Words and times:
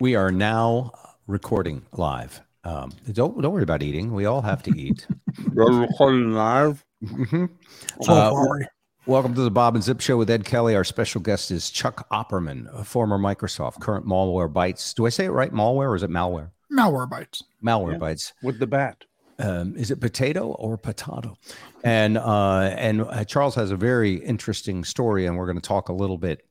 We 0.00 0.14
are 0.14 0.30
now 0.32 0.92
recording 1.26 1.82
live. 1.92 2.40
Um, 2.64 2.92
don't 3.12 3.40
don't 3.40 3.52
worry 3.52 3.62
about 3.62 3.82
eating. 3.82 4.12
We 4.12 4.24
all 4.26 4.42
have 4.42 4.62
to 4.64 4.70
eat. 4.78 5.06
We're 5.54 5.80
recording 5.80 6.32
live. 6.32 6.84
Mhm. 7.04 7.50
So 8.02 8.12
Uh. 8.12 8.64
Welcome 9.06 9.34
to 9.34 9.40
the 9.40 9.50
Bob 9.50 9.74
and 9.74 9.82
Zip 9.82 10.00
Show 10.00 10.18
with 10.18 10.28
Ed 10.30 10.44
Kelly. 10.44 10.76
Our 10.76 10.84
special 10.84 11.20
guest 11.22 11.50
is 11.50 11.70
Chuck 11.70 12.06
Opperman, 12.10 12.66
a 12.78 12.84
former 12.84 13.18
Microsoft, 13.18 13.80
current 13.80 14.06
Malware 14.06 14.52
Bytes. 14.52 14.94
Do 14.94 15.06
I 15.06 15.08
say 15.08 15.24
it 15.24 15.30
right? 15.30 15.52
Malware 15.52 15.88
or 15.88 15.96
is 15.96 16.02
it 16.02 16.10
malware? 16.10 16.50
Malware 16.70 17.08
bites. 17.08 17.42
Malware 17.64 17.92
Yeah. 17.92 17.98
Bytes. 17.98 18.32
with 18.42 18.58
the 18.58 18.66
bat. 18.66 19.04
Um, 19.38 19.74
is 19.74 19.90
it 19.90 20.00
potato 20.00 20.48
or 20.52 20.76
potato? 20.76 21.34
And 21.82 22.18
uh, 22.18 22.74
and 22.76 23.00
uh, 23.02 23.24
Charles 23.24 23.54
has 23.54 23.70
a 23.70 23.76
very 23.76 24.14
interesting 24.16 24.84
story, 24.84 25.24
and 25.26 25.36
we're 25.38 25.46
going 25.46 25.56
to 25.60 25.66
talk 25.66 25.88
a 25.88 25.94
little 25.94 26.18
bit 26.18 26.46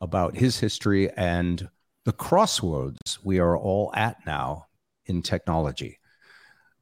about 0.00 0.36
his 0.36 0.58
history 0.60 1.10
and 1.12 1.68
the 2.08 2.12
crossroads 2.14 3.18
we 3.22 3.38
are 3.38 3.54
all 3.54 3.92
at 3.94 4.16
now 4.24 4.64
in 5.04 5.20
technology. 5.20 5.98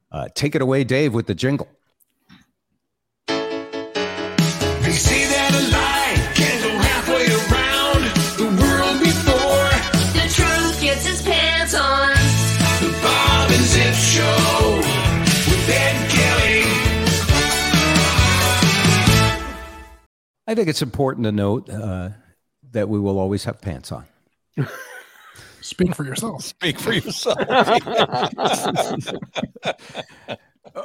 Uh, 0.09 0.29
take 0.33 0.55
it 0.55 0.61
away, 0.61 0.85
Dave, 0.85 1.13
with 1.13 1.27
the 1.27 1.35
jingle. 1.35 1.67
They 3.27 3.35
say 4.93 5.25
that 5.25 5.51
a 5.51 5.63
lie 5.75 6.15
can't 6.33 6.63
go 6.63 6.69
halfway 6.79 7.27
around 7.43 8.07
the 8.39 8.47
world 8.55 9.01
before. 9.03 9.69
The 10.15 10.31
truth 10.33 10.81
gets 10.81 11.05
his 11.05 11.21
pants 11.21 11.73
on. 11.73 12.15
The 12.79 12.89
Bob 13.03 13.51
and 13.51 13.65
Zip 13.65 13.95
Show 13.95 14.77
with 15.51 15.69
Ed 15.69 16.09
Kelly. 16.09 16.63
I 20.47 20.55
think 20.55 20.69
it's 20.69 20.81
important 20.81 21.25
to 21.25 21.33
note 21.33 21.69
uh, 21.69 22.11
that 22.71 22.87
we 22.87 22.97
will 22.97 23.19
always 23.19 23.43
have 23.43 23.59
pants 23.59 23.91
on. 23.91 24.05
Speak 25.67 25.93
for 25.93 26.05
yourself. 26.05 26.43
Speak 26.45 26.79
for 26.79 26.93
yourself. 26.93 27.37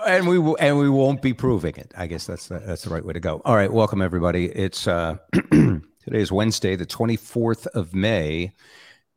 and 0.06 0.26
we 0.26 0.40
will, 0.40 0.56
and 0.58 0.76
we 0.76 0.90
won't 0.90 1.22
be 1.22 1.32
proving 1.32 1.76
it. 1.76 1.94
I 1.96 2.08
guess 2.08 2.26
that's 2.26 2.48
the, 2.48 2.58
that's 2.58 2.82
the 2.82 2.90
right 2.90 3.04
way 3.04 3.12
to 3.12 3.20
go. 3.20 3.40
All 3.44 3.54
right, 3.54 3.72
welcome 3.72 4.02
everybody. 4.02 4.46
It's 4.46 4.88
uh, 4.88 5.18
today 5.52 5.80
is 6.10 6.32
Wednesday, 6.32 6.74
the 6.74 6.84
twenty 6.84 7.14
fourth 7.16 7.68
of 7.68 7.94
May, 7.94 8.54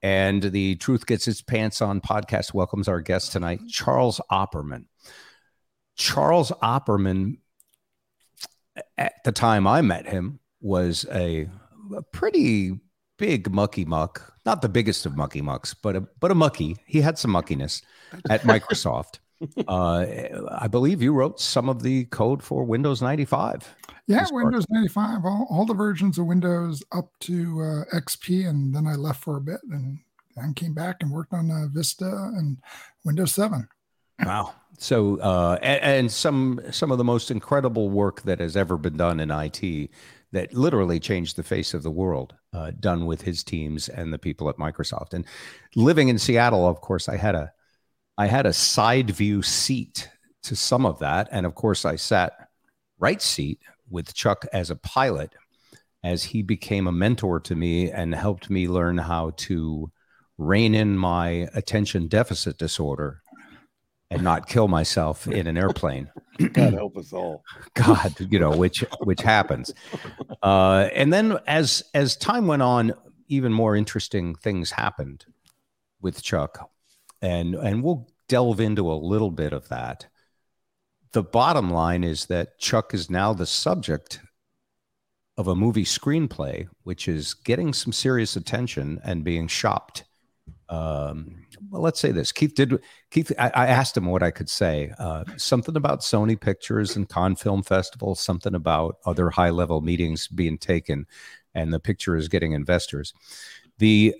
and 0.03 0.43
the 0.43 0.75
Truth 0.75 1.07
Gets 1.07 1.27
Its 1.27 1.41
Pants 1.41 1.81
On 1.81 1.99
podcast 1.99 2.53
welcomes 2.53 2.87
our 2.87 3.01
guest 3.01 3.31
tonight, 3.31 3.61
Charles 3.67 4.21
Opperman. 4.31 4.85
Charles 5.95 6.51
Opperman, 6.61 7.39
at 8.99 9.15
the 9.23 9.31
time 9.31 9.65
I 9.65 9.81
met 9.81 10.05
him, 10.05 10.39
was 10.61 11.07
a, 11.11 11.49
a 11.95 12.03
pretty 12.03 12.79
big 13.17 13.51
mucky 13.51 13.85
muck, 13.85 14.33
not 14.45 14.61
the 14.61 14.69
biggest 14.69 15.05
of 15.05 15.15
mucky 15.15 15.41
mucks, 15.41 15.73
but 15.73 15.95
a 15.95 16.01
but 16.19 16.31
a 16.31 16.35
mucky. 16.35 16.77
He 16.85 17.01
had 17.01 17.17
some 17.17 17.31
muckiness 17.31 17.81
at 18.29 18.41
Microsoft. 18.43 19.19
uh, 19.67 20.05
I 20.57 20.67
believe 20.67 21.01
you 21.01 21.13
wrote 21.13 21.39
some 21.39 21.67
of 21.67 21.83
the 21.83 22.05
code 22.05 22.41
for 22.41 22.63
Windows 22.63 23.01
95. 23.01 23.75
Yeah, 24.07 24.25
Windows 24.31 24.65
95, 24.69 25.25
all, 25.25 25.47
all 25.49 25.65
the 25.65 25.73
versions 25.73 26.17
of 26.17 26.25
Windows 26.25 26.83
up 26.91 27.09
to 27.21 27.61
uh, 27.61 27.97
XP, 27.97 28.47
and 28.47 28.73
then 28.73 28.87
I 28.87 28.95
left 28.95 29.23
for 29.23 29.35
a 29.35 29.41
bit 29.41 29.59
and 29.69 29.99
then 30.35 30.53
came 30.53 30.73
back 30.73 30.97
and 31.01 31.11
worked 31.11 31.33
on 31.33 31.51
uh, 31.51 31.67
Vista 31.67 32.31
and 32.35 32.57
Windows 33.03 33.33
7. 33.33 33.67
Wow. 34.23 34.53
So 34.77 35.19
uh, 35.19 35.57
and, 35.61 35.83
and 35.83 36.11
some 36.11 36.59
some 36.71 36.91
of 36.91 36.97
the 36.97 37.03
most 37.03 37.31
incredible 37.31 37.89
work 37.89 38.21
that 38.23 38.39
has 38.39 38.57
ever 38.57 38.77
been 38.77 38.97
done 38.97 39.19
in 39.19 39.31
IT 39.31 39.89
that 40.35 40.53
literally 40.53 40.99
changed 40.99 41.37
the 41.37 41.43
face 41.43 41.73
of 41.73 41.81
the 41.81 41.89
world, 41.89 42.35
uh, 42.51 42.71
done 42.77 43.05
with 43.05 43.21
his 43.21 43.41
teams 43.41 43.87
and 43.87 44.11
the 44.11 44.19
people 44.19 44.49
at 44.49 44.57
Microsoft. 44.57 45.13
And 45.13 45.25
living 45.77 46.09
in 46.09 46.19
Seattle, 46.19 46.67
of 46.67 46.81
course, 46.81 47.07
I 47.07 47.15
had 47.15 47.35
a 47.35 47.53
I 48.17 48.27
had 48.27 48.45
a 48.45 48.53
side 48.53 49.09
view 49.11 49.41
seat 49.41 50.09
to 50.43 50.55
some 50.55 50.85
of 50.85 50.99
that, 50.99 51.29
and 51.31 51.45
of 51.45 51.55
course, 51.55 51.85
I 51.85 51.95
sat 51.95 52.49
right 52.99 53.21
seat 53.21 53.59
with 53.89 54.13
Chuck 54.13 54.45
as 54.51 54.69
a 54.69 54.75
pilot 54.75 55.33
as 56.03 56.25
he 56.25 56.41
became 56.41 56.85
a 56.85 56.91
mentor 56.91 57.39
to 57.39 57.55
me 57.55 57.89
and 57.89 58.13
helped 58.13 58.49
me 58.49 58.67
learn 58.67 58.97
how 58.97 59.31
to 59.37 59.91
rein 60.37 60.75
in 60.75 60.97
my 60.97 61.47
attention 61.53 62.07
deficit 62.07 62.57
disorder 62.57 63.21
and 64.15 64.23
not 64.23 64.47
kill 64.47 64.69
myself 64.69 65.27
in 65.27 65.45
an 65.45 65.57
airplane. 65.57 66.09
God 66.53 66.73
help 66.73 66.97
us 66.97 67.11
all. 67.11 67.43
God, 67.73 68.15
you 68.31 68.39
know, 68.39 68.51
which 68.51 68.83
which 69.03 69.21
happens. 69.21 69.73
Uh, 70.41 70.89
and 70.93 71.11
then 71.11 71.37
as 71.47 71.83
as 71.93 72.15
time 72.15 72.47
went 72.47 72.61
on, 72.61 72.93
even 73.27 73.51
more 73.53 73.75
interesting 73.75 74.35
things 74.35 74.71
happened 74.71 75.25
with 76.01 76.23
Chuck, 76.23 76.71
and 77.21 77.55
and 77.55 77.83
we'll 77.83 78.07
delve 78.27 78.59
into 78.59 78.91
a 78.91 78.95
little 78.95 79.31
bit 79.31 79.53
of 79.53 79.67
that. 79.69 80.07
The 81.11 81.23
bottom 81.23 81.69
line 81.69 82.03
is 82.03 82.25
that 82.25 82.57
Chuck 82.57 82.93
is 82.93 83.09
now 83.09 83.33
the 83.33 83.45
subject 83.45 84.21
of 85.37 85.47
a 85.47 85.55
movie 85.55 85.85
screenplay, 85.85 86.67
which 86.83 87.07
is 87.07 87.33
getting 87.33 87.73
some 87.73 87.91
serious 87.91 88.35
attention 88.35 88.99
and 89.03 89.23
being 89.23 89.47
shopped. 89.47 90.05
Um, 90.69 91.44
well, 91.69 91.81
let's 91.81 91.99
say 91.99 92.11
this. 92.11 92.31
Keith 92.31 92.55
did. 92.55 92.79
Keith, 93.11 93.31
I, 93.37 93.51
I 93.53 93.67
asked 93.67 93.97
him 93.97 94.05
what 94.05 94.23
I 94.23 94.31
could 94.31 94.49
say. 94.49 94.91
Uh, 94.99 95.23
something 95.37 95.75
about 95.75 96.01
Sony 96.01 96.39
Pictures 96.39 96.95
and 96.95 97.07
Cannes 97.09 97.35
Film 97.35 97.63
Festival. 97.63 98.15
Something 98.15 98.55
about 98.55 98.97
other 99.05 99.29
high-level 99.29 99.81
meetings 99.81 100.27
being 100.27 100.57
taken, 100.57 101.05
and 101.53 101.73
the 101.73 101.79
picture 101.79 102.15
is 102.15 102.27
getting 102.27 102.53
investors. 102.53 103.13
the 103.77 104.15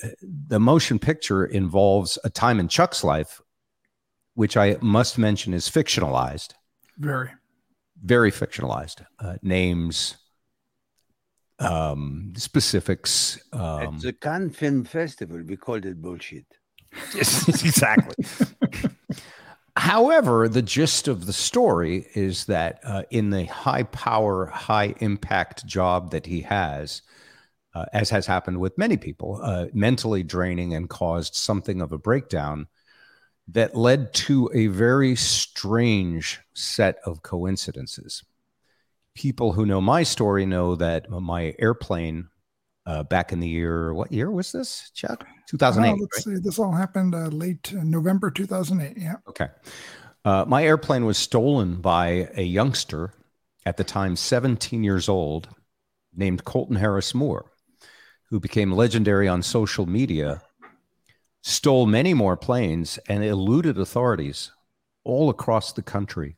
The 0.48 0.60
motion 0.60 1.00
picture 1.00 1.46
involves 1.46 2.18
a 2.24 2.30
time 2.30 2.60
in 2.60 2.68
Chuck's 2.68 3.04
life, 3.04 3.42
which 4.34 4.58
I 4.58 4.78
must 4.82 5.18
mention 5.18 5.54
is 5.54 5.70
fictionalized 5.70 6.54
Very. 6.98 7.30
very 8.04 8.32
fictionalized 8.32 9.06
uh, 9.20 9.38
names 9.42 10.18
um 11.60 12.34
specifics 12.36 13.40
um 13.54 13.96
At 13.96 14.02
the 14.02 14.12
Cannes 14.14 14.52
Film 14.52 14.84
Festival, 14.84 15.42
we 15.48 15.56
called 15.56 15.86
it 15.86 16.02
bullshit. 16.02 16.46
exactly. 17.16 18.26
However 19.78 20.48
the 20.48 20.62
gist 20.62 21.08
of 21.08 21.26
the 21.26 21.34
story 21.34 22.08
is 22.16 22.46
that 22.46 22.80
uh, 22.84 23.04
in 23.12 23.30
the 23.30 23.46
high 23.46 23.84
power 23.84 24.46
high 24.48 24.96
impact 25.00 25.66
job 25.66 26.12
that 26.12 26.26
he 26.26 26.42
has 26.42 27.02
uh, 27.74 27.86
as 27.92 28.10
has 28.10 28.26
happened 28.26 28.60
with 28.60 28.78
many 28.78 28.96
people 28.96 29.40
uh, 29.44 29.68
mentally 29.74 30.24
draining 30.24 30.74
and 30.74 30.90
caused 30.90 31.36
something 31.36 31.82
of 31.82 31.92
a 31.92 31.98
breakdown 31.98 32.68
that 33.50 33.76
led 33.76 34.14
to 34.14 34.50
a 34.54 34.68
very 34.68 35.16
strange 35.16 36.40
set 36.54 36.98
of 37.06 37.22
coincidences. 37.22 38.24
People 39.14 39.52
who 39.52 39.66
know 39.66 39.82
my 39.82 40.04
story 40.04 40.46
know 40.46 40.76
that 40.76 41.10
my 41.10 41.54
airplane 41.60 42.30
uh, 42.86 43.04
back 43.04 43.32
in 43.32 43.40
the 43.40 43.48
year 43.48 43.94
what 43.94 44.12
year 44.12 44.32
was 44.32 44.52
this 44.52 44.90
chuck 44.94 45.28
2008 45.48 45.92
Uh, 45.92 45.96
let's 46.00 46.24
see. 46.24 46.36
This 46.36 46.60
all 46.60 46.72
happened 46.72 47.16
uh, 47.16 47.28
late 47.28 47.74
uh, 47.78 47.84
November 47.84 48.32
2008. 48.32 48.98
Yeah. 49.02 49.16
Okay. 49.28 49.48
Uh, 50.24 50.44
my 50.48 50.64
airplane 50.64 51.06
was 51.06 51.18
stolen 51.18 51.76
by 51.82 52.28
a 52.36 52.42
youngster 52.44 53.14
at 53.66 53.78
the 53.78 53.84
time 53.84 54.16
17 54.16 54.84
years 54.84 55.08
old 55.08 55.50
named 56.16 56.44
Colton 56.46 56.76
Harris 56.78 57.14
Moore, 57.14 57.52
who 58.30 58.40
became 58.40 58.72
legendary 58.72 59.28
on 59.28 59.44
social 59.44 59.86
media, 59.86 60.42
stole 61.44 61.86
many 61.86 62.14
more 62.14 62.36
planes, 62.38 62.98
and 63.08 63.24
eluded 63.24 63.78
authorities 63.78 64.52
all 65.04 65.30
across 65.30 65.74
the 65.74 65.84
country. 65.84 66.38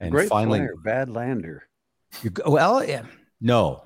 And 0.00 0.12
Great 0.12 0.28
finally, 0.28 0.60
flyer, 0.60 0.74
bad 0.84 1.10
lander. 1.10 1.68
you 2.22 2.30
go, 2.30 2.50
well, 2.50 2.84
yeah, 2.84 3.02
no. 3.40 3.82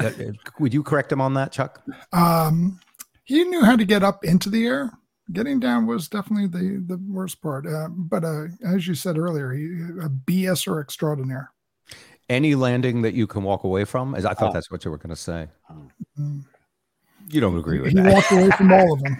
Uh, 0.00 0.06
uh, 0.06 0.32
Would 0.58 0.74
you 0.74 0.82
correct 0.82 1.12
him 1.12 1.20
on 1.20 1.34
that, 1.34 1.52
Chuck? 1.52 1.82
Um, 2.12 2.80
he 3.24 3.44
knew 3.44 3.62
how 3.64 3.76
to 3.76 3.84
get 3.84 4.02
up 4.02 4.24
into 4.24 4.48
the 4.50 4.66
air. 4.66 4.92
Getting 5.32 5.58
down 5.58 5.86
was 5.86 6.08
definitely 6.08 6.46
the, 6.48 6.82
the 6.86 6.98
worst 7.08 7.40
part. 7.40 7.66
Uh, 7.66 7.88
but 7.88 8.24
uh, 8.24 8.44
as 8.66 8.86
you 8.86 8.94
said 8.94 9.16
earlier, 9.16 9.52
he, 9.52 9.64
a 10.02 10.08
BS 10.10 10.68
or 10.68 10.80
extraordinaire. 10.80 11.50
Any 12.28 12.54
landing 12.54 13.02
that 13.02 13.14
you 13.14 13.26
can 13.26 13.42
walk 13.42 13.64
away 13.64 13.84
from? 13.84 14.14
As 14.14 14.24
I 14.26 14.34
thought 14.34 14.50
Oh. 14.50 14.52
that's 14.52 14.70
what 14.70 14.84
you 14.84 14.90
were 14.90 14.98
going 14.98 15.10
to 15.14 15.16
say. 15.16 15.48
Mm. 16.18 16.44
You 17.30 17.40
don't 17.40 17.56
agree 17.58 17.80
with 17.80 17.92
He 17.92 18.00
that. 18.00 18.12
walked 18.12 18.32
away 18.32 18.50
from 18.50 18.72
all 18.72 18.92
of 18.92 19.02
them. 19.02 19.16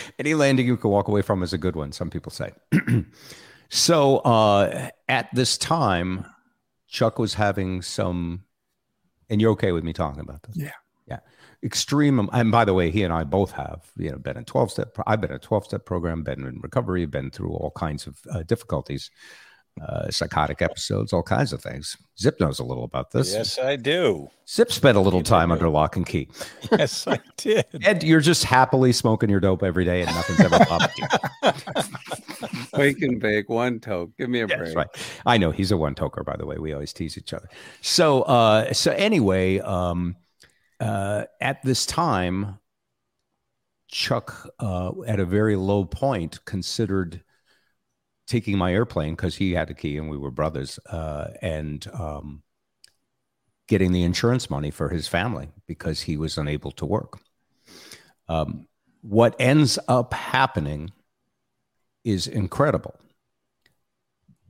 Any 0.18 0.32
landing 0.34 0.66
you 0.66 0.76
can 0.78 0.90
walk 0.90 1.08
away 1.08 1.20
from 1.20 1.42
is 1.42 1.52
a 1.52 1.58
good 1.58 1.76
one, 1.76 1.92
some 1.92 2.08
people 2.08 2.32
say. 2.32 2.52
so 3.68 4.18
uh, 4.18 4.88
at 5.08 5.28
this 5.34 5.58
time, 5.58 6.24
Chuck 6.88 7.18
was 7.18 7.34
having 7.34 7.82
some, 7.82 8.44
and 9.28 9.38
you're 9.40 9.50
okay 9.52 9.72
with 9.72 9.84
me 9.84 9.92
talking 9.92 10.20
about 10.20 10.42
this? 10.44 10.56
Yeah. 10.56 10.70
Yeah. 11.06 11.18
Extreme. 11.64 12.28
And 12.32 12.50
by 12.52 12.64
the 12.64 12.74
way, 12.74 12.90
he 12.90 13.02
and 13.02 13.12
I 13.12 13.24
both 13.24 13.52
have, 13.52 13.80
you 13.96 14.10
know, 14.10 14.18
been 14.18 14.36
in 14.36 14.44
12 14.44 14.70
step, 14.70 14.96
I've 15.06 15.20
been 15.20 15.30
in 15.30 15.36
a 15.36 15.40
12 15.40 15.64
step 15.64 15.84
program, 15.86 16.22
been 16.22 16.44
in 16.46 16.60
recovery, 16.60 17.06
been 17.06 17.30
through 17.30 17.50
all 17.52 17.70
kinds 17.74 18.06
of 18.06 18.18
uh, 18.30 18.42
difficulties. 18.42 19.10
uh, 19.82 20.08
psychotic 20.08 20.62
episodes, 20.62 21.12
all 21.12 21.22
kinds 21.24 21.52
of 21.52 21.60
things. 21.60 21.96
Zip 22.20 22.38
knows 22.38 22.60
a 22.60 22.64
little 22.64 22.84
about 22.84 23.10
this. 23.10 23.32
Yes, 23.32 23.58
I 23.58 23.74
do. 23.74 24.28
Zip 24.48 24.70
spent 24.70 24.96
a 24.96 25.00
little 25.00 25.18
You 25.18 25.24
time 25.24 25.50
under 25.50 25.68
lock 25.68 25.96
and 25.96 26.06
key. 26.06 26.28
Yes, 26.70 27.08
I 27.08 27.18
did. 27.36 27.64
and 27.84 28.00
you're 28.04 28.20
just 28.20 28.44
happily 28.44 28.92
smoking 28.92 29.28
your 29.30 29.40
dope 29.40 29.64
every 29.64 29.84
day 29.84 30.02
and 30.02 30.14
nothing's 30.14 30.40
ever 30.42 30.64
bothered 30.66 30.90
you. 30.96 31.06
Wake 32.78 33.02
and 33.02 33.20
bake, 33.20 33.48
one 33.48 33.80
toke. 33.80 34.16
Give 34.16 34.28
me 34.30 34.42
a 34.42 34.46
Yes, 34.46 34.58
break. 34.58 34.76
right. 34.76 34.88
I 35.26 35.38
know 35.38 35.50
he's 35.50 35.72
a 35.72 35.76
one 35.76 35.94
toker, 35.96 36.24
by 36.24 36.36
the 36.36 36.46
way. 36.46 36.58
We 36.58 36.72
always 36.72 36.92
tease 36.92 37.18
each 37.18 37.32
other. 37.32 37.48
So, 37.80 38.22
uh, 38.22 38.72
so 38.72 38.92
anyway, 38.92 39.58
um, 39.60 40.14
uh, 40.80 41.24
at 41.40 41.62
this 41.62 41.86
time, 41.86 42.58
Chuck, 43.88 44.48
uh, 44.58 44.92
at 45.06 45.20
a 45.20 45.24
very 45.24 45.56
low 45.56 45.84
point, 45.84 46.44
considered 46.44 47.22
taking 48.26 48.56
my 48.56 48.72
airplane 48.72 49.14
because 49.14 49.36
he 49.36 49.52
had 49.52 49.70
a 49.70 49.74
key 49.74 49.98
and 49.98 50.08
we 50.08 50.16
were 50.16 50.30
brothers, 50.30 50.78
uh, 50.90 51.28
and 51.42 51.86
um, 51.92 52.42
getting 53.68 53.92
the 53.92 54.02
insurance 54.02 54.50
money 54.50 54.70
for 54.70 54.88
his 54.88 55.06
family 55.06 55.50
because 55.66 56.02
he 56.02 56.16
was 56.16 56.38
unable 56.38 56.72
to 56.72 56.86
work. 56.86 57.18
Um, 58.28 58.66
what 59.02 59.36
ends 59.38 59.78
up 59.86 60.14
happening 60.14 60.90
is 62.04 62.26
incredible 62.26 62.98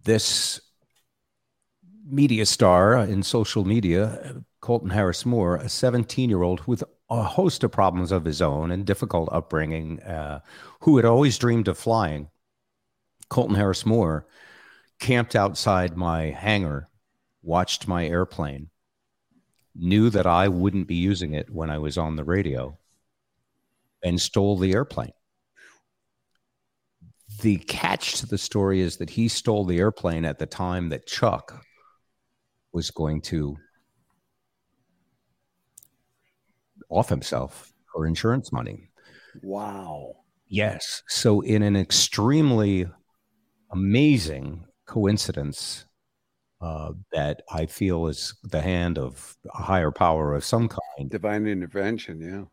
this 0.04 0.60
media 2.04 2.46
star 2.46 2.98
in 2.98 3.22
social 3.22 3.64
media, 3.64 4.42
Colton 4.60 4.90
Harris 4.90 5.24
Moore, 5.24 5.56
a 5.56 5.68
17 5.68 6.28
year 6.28 6.42
old 6.42 6.66
with 6.66 6.84
a 7.10 7.22
host 7.22 7.64
of 7.64 7.72
problems 7.72 8.12
of 8.12 8.24
his 8.24 8.42
own 8.42 8.70
and 8.70 8.84
difficult 8.84 9.28
upbringing, 9.32 10.00
uh, 10.02 10.40
who 10.80 10.96
had 10.96 11.04
always 11.04 11.38
dreamed 11.38 11.68
of 11.68 11.78
flying, 11.78 12.28
Colton 13.28 13.56
Harris 13.56 13.84
Moore 13.84 14.26
camped 15.00 15.34
outside 15.34 15.96
my 15.96 16.24
hangar, 16.30 16.88
watched 17.42 17.88
my 17.88 18.06
airplane, 18.06 18.70
knew 19.74 20.08
that 20.10 20.26
I 20.26 20.48
wouldn't 20.48 20.86
be 20.86 20.94
using 20.94 21.34
it 21.34 21.50
when 21.50 21.70
I 21.70 21.78
was 21.78 21.98
on 21.98 22.16
the 22.16 22.24
radio, 22.24 22.78
and 24.02 24.20
stole 24.20 24.56
the 24.56 24.72
airplane. 24.72 25.12
The 27.42 27.56
catch 27.56 28.20
to 28.20 28.26
the 28.26 28.38
story 28.38 28.80
is 28.80 28.98
that 28.98 29.10
he 29.10 29.28
stole 29.28 29.64
the 29.64 29.78
airplane 29.78 30.24
at 30.24 30.38
the 30.38 30.46
time 30.46 30.90
that 30.90 31.06
Chuck 31.06 31.64
was 32.74 32.90
going 32.90 33.22
to 33.22 33.56
off 36.90 37.08
himself 37.08 37.72
for 37.92 38.06
insurance 38.06 38.52
money. 38.52 38.90
Wow. 39.42 40.16
Yes. 40.48 41.02
So, 41.08 41.40
in 41.40 41.62
an 41.62 41.76
extremely 41.76 42.86
amazing 43.72 44.64
coincidence 44.86 45.86
uh, 46.60 46.92
that 47.12 47.42
I 47.50 47.66
feel 47.66 48.06
is 48.06 48.34
the 48.42 48.60
hand 48.60 48.98
of 48.98 49.36
a 49.52 49.62
higher 49.62 49.90
power 49.90 50.34
of 50.34 50.44
some 50.44 50.68
kind, 50.68 51.10
Divine 51.10 51.46
intervention, 51.46 52.20
yeah. 52.20 52.44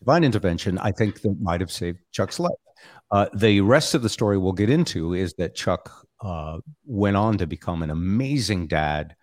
divine 0.00 0.24
intervention, 0.24 0.78
I 0.78 0.92
think 0.92 1.20
that 1.22 1.36
might 1.40 1.60
have 1.60 1.70
saved 1.70 1.98
Chuck's 2.12 2.40
life. 2.40 2.52
Uh, 3.10 3.26
the 3.34 3.60
rest 3.60 3.94
of 3.94 4.02
the 4.02 4.08
story 4.08 4.38
we'll 4.38 4.52
get 4.52 4.70
into 4.70 5.14
is 5.14 5.34
that 5.34 5.54
Chuck 5.54 5.90
uh, 6.20 6.58
went 6.84 7.16
on 7.16 7.38
to 7.38 7.46
become 7.46 7.82
an 7.82 7.90
amazing 7.90 8.66
dad, 8.66 9.14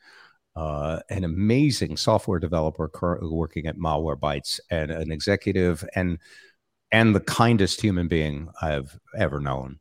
uh, 0.56 1.00
an 1.10 1.24
amazing 1.24 1.98
software 1.98 2.40
developer 2.40 2.88
currently 2.88 3.30
working 3.30 3.68
at 3.68 3.78
Malwarebytes, 3.78 4.60
and 4.70 4.92
an 4.92 5.12
executive 5.12 5.88
and 5.96 6.20
and 6.92 7.16
the 7.16 7.20
kindest 7.20 7.82
human 7.82 8.08
being 8.08 8.50
I've 8.62 8.98
ever 9.18 9.40
known. 9.40 9.80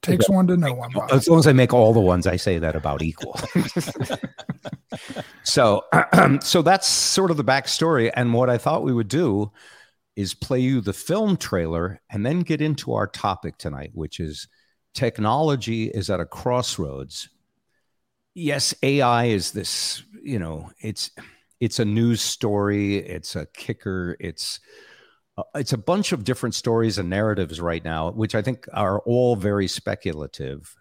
Takes 0.00 0.28
one 0.28 0.46
to 0.46 0.56
know 0.56 0.74
one. 0.74 0.92
Bob. 0.92 1.10
As 1.10 1.28
long 1.28 1.40
as 1.40 1.46
I 1.48 1.52
make 1.52 1.74
all 1.74 1.92
the 1.92 2.00
ones 2.00 2.26
I 2.26 2.36
say 2.36 2.58
that 2.58 2.76
about 2.76 3.02
equal. 3.02 3.38
so, 5.42 5.84
so 6.40 6.62
that's 6.62 6.86
sort 6.86 7.32
of 7.32 7.36
the 7.36 7.44
backstory. 7.44 8.10
And 8.14 8.32
what 8.32 8.48
I 8.48 8.58
thought 8.58 8.84
we 8.84 8.92
would 8.92 9.08
do 9.08 9.50
is 10.14 10.34
play 10.34 10.60
you 10.60 10.80
the 10.80 10.92
film 10.92 11.36
trailer 11.36 12.00
and 12.10 12.24
then 12.24 12.40
get 12.40 12.60
into 12.60 12.94
our 12.94 13.08
topic 13.08 13.58
tonight, 13.58 13.90
which 13.92 14.20
is 14.20 14.46
technology 14.94 15.88
is 15.88 16.10
at 16.10 16.20
a 16.20 16.26
crossroads. 16.26 17.28
Yes, 18.40 18.72
AI 18.84 19.24
is 19.24 19.50
this, 19.50 20.04
you 20.22 20.38
know, 20.38 20.70
it's 20.78 21.10
it's 21.58 21.80
a 21.80 21.84
news 21.84 22.20
story, 22.20 22.98
it's 22.98 23.34
a 23.34 23.46
kicker, 23.46 24.16
it's 24.20 24.60
uh, 25.36 25.42
it's 25.56 25.72
a 25.72 25.78
bunch 25.78 26.12
of 26.12 26.22
different 26.22 26.54
stories 26.54 26.98
and 26.98 27.10
narratives 27.10 27.60
right 27.60 27.82
now, 27.82 28.12
which 28.12 28.36
I 28.36 28.42
think 28.42 28.68
are 28.72 29.00
all 29.00 29.34
very 29.34 29.66
speculative. 29.66 30.72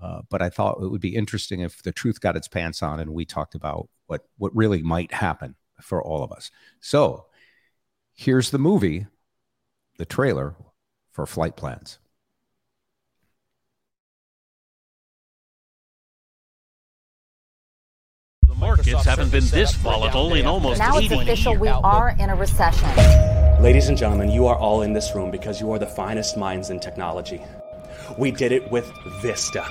Uh, 0.00 0.22
but 0.30 0.40
I 0.40 0.50
thought 0.50 0.80
it 0.80 0.88
would 0.88 1.00
be 1.00 1.16
interesting 1.16 1.60
if 1.60 1.82
the 1.82 1.90
truth 1.90 2.20
got 2.20 2.36
its 2.36 2.46
pants 2.46 2.80
on 2.80 3.00
and 3.00 3.12
we 3.12 3.24
talked 3.24 3.56
about 3.56 3.88
what 4.06 4.22
what 4.38 4.54
really 4.54 4.80
might 4.80 5.12
happen 5.12 5.56
for 5.80 6.00
all 6.00 6.22
of 6.22 6.30
us. 6.30 6.52
So 6.78 7.26
here's 8.14 8.50
the 8.50 8.58
movie, 8.58 9.08
the 9.98 10.06
trailer 10.06 10.54
for 11.10 11.26
Flight 11.26 11.56
Plans. 11.56 11.98
Markets 18.64 19.04
haven't 19.04 19.30
been 19.30 19.46
this 19.48 19.74
volatile 19.74 20.32
in 20.34 20.46
almost 20.46 20.78
Now 20.78 20.96
it's 20.96 21.12
official, 21.12 21.54
we 21.56 21.68
are 21.68 22.14
in 22.18 22.30
a 22.30 22.34
recession. 22.34 22.88
Ladies 23.62 23.88
and 23.88 23.96
gentlemen, 23.96 24.30
you 24.30 24.46
are 24.46 24.56
all 24.56 24.82
in 24.82 24.92
this 24.92 25.14
room 25.14 25.30
because 25.30 25.60
you 25.60 25.70
are 25.72 25.78
the 25.78 25.86
finest 25.86 26.36
minds 26.36 26.70
in 26.70 26.80
technology. 26.80 27.42
We 28.18 28.30
did 28.30 28.52
it 28.52 28.70
with 28.70 28.90
Vista. 29.20 29.66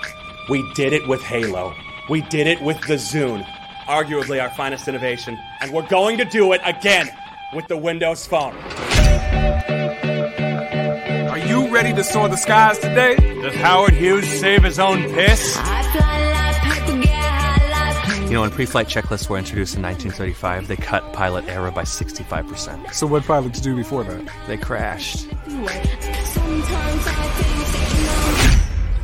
We 0.49 0.63
did 0.75 0.93
it 0.93 1.07
with 1.07 1.21
Halo. 1.21 1.73
We 2.09 2.21
did 2.21 2.47
it 2.47 2.61
with 2.61 2.79
the 2.81 2.95
Zune, 2.95 3.43
arguably 3.85 4.41
our 4.41 4.49
finest 4.51 4.87
innovation. 4.87 5.37
And 5.61 5.71
we're 5.71 5.87
going 5.87 6.17
to 6.17 6.25
do 6.25 6.53
it 6.53 6.61
again 6.63 7.09
with 7.53 7.67
the 7.67 7.77
Windows 7.77 8.25
Phone. 8.27 8.55
Are 11.29 11.37
you 11.37 11.73
ready 11.73 11.93
to 11.93 12.03
soar 12.03 12.29
the 12.29 12.37
skies 12.37 12.77
today? 12.79 13.15
Does 13.15 13.55
Howard 13.55 13.93
Hughes 13.93 14.27
save 14.27 14.63
his 14.63 14.79
own 14.79 15.03
piss? 15.13 15.57
You 18.33 18.37
know, 18.37 18.41
when 18.41 18.49
pre 18.49 18.65
flight 18.65 18.87
checklists 18.87 19.29
were 19.29 19.37
introduced 19.37 19.75
in 19.75 19.83
1935, 19.83 20.67
they 20.67 20.75
cut 20.75 21.13
pilot 21.13 21.47
error 21.47 21.69
by 21.69 21.83
65%. 21.83 22.91
So, 22.91 23.05
what 23.05 23.23
pilots 23.25 23.61
do 23.61 23.75
before 23.75 24.03
that? 24.05 24.27
They 24.47 24.57
crashed. 24.57 25.27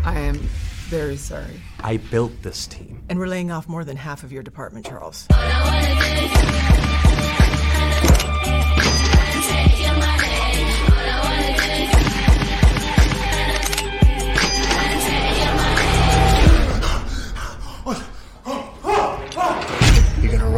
I 0.04 0.16
am 0.16 0.38
very 0.90 1.16
sorry. 1.16 1.62
I 1.82 1.98
built 1.98 2.42
this 2.42 2.66
team. 2.66 3.04
And 3.08 3.20
we're 3.20 3.28
laying 3.28 3.52
off 3.52 3.70
more 3.70 3.84
than 3.84 3.98
half 3.98 4.24
of 4.24 4.32
your 4.32 4.42
department, 4.42 4.88
Charles. 4.88 5.28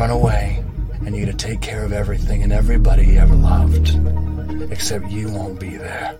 Run 0.02 0.10
away, 0.10 0.64
and 1.06 1.16
you're 1.16 1.28
gonna 1.28 1.38
take 1.38 1.62
care 1.62 1.84
of 1.84 1.94
everything 1.94 2.42
and 2.42 2.52
everybody 2.52 3.06
you 3.06 3.20
ever 3.20 3.36
loved. 3.36 3.90
Except 4.72 5.08
you 5.12 5.32
won't 5.32 5.60
be 5.60 5.78
there. 5.78 6.18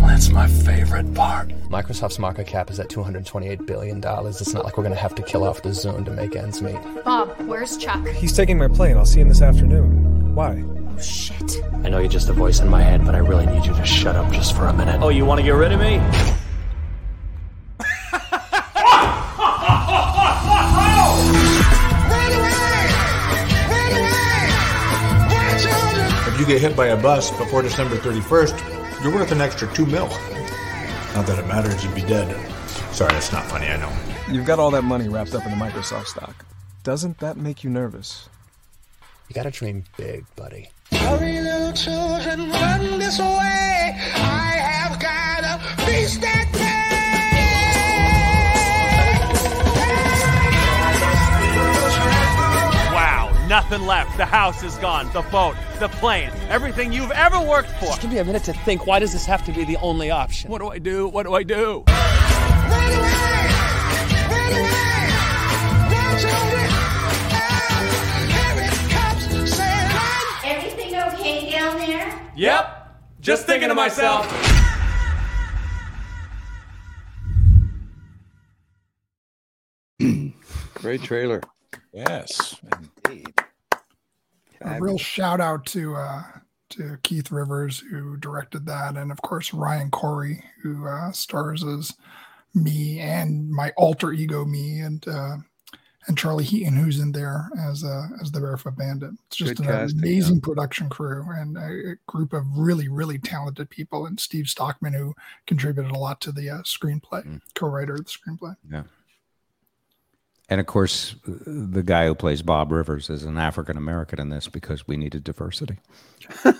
That's 0.00 0.30
my 0.30 0.48
favorite 0.48 1.14
part. 1.14 1.50
Microsoft's 1.70 2.18
market 2.18 2.48
cap 2.48 2.68
is 2.68 2.80
at 2.80 2.88
$228 2.88 3.64
billion. 3.64 3.98
It's 3.98 4.52
not 4.52 4.64
like 4.64 4.76
we're 4.76 4.82
going 4.82 4.94
to 4.94 5.00
have 5.00 5.14
to 5.14 5.22
kill 5.22 5.44
off 5.44 5.62
the 5.62 5.68
Zune 5.68 6.04
to 6.04 6.10
make 6.10 6.34
ends 6.34 6.60
meet. 6.62 6.78
Bob, 7.04 7.28
where's 7.42 7.76
Chuck? 7.76 8.04
He's 8.08 8.32
taking 8.32 8.58
my 8.58 8.66
plane. 8.66 8.96
I'll 8.96 9.06
see 9.06 9.20
him 9.20 9.28
this 9.28 9.42
afternoon. 9.42 10.34
Why? 10.34 10.64
Oh, 10.66 11.00
shit. 11.00 11.62
I 11.84 11.90
know 11.90 11.98
you're 11.98 12.08
just 12.08 12.28
a 12.28 12.32
voice 12.32 12.58
in 12.58 12.68
my 12.68 12.82
head, 12.82 13.04
but 13.04 13.14
I 13.14 13.18
really 13.18 13.46
need 13.46 13.66
you 13.66 13.74
to 13.74 13.84
shut 13.84 14.16
up 14.16 14.32
just 14.32 14.56
for 14.56 14.66
a 14.66 14.72
minute. 14.72 15.00
Oh, 15.00 15.10
you 15.10 15.24
want 15.24 15.38
to 15.38 15.44
get 15.44 15.54
rid 15.54 15.70
of 15.70 15.78
me? 15.78 16.00
You 26.46 26.54
get 26.54 26.60
hit 26.60 26.76
by 26.76 26.88
a 26.88 26.96
bus 27.00 27.30
before 27.38 27.62
December 27.62 27.96
31st, 27.96 29.02
you're 29.02 29.12
worth 29.12 29.32
an 29.32 29.40
extra 29.40 29.72
two 29.74 29.86
mil. 29.86 30.06
Not 31.14 31.26
that 31.26 31.38
it 31.38 31.46
matters, 31.46 31.84
you'd 31.84 31.94
be 31.94 32.02
dead. 32.02 32.28
Sorry, 32.92 33.12
that's 33.12 33.32
not 33.32 33.44
funny, 33.46 33.66
I 33.66 33.76
know. 33.76 33.92
You've 34.30 34.46
got 34.46 34.58
all 34.58 34.70
that 34.70 34.82
money 34.82 35.08
wrapped 35.08 35.34
up 35.34 35.44
in 35.44 35.50
the 35.50 35.56
Microsoft 35.56 36.06
stock. 36.06 36.44
Doesn't 36.84 37.18
that 37.18 37.36
make 37.36 37.64
you 37.64 37.70
nervous? 37.70 38.28
You 39.28 39.34
gotta 39.34 39.50
dream 39.50 39.84
big, 39.96 40.24
buddy. 40.36 40.70
Hurry, 40.92 41.40
little 41.40 41.72
children, 41.72 42.50
run 42.50 42.98
this 42.98 43.18
way. 43.18 43.65
Nothing 53.56 53.86
left. 53.86 54.18
The 54.18 54.26
house 54.26 54.62
is 54.62 54.76
gone. 54.76 55.10
The 55.14 55.22
boat, 55.22 55.56
the 55.78 55.88
plane, 55.88 56.30
everything 56.50 56.92
you've 56.92 57.10
ever 57.12 57.40
worked 57.40 57.70
for. 57.80 57.86
Just 57.86 58.02
give 58.02 58.10
me 58.10 58.18
a 58.18 58.24
minute 58.24 58.44
to 58.44 58.52
think. 58.52 58.86
Why 58.86 58.98
does 58.98 59.14
this 59.14 59.24
have 59.24 59.42
to 59.46 59.52
be 59.52 59.64
the 59.64 59.78
only 59.78 60.10
option? 60.10 60.50
What 60.50 60.60
do 60.60 60.68
I 60.68 60.78
do? 60.78 61.08
What 61.08 61.22
do 61.22 61.32
I 61.32 61.42
do? 61.42 61.84
Everything 70.44 70.94
okay 70.94 71.50
down 71.50 71.78
there? 71.78 72.32
Yep. 72.36 73.00
Just 73.20 73.46
thinking 73.46 73.70
to 73.70 73.74
myself. 73.74 74.26
Great 80.74 81.02
trailer. 81.02 81.40
Yes, 81.94 82.54
indeed. 82.62 82.75
A 84.66 84.80
real 84.80 84.98
shout 84.98 85.40
out 85.40 85.64
to 85.66 85.94
uh, 85.94 86.22
to 86.70 86.98
Keith 87.02 87.30
Rivers 87.30 87.78
who 87.78 88.16
directed 88.16 88.66
that, 88.66 88.96
and 88.96 89.12
of 89.12 89.22
course 89.22 89.54
Ryan 89.54 89.90
Corey 89.90 90.42
who 90.62 90.86
uh, 90.86 91.12
stars 91.12 91.64
as 91.64 91.92
me 92.54 92.98
and 92.98 93.50
my 93.50 93.72
alter 93.76 94.12
ego 94.12 94.44
me, 94.44 94.80
and 94.80 95.06
uh, 95.06 95.36
and 96.08 96.18
Charlie 96.18 96.44
Heaton 96.44 96.76
who's 96.76 97.00
in 97.00 97.12
there 97.12 97.48
as 97.58 97.84
uh, 97.84 98.08
as 98.20 98.32
the 98.32 98.40
Barefoot 98.40 98.76
Bandit. 98.76 99.10
It's 99.28 99.36
just 99.36 99.56
Good 99.56 99.66
an 99.66 99.72
casting, 99.72 99.98
amazing 100.00 100.40
production 100.40 100.88
crew 100.88 101.24
and 101.30 101.56
a, 101.56 101.92
a 101.92 101.94
group 102.06 102.32
of 102.32 102.44
really 102.56 102.88
really 102.88 103.18
talented 103.18 103.70
people, 103.70 104.06
and 104.06 104.18
Steve 104.18 104.48
Stockman 104.48 104.94
who 104.94 105.14
contributed 105.46 105.92
a 105.92 105.98
lot 105.98 106.20
to 106.22 106.32
the 106.32 106.50
uh, 106.50 106.62
screenplay, 106.62 107.40
co-writer 107.54 107.94
of 107.94 108.04
the 108.04 108.10
screenplay. 108.10 108.56
Yeah. 108.70 108.82
And 110.48 110.60
of 110.60 110.66
course, 110.66 111.16
the 111.26 111.82
guy 111.82 112.06
who 112.06 112.14
plays 112.14 112.40
Bob 112.42 112.70
Rivers 112.70 113.10
is 113.10 113.24
an 113.24 113.36
African 113.36 113.76
American 113.76 114.20
in 114.20 114.28
this 114.28 114.46
because 114.48 114.86
we 114.86 114.96
needed 114.96 115.24
diversity. 115.24 115.78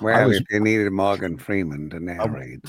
Well, 0.00 0.28
was- 0.28 0.36
if 0.36 0.44
you 0.50 0.60
needed 0.60 0.92
Morgan 0.92 1.38
Freeman 1.38 1.90
to 1.90 1.98
narrate, 1.98 2.60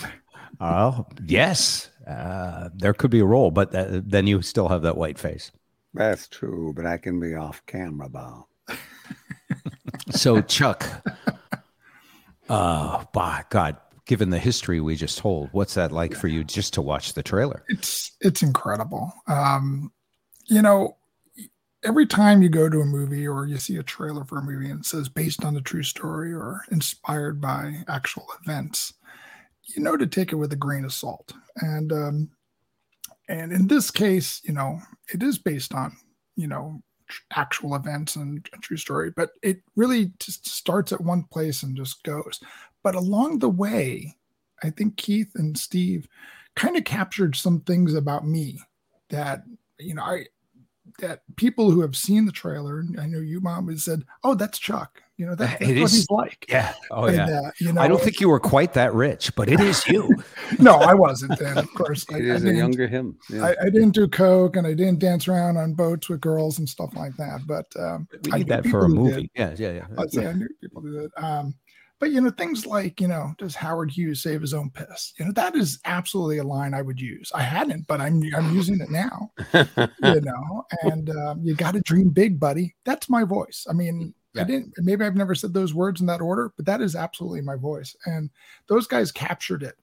Oh, 0.59 1.05
yes. 1.23 1.91
Uh, 2.07 2.69
there 2.73 2.93
could 2.93 3.11
be 3.11 3.19
a 3.19 3.25
role, 3.25 3.51
but 3.51 3.71
th- 3.71 4.03
then 4.05 4.25
you 4.25 4.41
still 4.41 4.69
have 4.69 4.81
that 4.83 4.97
white 4.97 5.19
face. 5.19 5.51
that's 5.93 6.27
true. 6.27 6.73
But 6.75 6.85
I 6.87 6.97
can 6.97 7.19
be 7.19 7.35
off 7.35 7.63
camera, 7.65 8.09
Bob. 8.09 8.45
So, 10.11 10.41
Chuck, 10.41 10.85
uh, 12.49 13.03
by 13.13 13.43
God, 13.49 13.75
given 14.07 14.29
the 14.29 14.39
history 14.39 14.81
we 14.81 14.95
just 14.95 15.17
told, 15.17 15.49
what's 15.51 15.73
that 15.75 15.91
like 15.91 16.15
for 16.15 16.27
you 16.27 16.43
just 16.43 16.73
to 16.73 16.81
watch 16.81 17.13
the 17.13 17.23
trailer? 17.23 17.63
it's 17.67 18.15
it's 18.21 18.41
incredible. 18.41 19.13
Um, 19.27 19.91
you 20.45 20.61
know, 20.61 20.97
every 21.83 22.07
time 22.07 22.41
you 22.41 22.49
go 22.49 22.69
to 22.69 22.81
a 22.81 22.85
movie 22.85 23.27
or 23.27 23.45
you 23.45 23.57
see 23.57 23.77
a 23.77 23.83
trailer 23.83 24.25
for 24.25 24.39
a 24.39 24.43
movie 24.43 24.69
and 24.69 24.79
it 24.79 24.85
says 24.85 25.09
based 25.09 25.43
on 25.45 25.55
a 25.57 25.61
true 25.61 25.83
story 25.83 26.33
or 26.33 26.61
inspired 26.71 27.39
by 27.39 27.83
actual 27.87 28.25
events, 28.41 28.93
you 29.75 29.83
know 29.83 29.97
to 29.97 30.07
take 30.07 30.31
it 30.31 30.35
with 30.35 30.53
a 30.53 30.57
grain 30.57 30.85
of 30.85 30.93
salt. 30.93 31.33
And 31.57 31.91
um, 31.91 32.29
and 33.29 33.51
in 33.51 33.67
this 33.67 33.91
case, 33.91 34.41
you 34.43 34.53
know, 34.53 34.79
it 35.13 35.21
is 35.21 35.37
based 35.37 35.73
on 35.73 35.95
you 36.35 36.47
know 36.47 36.81
actual 37.33 37.75
events 37.75 38.15
and 38.15 38.47
a 38.53 38.57
true 38.57 38.77
story, 38.77 39.11
but 39.15 39.31
it 39.41 39.61
really 39.75 40.11
just 40.19 40.47
starts 40.47 40.91
at 40.91 41.01
one 41.01 41.23
place 41.31 41.63
and 41.63 41.75
just 41.75 42.03
goes. 42.03 42.39
But 42.87 42.95
along 42.95 43.39
the 43.39 43.49
way, 43.49 44.15
I 44.63 44.69
think 44.69 44.95
Keith 44.95 45.31
and 45.35 45.57
Steve 45.57 46.07
kind 46.55 46.77
of 46.77 46.85
captured 46.85 47.35
some 47.35 47.59
things 47.59 47.93
about 47.93 48.25
me 48.25 48.61
that 49.09 49.43
you 49.77 49.93
know 49.93 50.03
I 50.03 50.27
that 50.99 51.19
people 51.35 51.69
who 51.69 51.81
have 51.81 51.97
seen 51.97 52.25
the 52.25 52.31
trailer, 52.31 52.79
and 52.79 52.97
I 52.97 53.05
know 53.07 53.19
you, 53.19 53.41
mom, 53.41 53.67
has 53.67 53.83
said, 53.83 54.05
"Oh, 54.23 54.35
that's 54.35 54.57
Chuck." 54.57 55.01
You 55.17 55.25
know 55.25 55.35
that, 55.35 55.59
that's 55.59 55.69
It 55.69 55.75
what 55.81 55.83
is- 55.83 55.91
he's 55.95 56.09
like. 56.09 56.45
Yeah. 56.47 56.73
Oh, 56.91 57.03
And, 57.07 57.17
yeah. 57.17 57.41
uh, 57.41 57.51
you 57.59 57.73
know, 57.73 57.81
I 57.81 57.89
don't 57.89 57.99
think 58.01 58.21
you 58.21 58.29
were 58.29 58.39
quite 58.39 58.71
that 58.75 58.93
rich, 58.93 59.35
but 59.35 59.49
it 59.49 59.59
is 59.59 59.85
you. 59.87 60.15
no, 60.59 60.75
I 60.75 60.93
wasn't. 60.93 61.37
then. 61.39 61.57
of 61.57 61.69
course, 61.73 62.05
I, 62.13 62.19
It 62.19 62.31
I 62.31 62.35
is 62.35 62.45
a 62.45 62.53
younger 62.53 62.87
him. 62.87 63.17
Yeah. 63.29 63.47
I, 63.47 63.55
I 63.63 63.69
didn't 63.69 63.95
do 63.95 64.07
coke 64.07 64.55
and 64.55 64.65
I 64.65 64.73
didn't 64.75 64.99
dance 64.99 65.27
around 65.27 65.57
on 65.57 65.73
boats 65.73 66.07
with 66.07 66.21
girls 66.21 66.59
and 66.59 66.69
stuff 66.69 66.95
like 66.95 67.17
that. 67.17 67.41
But 67.47 67.65
um, 67.77 68.07
We 68.23 68.31
I 68.31 68.37
need 68.37 68.47
knew 68.47 68.55
that 68.55 68.67
for 68.67 68.85
a 68.85 68.89
movie. 68.89 69.21
did. 69.23 69.29
Yeah, 69.35 69.55
yeah, 69.57 69.71
yeah. 69.73 69.87
I'd 69.97 70.11
say 70.13 70.27
I 70.27 70.33
knew 70.33 70.47
people 70.61 70.81
did. 70.83 71.11
Um, 71.17 71.53
but 71.99 72.11
you 72.11 72.21
know, 72.21 72.29
things 72.29 72.65
like 72.65 73.01
you 73.01 73.07
know, 73.07 73.33
does 73.37 73.55
Howard 73.55 73.91
Hughes 73.91 74.21
save 74.21 74.41
his 74.41 74.53
own 74.53 74.69
piss? 74.69 75.13
You 75.17 75.25
know, 75.25 75.31
that 75.33 75.55
is 75.55 75.79
absolutely 75.85 76.37
a 76.37 76.43
line 76.43 76.73
I 76.73 76.81
would 76.81 76.99
use. 76.99 77.31
I 77.33 77.41
hadn't, 77.41 77.87
but 77.87 78.01
I'm 78.01 78.21
I'm 78.35 78.53
using 78.53 78.79
it 78.81 78.91
now. 78.91 79.31
you 79.53 80.21
know, 80.21 80.65
and 80.83 81.09
um, 81.09 81.41
you 81.43 81.55
got 81.55 81.73
to 81.73 81.81
dream 81.81 82.09
big, 82.09 82.39
buddy. 82.39 82.75
That's 82.85 83.09
my 83.09 83.23
voice. 83.23 83.65
I 83.69 83.73
mean, 83.73 84.13
I 84.37 84.43
didn't. 84.43 84.73
Maybe 84.77 85.05
I've 85.05 85.15
never 85.15 85.35
said 85.35 85.53
those 85.53 85.73
words 85.73 86.01
in 86.01 86.07
that 86.07 86.21
order, 86.21 86.53
but 86.55 86.65
that 86.65 86.81
is 86.81 86.95
absolutely 86.95 87.41
my 87.41 87.55
voice. 87.55 87.95
And 88.05 88.29
those 88.67 88.87
guys 88.87 89.11
captured 89.11 89.63
it. 89.63 89.75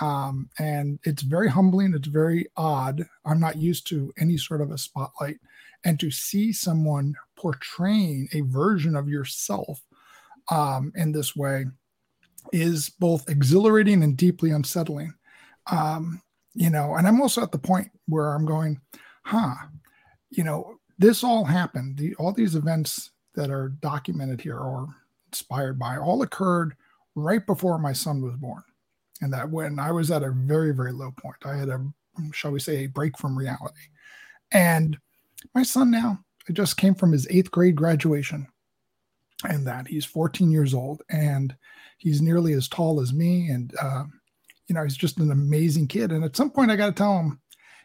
Um, 0.00 0.50
and 0.58 0.98
it's 1.04 1.22
very 1.22 1.48
humbling. 1.48 1.94
It's 1.94 2.08
very 2.08 2.46
odd. 2.56 3.06
I'm 3.24 3.40
not 3.40 3.56
used 3.56 3.86
to 3.88 4.12
any 4.18 4.36
sort 4.36 4.60
of 4.60 4.70
a 4.70 4.78
spotlight, 4.78 5.38
and 5.84 5.98
to 6.00 6.10
see 6.10 6.52
someone 6.52 7.14
portraying 7.34 8.28
a 8.32 8.42
version 8.42 8.94
of 8.94 9.08
yourself 9.08 9.80
um, 10.50 10.92
in 10.94 11.12
this 11.12 11.34
way 11.34 11.66
is 12.52 12.90
both 12.90 13.28
exhilarating 13.28 14.02
and 14.02 14.16
deeply 14.16 14.50
unsettling. 14.50 15.12
Um, 15.70 16.22
you 16.54 16.70
know, 16.70 16.94
and 16.94 17.06
I'm 17.06 17.20
also 17.20 17.42
at 17.42 17.52
the 17.52 17.58
point 17.58 17.90
where 18.06 18.32
I'm 18.32 18.46
going, 18.46 18.80
huh, 19.24 19.54
you 20.30 20.44
know, 20.44 20.78
this 20.98 21.22
all 21.22 21.44
happened. 21.44 21.98
The, 21.98 22.14
all 22.14 22.32
these 22.32 22.54
events 22.54 23.10
that 23.34 23.50
are 23.50 23.70
documented 23.80 24.40
here 24.40 24.58
or 24.58 24.88
inspired 25.28 25.78
by 25.78 25.98
all 25.98 26.22
occurred 26.22 26.74
right 27.14 27.44
before 27.44 27.78
my 27.78 27.92
son 27.92 28.22
was 28.22 28.36
born. 28.36 28.62
And 29.20 29.32
that 29.32 29.50
when 29.50 29.78
I 29.78 29.92
was 29.92 30.10
at 30.10 30.22
a 30.22 30.30
very, 30.30 30.72
very 30.72 30.92
low 30.92 31.10
point, 31.10 31.36
I 31.44 31.56
had 31.56 31.68
a, 31.68 31.84
shall 32.32 32.52
we 32.52 32.60
say, 32.60 32.84
a 32.84 32.86
break 32.86 33.18
from 33.18 33.36
reality. 33.36 33.80
And 34.52 34.98
my 35.54 35.62
son 35.62 35.90
now 35.90 36.20
I 36.48 36.52
just 36.52 36.76
came 36.76 36.94
from 36.94 37.12
his 37.12 37.26
eighth 37.28 37.50
grade 37.50 37.76
graduation 37.76 38.46
and 39.44 39.66
that 39.66 39.86
he's 39.86 40.04
14 40.04 40.50
years 40.50 40.74
old 40.74 41.02
and 41.10 41.54
he's 41.98 42.22
nearly 42.22 42.52
as 42.52 42.68
tall 42.68 43.00
as 43.00 43.12
me 43.12 43.48
and 43.48 43.74
uh, 43.80 44.04
you 44.68 44.74
know 44.74 44.82
he's 44.82 44.96
just 44.96 45.18
an 45.18 45.30
amazing 45.30 45.86
kid. 45.88 46.12
And 46.12 46.24
at 46.24 46.36
some 46.36 46.50
point 46.50 46.70
i 46.70 46.76
got 46.76 46.86
to 46.86 46.92
tell 46.92 47.18
him 47.18 47.40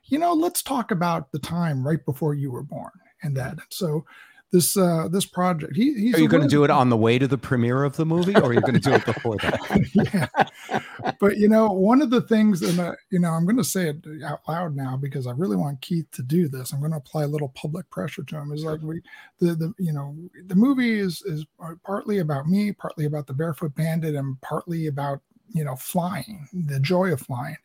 you 0.05 0.17
know 0.17 0.34
let's 0.34 0.63
talk 0.63 0.91
about 0.91 1.31
the 1.31 1.39
time 1.39 1.86
right 1.86 2.03
before 2.05 2.34
you 2.34 2.51
were 2.51 2.63
born 2.63 2.91
and 3.24 3.36
that. 3.38 3.51
And 3.51 3.62
so 3.70 4.05
this 4.51 4.75
uh 4.75 5.08
this 5.10 5.25
project 5.25 5.75
he, 5.75 5.93
he's 5.93 6.15
Are 6.15 6.20
you 6.20 6.27
going 6.27 6.43
to 6.43 6.50
do 6.50 6.63
it 6.63 6.70
on 6.70 6.89
the 6.89 6.98
way 6.98 7.17
to 7.17 7.27
the 7.27 7.38
premiere 7.38 7.84
of 7.84 7.96
the 7.96 8.05
movie, 8.05 8.36
or 8.36 8.46
are 8.46 8.53
you 8.53 8.62
going 8.62 8.74
to 8.74 8.79
do 8.79 8.91
it 8.91 9.05
before 9.05 9.38
that? 9.38 9.89
yeah. 10.74 11.12
But 11.20 11.38
you 11.38 11.48
know, 11.48 11.72
one 11.72 12.01
of 12.01 12.10
the 12.10 12.22
things, 12.22 12.62
and 12.62 12.79
uh, 12.79 12.93
you 13.10 13.20
know, 13.20 13.29
I'm 13.29 13.46
going 13.46 13.58
to 13.58 13.63
say 13.63 13.89
it 13.89 14.05
out 14.25 14.41
loud 14.48 14.75
now 14.75 14.98
because 14.98 15.25
I 15.25 15.31
really 15.31 15.55
want 15.55 15.81
Keith 15.81 16.10
to 16.12 16.22
do 16.22 16.48
this. 16.50 16.74
I'm 16.74 16.79
going 16.79 16.91
to 16.91 16.98
apply 16.98 17.24
a 17.24 17.27
little 17.27 17.50
public 17.50 17.89
pressure 17.89 18.24
to 18.24 18.38
him. 18.38 18.51
Is 18.51 18.65
like 18.65 18.81
we, 18.81 19.01
the 19.39 19.55
the 19.55 19.74
you 19.79 19.93
know, 19.93 20.15
the 20.48 20.55
movie 20.55 21.00
is 21.00 21.22
is 21.24 21.46
partly 21.86 22.20
about 22.20 22.48
me, 22.48 22.74
partly 22.74 23.05
about 23.05 23.27
the 23.27 23.34
Barefoot 23.34 23.74
Bandit, 23.75 24.15
and 24.15 24.39
partly 24.41 24.88
about 24.88 25.22
you 25.53 25.63
know 25.63 25.75
flying, 25.75 26.48
the 26.53 26.79
joy 26.79 27.12
of 27.12 27.22
flying, 27.22 27.58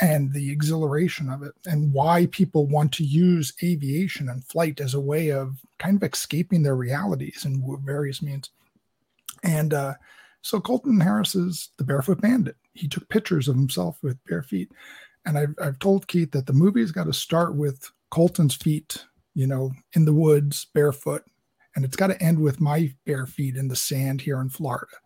and 0.00 0.32
the 0.32 0.50
exhilaration 0.50 1.28
of 1.28 1.42
it, 1.42 1.52
and 1.66 1.92
why 1.92 2.26
people 2.26 2.66
want 2.66 2.92
to 2.92 3.04
use 3.04 3.52
aviation 3.62 4.28
and 4.28 4.44
flight 4.44 4.80
as 4.80 4.94
a 4.94 5.00
way 5.00 5.30
of 5.30 5.60
kind 5.78 6.02
of 6.02 6.08
escaping 6.08 6.62
their 6.62 6.76
realities 6.76 7.44
in 7.44 7.62
various 7.84 8.22
means. 8.22 8.50
And 9.42 9.74
uh, 9.74 9.94
so 10.42 10.60
Colton 10.60 11.00
Harris 11.00 11.34
is 11.34 11.70
the 11.76 11.84
barefoot 11.84 12.20
bandit. 12.20 12.56
He 12.74 12.88
took 12.88 13.08
pictures 13.08 13.48
of 13.48 13.56
himself 13.56 13.98
with 14.02 14.22
bare 14.26 14.42
feet. 14.42 14.70
And 15.24 15.36
I've, 15.36 15.54
I've 15.60 15.78
told 15.80 16.06
Keith 16.06 16.30
that 16.32 16.46
the 16.46 16.52
movie's 16.52 16.92
got 16.92 17.06
to 17.06 17.12
start 17.12 17.56
with 17.56 17.90
Colton's 18.10 18.54
feet, 18.54 19.04
you 19.34 19.46
know, 19.46 19.72
in 19.94 20.04
the 20.04 20.14
woods, 20.14 20.66
barefoot. 20.72 21.24
And 21.74 21.84
it's 21.84 21.96
got 21.96 22.06
to 22.08 22.22
end 22.22 22.38
with 22.38 22.60
my 22.60 22.94
bare 23.04 23.26
feet 23.26 23.56
in 23.56 23.68
the 23.68 23.76
sand 23.76 24.20
here 24.20 24.40
in 24.40 24.48
Florida. 24.48 24.96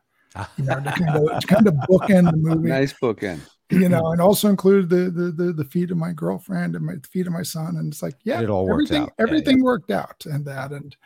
You 0.57 0.65
know, 0.65 0.81
to 0.81 0.93
kind 0.93 1.17
of, 1.17 1.41
to 1.41 1.47
kind 1.47 1.67
of 1.67 1.75
bookend 1.89 2.31
the 2.31 2.37
movie 2.37 2.69
Nice 2.69 2.93
bookend. 2.93 3.41
you 3.71 3.89
know, 3.89 4.13
and 4.13 4.21
also 4.21 4.49
include 4.49 4.89
the, 4.89 5.11
the 5.11 5.31
the 5.31 5.53
the 5.53 5.65
feet 5.65 5.91
of 5.91 5.97
my 5.97 6.13
girlfriend 6.13 6.77
and 6.77 6.85
my 6.85 6.95
the 6.95 7.09
feet 7.09 7.27
of 7.27 7.33
my 7.33 7.43
son, 7.43 7.77
and 7.77 7.93
it's 7.93 8.03
like, 8.03 8.15
yeah, 8.23 8.41
It 8.41 8.51
all 8.51 8.67
worked 8.67 8.91
everything 8.91 9.03
out. 9.03 9.13
Yeah, 9.19 9.23
everything 9.25 9.63
worked 9.63 9.91
out, 9.91 10.25
and 10.27 10.45
that, 10.47 10.73
and 10.73 10.97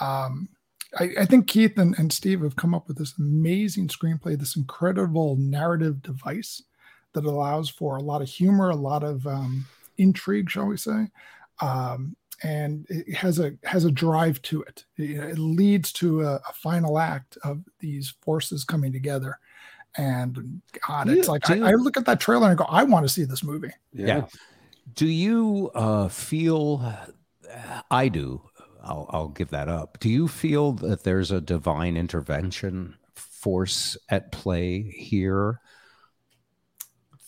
um, 0.00 0.48
I, 0.98 1.10
I 1.20 1.24
think 1.24 1.48
Keith 1.48 1.78
and, 1.78 1.98
and 1.98 2.12
Steve 2.12 2.42
have 2.42 2.56
come 2.56 2.74
up 2.74 2.88
with 2.88 2.98
this 2.98 3.14
amazing 3.18 3.88
screenplay, 3.88 4.38
this 4.38 4.56
incredible 4.56 5.36
narrative 5.36 6.02
device 6.02 6.62
that 7.12 7.24
allows 7.24 7.68
for 7.68 7.96
a 7.96 8.02
lot 8.02 8.22
of 8.22 8.28
humor, 8.28 8.70
a 8.70 8.76
lot 8.76 9.02
of 9.02 9.26
um, 9.26 9.66
intrigue, 9.98 10.50
shall 10.50 10.66
we 10.66 10.76
say, 10.76 11.08
um, 11.60 12.16
and 12.42 12.86
it 12.88 13.14
has 13.14 13.38
a 13.38 13.52
has 13.64 13.84
a 13.84 13.90
drive 13.90 14.40
to 14.42 14.62
it. 14.62 14.84
It, 14.96 15.10
it 15.18 15.38
leads 15.38 15.92
to 15.94 16.22
a, 16.22 16.34
a 16.36 16.52
final 16.54 16.98
act 16.98 17.36
of 17.42 17.62
these 17.80 18.14
forces 18.22 18.64
coming 18.64 18.92
together. 18.92 19.38
And 19.96 20.60
God, 20.86 21.06
Do 21.06 21.12
you- 21.14 21.18
it's 21.18 21.28
like 21.28 21.48
I, 21.50 21.70
I 21.70 21.72
look 21.72 21.96
at 21.96 22.04
that 22.06 22.20
trailer 22.20 22.48
and 22.48 22.58
go, 22.58 22.64
I 22.68 22.84
want 22.84 23.04
to 23.06 23.12
see 23.12 23.24
this 23.24 23.42
movie. 23.42 23.72
Yeah. 23.92 24.26
Do 24.94 25.06
you 25.06 25.70
uh, 25.74 26.08
feel? 26.08 26.94
I 27.90 28.08
do. 28.08 28.42
I'll, 28.82 29.06
I'll 29.10 29.28
give 29.28 29.50
that 29.50 29.68
up. 29.68 29.98
Do 30.00 30.08
you 30.08 30.28
feel 30.28 30.72
that 30.72 31.02
there's 31.02 31.30
a 31.30 31.40
divine 31.40 31.96
intervention 31.96 32.96
force 33.14 33.96
at 34.08 34.32
play 34.32 34.82
here 34.82 35.60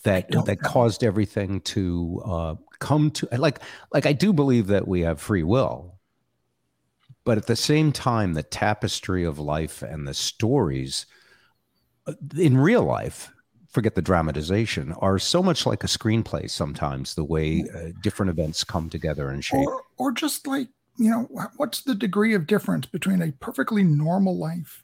that 0.03 0.29
that 0.29 0.61
know. 0.61 0.69
caused 0.69 1.03
everything 1.03 1.61
to 1.61 2.21
uh, 2.25 2.55
come 2.81 3.11
to 3.11 3.29
like 3.37 3.59
like 3.93 4.05
I 4.05 4.11
do 4.11 4.33
believe 4.33 4.67
that 4.67 4.87
we 4.87 5.01
have 5.01 5.21
free 5.21 5.43
will, 5.43 5.97
but 7.23 7.37
at 7.37 7.47
the 7.47 7.55
same 7.55 7.93
time, 7.93 8.33
the 8.33 8.43
tapestry 8.43 9.23
of 9.23 9.39
life 9.39 9.81
and 9.81 10.05
the 10.05 10.13
stories 10.13 11.05
uh, 12.07 12.13
in 12.37 12.57
real 12.57 12.83
life, 12.83 13.31
forget 13.69 13.95
the 13.95 14.01
dramatization, 14.01 14.91
are 14.93 15.19
so 15.19 15.41
much 15.41 15.65
like 15.65 15.85
a 15.85 15.87
screenplay. 15.87 16.49
Sometimes 16.49 17.15
the 17.15 17.23
way 17.23 17.63
uh, 17.73 17.89
different 18.01 18.31
events 18.31 18.65
come 18.65 18.89
together 18.89 19.29
and 19.29 19.45
shape. 19.45 19.65
or 19.65 19.83
or 19.97 20.11
just 20.11 20.45
like 20.45 20.67
you 20.97 21.09
know 21.09 21.29
what's 21.55 21.81
the 21.81 21.95
degree 21.95 22.33
of 22.33 22.47
difference 22.47 22.85
between 22.85 23.21
a 23.21 23.31
perfectly 23.33 23.83
normal 23.83 24.37
life 24.37 24.83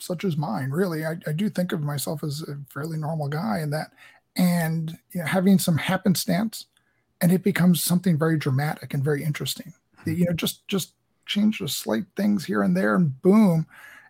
such 0.00 0.24
as 0.24 0.36
mine 0.36 0.70
really 0.70 1.06
i, 1.06 1.12
I 1.24 1.32
do 1.32 1.48
think 1.48 1.70
of 1.70 1.80
myself 1.80 2.24
as 2.24 2.42
a 2.42 2.58
fairly 2.68 2.98
normal 2.98 3.28
guy 3.28 3.58
and 3.58 3.72
that 3.72 3.92
and 4.36 4.98
you 5.12 5.20
know, 5.20 5.26
having 5.26 5.60
some 5.60 5.78
happenstance 5.78 6.66
and 7.24 7.32
it 7.32 7.42
becomes 7.42 7.82
something 7.82 8.18
very 8.18 8.36
dramatic 8.36 8.92
and 8.92 9.02
very 9.02 9.24
interesting. 9.24 9.72
The- 10.04 10.14
you 10.14 10.26
know 10.26 10.34
just 10.34 10.68
just 10.68 10.92
change 11.24 11.58
the 11.58 11.68
slight 11.68 12.04
things 12.16 12.44
here 12.44 12.62
and 12.62 12.76
there 12.76 12.94
and 12.94 13.20
boom 13.22 13.66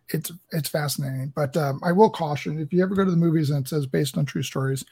it's 0.09 0.33
it's 0.51 0.69
fascinating. 0.69 1.33
But 1.35 1.57
um, 1.57 1.81
i 1.85 1.93
will 1.93 2.11
caution 2.11 2.59
if 2.59 2.73
you 2.73 2.83
ever 2.83 2.97
go 2.97 3.05
to 3.05 3.11
the 3.11 3.17
movies 3.17 3.51
and 3.51 3.65
it 3.65 3.69
says 3.69 3.87
based 3.87 4.19
on 4.19 4.27
true 4.27 4.43
stories 4.43 4.85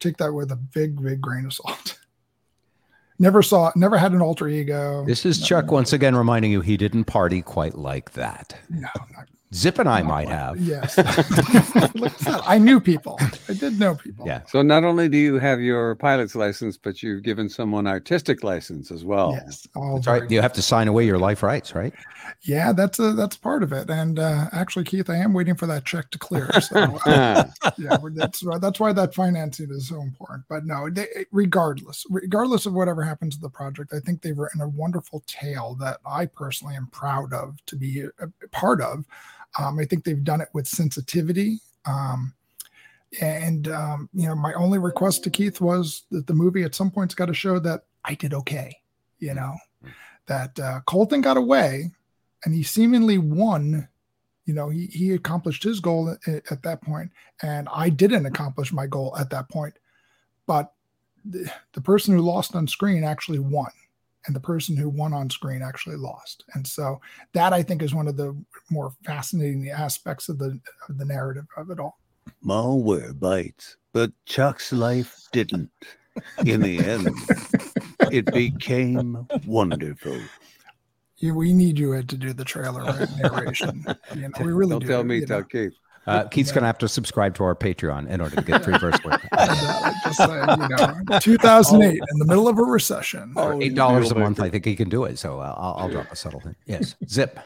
take 0.00 0.16
that 0.16 0.32
with 0.32 0.50
a 0.50 0.56
big 0.56 1.00
big 1.00 1.20
grain 1.20 1.46
of 1.46 1.52
salt. 1.52 1.98
Never 3.20 3.42
saw 3.42 3.72
never 3.74 3.96
had 3.98 4.12
an 4.12 4.22
alter 4.22 4.46
ego. 4.46 5.04
This 5.04 5.26
is 5.26 5.40
Chuck 5.40 5.72
once 5.72 5.92
again 5.92 6.14
reminding 6.14 6.52
you 6.52 6.60
he 6.60 6.76
didn't 6.76 7.06
party 7.06 7.42
quite 7.42 7.76
like 7.76 8.12
that. 8.12 8.56
No, 8.70 8.88
Zip 9.54 9.78
and 9.78 9.88
I 9.88 10.02
might 10.02 10.28
have. 10.28 10.58
Yes. 10.60 10.96
Look 10.98 11.06
at 11.08 12.18
that. 12.20 12.42
I 12.46 12.58
knew 12.58 12.80
people. 12.80 13.18
I 13.48 13.54
did 13.54 13.78
know 13.80 13.94
people. 13.94 14.26
Yeah. 14.26 14.42
So 14.46 14.60
not 14.60 14.84
only 14.84 15.08
do 15.08 15.16
you 15.16 15.38
have 15.38 15.60
your 15.60 15.94
pilot's 15.94 16.34
license, 16.34 16.76
but 16.76 17.02
you've 17.02 17.22
given 17.22 17.48
someone 17.48 17.86
artistic 17.86 18.44
license 18.44 18.90
as 18.90 19.04
well. 19.04 19.32
Yes. 19.32 19.66
All 19.74 19.94
That's 19.94 20.04
very 20.04 20.20
right. 20.20 20.30
You 20.30 20.42
have 20.42 20.52
to 20.52 20.62
sign 20.62 20.86
away 20.86 21.06
your 21.06 21.18
life 21.18 21.42
rights, 21.42 21.74
right? 21.74 21.94
Yeah, 22.42 22.72
that's 22.72 22.98
a 22.98 23.12
that's 23.12 23.36
part 23.38 23.62
of 23.62 23.72
it. 23.72 23.88
And 23.88 24.18
uh, 24.18 24.48
actually, 24.52 24.84
Keith, 24.84 25.08
I 25.08 25.16
am 25.16 25.32
waiting 25.32 25.54
for 25.54 25.66
that 25.66 25.86
check 25.86 26.10
to 26.10 26.18
clear. 26.18 26.50
So 26.60 26.76
uh, 27.06 27.44
yeah, 27.78 27.96
that's 28.14 28.42
why- 28.42 28.58
that's 28.58 28.78
why 28.80 28.92
that 28.92 29.14
financing 29.14 29.70
is 29.70 29.88
so 29.88 30.00
important. 30.02 30.44
But 30.48 30.66
no, 30.66 30.90
they, 30.90 31.06
regardless, 31.32 32.04
regardless 32.10 32.66
of 32.66 32.74
whatever 32.74 33.02
happens 33.02 33.36
to 33.36 33.40
the 33.40 33.48
project, 33.48 33.94
I 33.94 34.00
think 34.00 34.20
they've 34.20 34.36
written 34.36 34.60
a 34.60 34.68
wonderful 34.68 35.22
tale 35.26 35.74
that 35.80 36.00
I 36.04 36.26
personally 36.26 36.76
am 36.76 36.88
proud 36.88 37.32
of 37.32 37.56
to 37.66 37.76
be 37.76 38.00
a, 38.02 38.08
a 38.20 38.48
part 38.50 38.82
of. 38.82 39.04
Um, 39.58 39.78
I 39.78 39.84
think 39.84 40.04
they've 40.04 40.24
done 40.24 40.40
it 40.40 40.48
with 40.52 40.66
sensitivity. 40.66 41.60
Um, 41.84 42.34
and 43.20 43.68
um, 43.68 44.08
you 44.12 44.26
know, 44.26 44.34
my 44.34 44.52
only 44.54 44.78
request 44.78 45.24
to 45.24 45.30
Keith 45.30 45.60
was 45.60 46.02
that 46.10 46.26
the 46.26 46.34
movie 46.34 46.62
at 46.62 46.74
some 46.74 46.90
point's 46.90 47.14
got 47.14 47.26
to 47.26 47.34
show 47.34 47.58
that 47.60 47.84
I 48.04 48.14
did 48.14 48.34
okay. 48.34 48.76
You 49.18 49.34
know, 49.34 49.56
that 50.26 50.58
uh, 50.60 50.80
Colton 50.86 51.20
got 51.20 51.36
away, 51.36 51.90
and 52.44 52.54
he 52.54 52.62
seemingly 52.62 53.18
won. 53.18 53.88
You 54.44 54.54
know, 54.54 54.68
he 54.68 54.86
he 54.86 55.12
accomplished 55.12 55.62
his 55.62 55.80
goal 55.80 56.16
at, 56.26 56.42
at 56.50 56.62
that 56.62 56.82
point, 56.82 57.10
and 57.42 57.68
I 57.72 57.88
didn't 57.88 58.26
accomplish 58.26 58.72
my 58.72 58.86
goal 58.86 59.16
at 59.18 59.30
that 59.30 59.48
point. 59.48 59.74
But 60.46 60.72
the, 61.24 61.50
the 61.72 61.80
person 61.80 62.14
who 62.14 62.22
lost 62.22 62.54
on 62.54 62.66
screen 62.66 63.04
actually 63.04 63.40
won, 63.40 63.70
and 64.26 64.34
the 64.36 64.40
person 64.40 64.76
who 64.76 64.88
won 64.88 65.12
on 65.12 65.30
screen 65.30 65.62
actually 65.62 65.96
lost. 65.96 66.44
And 66.54 66.66
so 66.66 67.00
that 67.32 67.52
I 67.52 67.62
think 67.62 67.82
is 67.82 67.94
one 67.94 68.08
of 68.08 68.16
the 68.16 68.36
more 68.70 68.92
fascinating 69.04 69.68
aspects 69.70 70.28
of 70.28 70.38
the 70.38 70.58
of 70.88 70.98
the 70.98 71.04
narrative 71.04 71.46
of 71.56 71.70
it 71.70 71.78
all. 71.80 71.98
Malware 72.44 73.18
bites, 73.18 73.76
but 73.92 74.12
Chuck's 74.26 74.72
life 74.72 75.16
didn't. 75.32 75.70
In 76.44 76.60
the 76.60 76.78
end, 76.80 77.08
it 78.12 78.26
became 78.32 79.26
wonderful. 79.46 80.20
You, 81.18 81.34
we 81.34 81.52
need 81.52 81.78
you 81.78 81.94
Ed 81.94 82.08
to 82.10 82.16
do 82.16 82.32
the 82.32 82.44
trailer 82.44 82.84
narration. 83.22 83.84
You 84.14 84.22
know, 84.22 84.30
we 84.40 84.52
really 84.52 84.70
Don't 84.70 84.80
do. 84.82 84.88
tell 84.88 85.04
me, 85.04 85.16
you 85.16 85.20
know. 85.22 85.26
tell 85.26 85.44
Keith. 85.44 85.72
Uh, 86.06 86.24
Keith's 86.24 86.52
going 86.52 86.62
to 86.62 86.66
have 86.66 86.78
to 86.78 86.88
subscribe 86.88 87.34
to 87.34 87.44
our 87.44 87.54
Patreon 87.54 88.08
in 88.08 88.20
order 88.20 88.36
to 88.36 88.42
get 88.42 88.64
free 88.64 88.78
verse 88.78 88.98
work. 89.04 89.20
Just 90.08 90.18
saying, 90.18 90.48
you 90.60 90.68
know, 90.68 91.18
2008 91.20 92.00
in 92.10 92.18
the 92.18 92.26
middle 92.26 92.48
of 92.48 92.58
a 92.58 92.62
recession. 92.62 93.32
For 93.34 93.60
eight 93.62 93.74
dollars 93.74 94.10
a 94.10 94.14
month, 94.14 94.40
I 94.40 94.48
think 94.48 94.64
he 94.64 94.76
can 94.76 94.88
do 94.88 95.04
it. 95.04 95.18
So 95.18 95.40
uh, 95.40 95.54
I'll, 95.56 95.74
I'll 95.78 95.88
drop 95.88 96.10
a 96.10 96.16
subtle 96.16 96.40
hint. 96.40 96.56
Yes, 96.66 96.94
zip. 97.08 97.38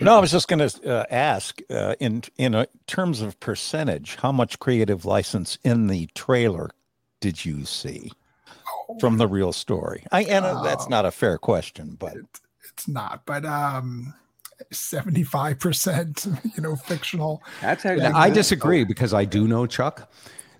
No, 0.00 0.16
I 0.16 0.20
was 0.20 0.30
just 0.30 0.46
going 0.46 0.68
to 0.68 1.00
uh, 1.00 1.04
ask 1.10 1.60
uh, 1.70 1.96
in 1.98 2.22
in 2.36 2.54
uh 2.54 2.66
terms 2.86 3.20
of 3.20 3.38
percentage, 3.40 4.16
how 4.16 4.30
much 4.30 4.58
creative 4.58 5.04
license 5.04 5.58
in 5.64 5.88
the 5.88 6.06
trailer 6.14 6.70
did 7.20 7.44
you 7.44 7.64
see 7.64 8.12
from 9.00 9.18
the 9.18 9.26
real 9.26 9.52
story? 9.52 10.04
I 10.12 10.22
and 10.24 10.44
uh, 10.44 10.62
that's 10.62 10.88
not 10.88 11.04
a 11.04 11.10
fair 11.10 11.36
question, 11.36 11.96
but 11.98 12.16
It's 12.70 12.86
not, 12.86 13.22
but 13.26 13.44
um, 13.44 14.14
75%, 14.72 16.54
you 16.56 16.62
know, 16.62 16.76
fictional. 16.76 17.42
That's 17.60 17.84
Yeah, 17.84 18.12
I 18.14 18.30
disagree 18.30 18.84
because 18.84 19.14
I 19.14 19.24
do 19.24 19.48
know 19.48 19.66
Chuck. 19.66 20.10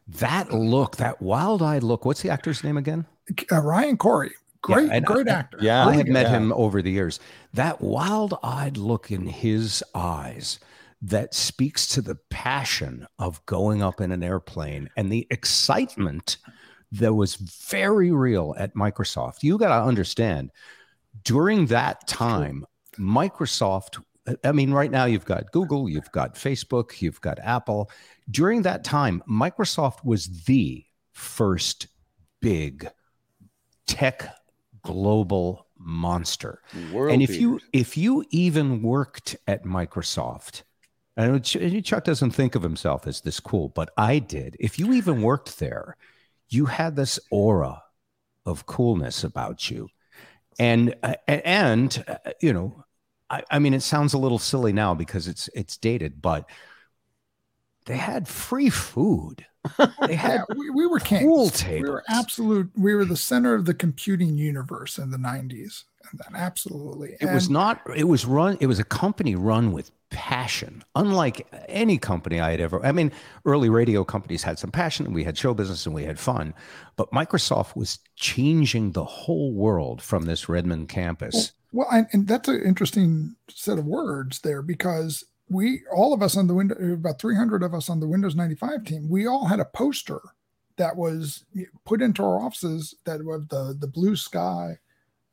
That 0.09 0.53
look, 0.53 0.97
that 0.97 1.21
wild-eyed 1.21 1.83
look. 1.83 2.05
What's 2.05 2.23
the 2.23 2.31
actor's 2.31 2.65
name 2.65 2.77
again? 2.79 3.07
Uh, 3.53 3.61
Ryan 3.61 3.97
Corey, 3.99 4.31
great, 4.63 4.87
Yeah, 4.89 4.95
and 4.95 5.05
great 5.07 5.29
I- 5.29 5.33
actor. 5.33 5.59
Yeah, 5.61 5.87
I 5.87 5.95
have 5.97 6.07
met 6.09 6.27
good. 6.27 6.33
him 6.33 6.53
over 6.55 6.81
the 6.81 6.91
years. 6.91 7.21
That 7.53 7.81
wild-eyed 7.83 8.77
look 8.79 9.11
in 9.11 9.27
his 9.27 9.85
eyes 9.95 10.59
that 11.03 11.35
speaks 11.35 11.87
to 11.89 12.01
the 12.03 12.17
passion 12.31 13.07
of 13.19 13.45
going 13.47 13.83
up 13.83 14.01
in 14.01 14.11
an 14.13 14.23
airplane 14.23 14.89
and 14.97 15.13
the 15.13 15.27
excitement 15.31 16.39
that 16.91 17.13
was 17.15 17.37
very 17.37 18.11
real 18.11 18.55
at 18.59 18.75
Microsoft. 18.75 19.43
You 19.43 19.59
got 19.59 19.69
to 19.79 19.87
understand, 19.87 20.51
during 21.23 21.67
that 21.67 22.09
time, 22.09 22.65
Microsoft. 22.99 24.03
I 24.45 24.53
mean, 24.53 24.73
right 24.73 24.91
now 24.91 25.05
you've 25.05 25.25
got 25.25 25.53
Google, 25.53 25.89
you've 25.89 26.11
got 26.13 26.35
Facebook, 26.35 27.01
you've 27.01 27.21
got 27.21 27.39
Apple. 27.41 27.91
During 28.31 28.63
that 28.63 28.85
time, 28.85 29.23
Microsoft 29.29 30.05
was 30.05 30.45
the 30.45 30.85
first 31.13 31.89
big 32.41 32.89
tech 33.87 34.35
global 34.83 35.67
monster. 35.79 36.63
World 36.93 37.13
and 37.13 37.23
if 37.23 37.37
you 37.37 37.61
if 37.73 37.97
you 37.97 38.25
even 38.31 38.83
worked 38.83 39.37
at 39.47 39.65
Microsoft, 39.65 40.63
and 41.17 41.45
Chuck 41.85 42.05
doesn't 42.05 42.31
think 42.31 42.55
of 42.55 42.63
himself 42.63 43.07
as 43.07 43.21
this 43.21 43.41
cool, 43.41 43.71
but 43.71 43.91
I 43.97 44.19
did. 44.19 44.57
If 44.61 44.79
you 44.79 44.93
even 44.93 45.23
worked 45.23 45.59
there, 45.59 45.97
you 46.49 46.67
had 46.67 46.97
this 46.97 47.19
aura 47.31 47.83
of 48.47 48.67
coolness 48.67 49.25
about 49.25 49.71
you, 49.71 49.89
and 50.59 50.95
uh, 51.03 51.15
and 51.27 52.05
uh, 52.07 52.33
you 52.41 52.53
know, 52.53 52.85
I, 53.31 53.43
I 53.51 53.59
mean, 53.59 53.75
it 53.75 53.83
sounds 53.83 54.15
a 54.15 54.19
little 54.19 54.39
silly 54.39 54.73
now 54.73 54.95
because 54.95 55.29
it's 55.29 55.49
it's 55.55 55.77
dated, 55.77 56.23
but 56.23 56.49
they 57.87 57.97
had 57.97 58.29
free 58.29 58.71
food. 58.71 59.47
They 60.07 60.15
had 60.15 60.45
Yeah, 60.49 60.57
we, 60.57 60.71
we 60.71 60.87
were 60.87 61.01
kings. 61.01 61.25
pool 61.25 61.51
We 61.83 61.89
were 61.89 62.05
absolute. 62.09 62.71
We 62.77 62.95
were 62.95 63.05
the 63.05 63.17
center 63.17 63.55
of 63.55 63.65
the 63.65 63.75
computing 63.75 64.37
universe 64.37 64.99
in 64.99 65.11
the 65.11 65.19
90s. 65.19 65.85
And 66.11 66.21
then 66.21 66.41
absolutely. 66.41 67.17
It 67.21 67.33
was 67.33 67.51
not. 67.51 67.81
It 67.95 68.05
was 68.05 68.25
run. 68.25 68.57
It 68.61 68.67
was 68.67 68.79
a 68.79 68.85
company 68.85 69.35
run 69.35 69.73
with 69.73 69.91
passion, 70.11 70.83
unlike 70.95 71.47
any 71.69 71.99
company 71.99 72.41
I 72.41 72.51
had 72.53 72.61
ever. 72.61 72.85
I 72.85 72.93
mean, 72.93 73.13
early 73.45 73.69
radio 73.69 74.05
companies 74.05 74.43
had 74.43 74.59
some 74.59 74.71
passion, 74.71 75.07
and 75.07 75.15
we 75.15 75.25
had 75.25 75.37
show 75.37 75.53
business, 75.55 75.85
and 75.87 75.95
we 75.95 76.05
had 76.05 76.19
fun. 76.19 76.55
But 76.97 77.11
Microsoft 77.11 77.77
was 77.77 77.99
changing 78.17 78.93
the 78.93 79.05
whole 79.05 79.53
world 79.53 80.01
from 80.01 80.25
this 80.25 80.49
Redmond 80.49 80.89
campus. 80.89 81.35
Well, 81.35 81.45
and, 81.91 82.07
and 82.13 82.27
that's 82.27 82.49
an 82.49 82.63
interesting 82.63 83.37
set 83.49 83.79
of 83.79 83.87
words 83.87 84.41
there 84.41 84.63
because 84.63 85.25
we, 85.49 85.83
all 85.95 86.13
of 86.13 86.23
us 86.23 86.37
on 86.37 86.47
the 86.47 86.55
window, 86.55 86.75
about 86.93 87.19
300 87.19 87.63
of 87.63 87.75
us 87.75 87.89
on 87.89 88.01
the 88.01 88.09
Windows 88.09 88.35
95 88.35 88.85
team, 88.85 89.09
we 89.09 89.27
all 89.27 89.47
had 89.47 89.61
a 89.61 89.65
poster 89.65 90.21
that 90.77 90.97
was 90.97 91.45
put 91.85 92.03
into 92.03 92.23
our 92.23 92.41
offices 92.41 92.95
that 93.05 93.25
was 93.25 93.47
the 93.49 93.77
the 93.81 93.87
blue 93.87 94.15
sky. 94.15 94.79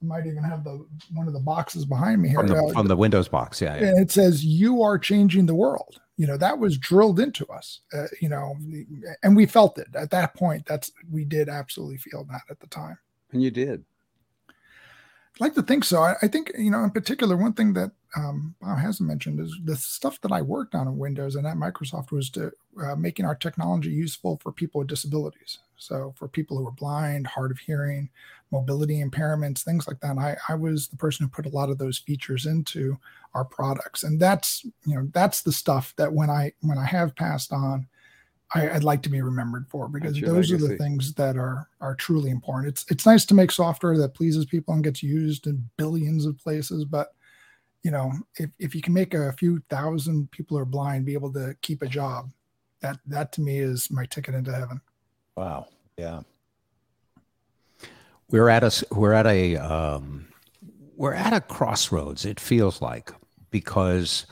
I 0.02 0.06
might 0.06 0.26
even 0.26 0.43
have 0.43 0.63
the 0.63 0.86
one 1.13 1.28
of 1.28 1.34
the 1.34 1.39
boxes 1.39 1.86
behind 1.86 2.21
me 2.21 2.30
here. 2.30 2.39
From 2.39 2.48
the, 2.48 2.56
uh, 2.56 2.74
from 2.74 2.88
the 2.88 2.95
Windows 2.95 3.28
box, 3.28 3.62
yeah, 3.62 3.76
yeah. 3.76 3.88
and 3.89 4.00
it 4.00 4.10
says 4.12 4.43
you 4.43 4.82
are 4.82 4.98
changing 4.98 5.45
the 5.45 5.56
world 5.56 6.00
you 6.17 6.26
know 6.26 6.38
that 6.38 6.58
was 6.58 6.78
drilled 6.78 7.19
into 7.19 7.45
us 7.48 7.82
uh, 7.93 8.08
you 8.21 8.30
know 8.30 8.56
and 9.24 9.36
we 9.36 9.45
felt 9.45 9.78
it 9.78 9.88
at 9.95 10.10
that 10.12 10.34
point 10.34 10.65
that's 10.65 10.91
we 11.12 11.26
did 11.26 11.50
absolutely 11.50 11.98
feel 11.98 12.24
that 12.24 12.41
at 12.50 12.60
the 12.60 12.67
time 12.67 12.98
And 13.32 13.43
you 13.43 13.52
did. 13.52 13.84
Like 15.39 15.54
to 15.56 15.62
think 15.63 15.84
so. 15.84 16.02
I, 16.02 16.15
I 16.21 16.28
think 16.28 16.52
you 16.58 16.71
know 16.71 16.84
in 16.84 16.91
particular 16.91 17.36
one 17.36 17.54
thing 17.54 17.74
that 17.74 17.91
um, 18.15 18.56
bob 18.62 18.80
hasn't 18.80 19.08
mentioned 19.08 19.39
is 19.41 19.54
the 19.65 19.76
stuff 19.76 20.21
that 20.21 20.32
i 20.32 20.41
worked 20.41 20.74
on 20.74 20.88
in 20.88 20.98
windows 20.98 21.36
and 21.36 21.45
at 21.45 21.58
microsoft 21.58 22.12
was 22.12 22.30
to 22.32 22.52
uh, 22.82 22.95
making 22.95 23.26
our 23.26 23.36
technology 23.36 23.89
useful 23.89 24.39
for 24.41 24.52
people 24.54 24.80
with 24.80 24.88
disabilities. 24.88 25.60
So 25.78 26.13
for 26.17 26.30
people 26.30 26.58
who 26.58 26.67
are 26.67 26.71
blind 26.71 27.28
hard 27.28 27.52
of 27.52 27.60
hearing 27.60 28.10
mobility 28.52 29.04
impairments 29.04 29.63
things 29.63 29.88
like 29.88 30.00
that. 30.00 30.17
I, 30.17 30.38
I 30.48 30.56
was 30.56 30.88
the 30.88 30.95
person 30.95 31.26
who 31.26 31.30
put 31.30 31.45
a 31.45 31.56
lot 31.56 31.69
of 31.69 31.78
those 31.78 31.98
features 31.98 32.45
into 32.45 32.98
our 33.34 33.43
products. 33.43 34.04
And 34.04 34.19
that's 34.19 34.63
you 34.86 34.95
know 34.95 35.10
that's 35.12 35.41
the 35.41 35.52
stuff 35.52 35.93
that 35.98 36.13
when 36.13 36.30
i 36.30 36.54
when 36.62 36.78
i 36.78 36.86
have 36.86 37.15
passed 37.15 37.52
on 37.52 37.88
I, 38.53 38.69
I'd 38.69 38.84
like 38.84 39.01
to 39.03 39.10
be 39.10 39.21
remembered 39.21 39.67
for 39.69 39.88
because 39.88 40.21
those 40.21 40.51
are 40.51 40.58
the 40.58 40.77
things 40.77 41.13
that 41.15 41.36
are 41.36 41.67
are 41.81 41.95
truly 41.95 42.29
important. 42.29 42.67
It's 42.69 42.86
it's 42.91 43.05
nice 43.05 43.25
to 43.25 43.34
make 43.34 43.51
software 43.51 43.97
that 43.97 44.13
pleases 44.13 44.45
people 44.45 44.73
and 44.73 44.84
gets 44.84 45.01
used 45.01 45.47
in 45.47 45.67
billions 45.77 46.25
of 46.25 46.38
places, 46.38 46.86
but 46.86 47.13
you 47.84 47.91
know, 47.91 48.12
if, 48.38 48.49
if 48.58 48.73
you 48.73 48.81
can 48.81 48.93
make 48.93 49.13
a 49.13 49.31
few 49.34 49.62
thousand 49.69 50.31
people 50.31 50.58
who 50.58 50.62
are 50.63 50.65
blind 50.65 51.05
be 51.05 51.13
able 51.13 51.31
to 51.34 51.55
keep 51.62 51.84
a 51.84 51.88
job, 51.88 52.31
that 52.81 52.97
that 53.05 53.31
to 53.34 53.41
me 53.41 53.60
is 53.60 53.91
my 53.91 54.05
ticket 54.05 54.34
into 54.36 54.51
heaven. 54.53 54.81
Wow. 55.36 55.67
Yeah. 55.97 56.21
we're 58.29 58.49
at 58.49 58.63
a 58.63 58.86
we're 58.91 59.13
at 59.13 59.27
a 59.27 59.55
um, 59.58 60.27
we're 60.95 61.13
at 61.13 61.34
a 61.34 61.41
crossroads. 61.41 62.25
It 62.25 62.39
feels 62.39 62.81
like 62.81 63.12
because 63.51 64.25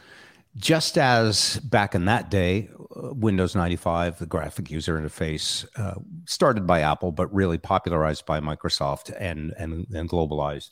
just 0.56 0.98
as 0.98 1.58
back 1.60 1.96
in 1.96 2.06
that 2.06 2.30
day, 2.30 2.70
uh, 2.96 3.14
Windows 3.14 3.56
ninety 3.56 3.76
five, 3.76 4.20
the 4.20 4.26
graphic 4.26 4.70
user 4.70 5.00
interface, 5.00 5.66
uh, 5.76 6.00
started 6.26 6.68
by 6.68 6.82
Apple, 6.82 7.12
but 7.12 7.34
really 7.34 7.58
popularized 7.58 8.26
by 8.26 8.40
Microsoft 8.40 9.14
and 9.20 9.54
and 9.58 9.88
and 9.94 10.10
globalized, 10.10 10.70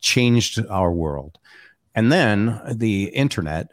changed 0.00 0.64
our 0.68 0.92
world. 0.92 1.38
And 1.94 2.10
then 2.10 2.60
the 2.72 3.04
internet, 3.04 3.68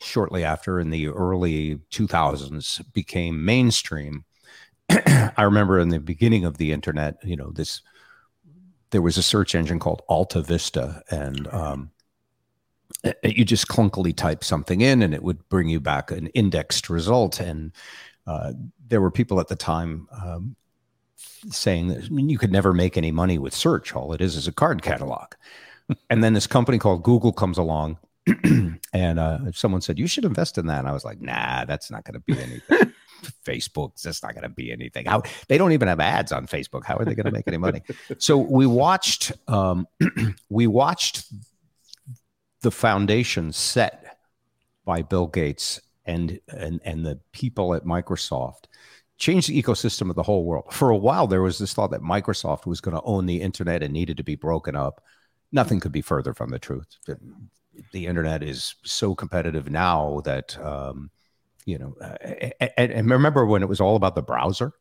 shortly 0.00 0.44
after 0.44 0.80
in 0.80 0.90
the 0.90 1.08
early 1.08 1.76
2000s, 1.90 2.92
became 2.92 3.44
mainstream. 3.44 4.24
I 4.90 5.42
remember 5.42 5.78
in 5.78 5.90
the 5.90 6.00
beginning 6.00 6.44
of 6.44 6.58
the 6.58 6.72
internet, 6.72 7.16
you 7.22 7.36
know, 7.36 7.50
this 7.50 7.82
there 8.90 9.02
was 9.02 9.18
a 9.18 9.22
search 9.22 9.54
engine 9.54 9.78
called 9.78 10.02
Alta 10.08 10.42
Vista, 10.42 11.02
and 11.10 11.46
um, 11.48 11.90
you 13.22 13.44
just 13.44 13.68
clunkily 13.68 14.14
type 14.14 14.42
something 14.42 14.80
in, 14.80 15.02
and 15.02 15.14
it 15.14 15.22
would 15.22 15.48
bring 15.48 15.68
you 15.68 15.80
back 15.80 16.10
an 16.10 16.28
indexed 16.28 16.90
result. 16.90 17.40
And 17.40 17.72
uh, 18.26 18.52
there 18.86 19.00
were 19.00 19.10
people 19.10 19.40
at 19.40 19.48
the 19.48 19.56
time 19.56 20.08
um, 20.12 20.56
saying 21.50 21.88
that 21.88 22.04
I 22.04 22.08
mean, 22.08 22.28
you 22.28 22.38
could 22.38 22.52
never 22.52 22.72
make 22.72 22.96
any 22.96 23.10
money 23.10 23.38
with 23.38 23.54
search. 23.54 23.94
All 23.94 24.12
it 24.12 24.20
is 24.20 24.36
is 24.36 24.48
a 24.48 24.52
card 24.52 24.82
catalog. 24.82 25.34
and 26.10 26.22
then 26.22 26.34
this 26.34 26.46
company 26.46 26.78
called 26.78 27.02
Google 27.02 27.32
comes 27.32 27.58
along, 27.58 27.98
and 28.92 29.18
uh, 29.18 29.52
someone 29.52 29.80
said 29.80 29.98
you 29.98 30.06
should 30.06 30.24
invest 30.24 30.58
in 30.58 30.66
that. 30.66 30.80
And 30.80 30.88
I 30.88 30.92
was 30.92 31.04
like, 31.04 31.20
Nah, 31.20 31.64
that's 31.64 31.90
not 31.90 32.04
going 32.04 32.14
to 32.14 32.20
be 32.20 32.40
anything. 32.40 32.92
Facebook's 33.44 34.02
that's 34.02 34.22
not 34.22 34.32
going 34.32 34.44
to 34.44 34.48
be 34.48 34.70
anything. 34.70 35.06
How 35.06 35.22
they 35.48 35.58
don't 35.58 35.72
even 35.72 35.88
have 35.88 36.00
ads 36.00 36.32
on 36.32 36.46
Facebook. 36.46 36.84
How 36.84 36.96
are 36.96 37.04
they 37.04 37.14
going 37.14 37.26
to 37.26 37.32
make 37.32 37.48
any 37.48 37.56
money? 37.56 37.82
So 38.18 38.36
we 38.36 38.66
watched, 38.66 39.32
um, 39.48 39.86
we 40.48 40.66
watched 40.66 41.24
the 42.62 42.70
foundation 42.70 43.52
set 43.52 44.18
by 44.84 45.02
Bill 45.02 45.26
Gates 45.26 45.80
and 46.06 46.40
and 46.48 46.80
and 46.84 47.04
the 47.04 47.20
people 47.32 47.74
at 47.74 47.84
Microsoft 47.84 48.64
changed 49.18 49.48
the 49.48 49.62
ecosystem 49.62 50.10
of 50.10 50.16
the 50.16 50.22
whole 50.22 50.44
world. 50.44 50.72
For 50.72 50.90
a 50.90 50.96
while, 50.96 51.26
there 51.26 51.42
was 51.42 51.58
this 51.58 51.74
thought 51.74 51.90
that 51.90 52.00
Microsoft 52.00 52.66
was 52.66 52.80
going 52.80 52.96
to 52.96 53.02
own 53.02 53.26
the 53.26 53.42
internet 53.42 53.82
and 53.82 53.92
needed 53.92 54.16
to 54.16 54.24
be 54.24 54.36
broken 54.36 54.76
up. 54.76 55.02
Nothing 55.52 55.80
could 55.80 55.92
be 55.92 56.02
further 56.02 56.34
from 56.34 56.50
the 56.50 56.58
truth. 56.58 56.86
The, 57.92 58.06
internet 58.06 58.42
is 58.42 58.74
so 58.84 59.14
competitive 59.14 59.70
now 59.70 60.20
that 60.24 60.58
um, 60.58 61.10
you 61.64 61.78
know. 61.78 61.94
Uh, 62.00 62.50
and, 62.76 62.92
and 62.92 63.10
remember 63.10 63.44
when 63.46 63.62
it 63.62 63.68
was 63.68 63.80
all 63.80 63.96
about 63.96 64.14
the 64.14 64.22
browser? 64.22 64.72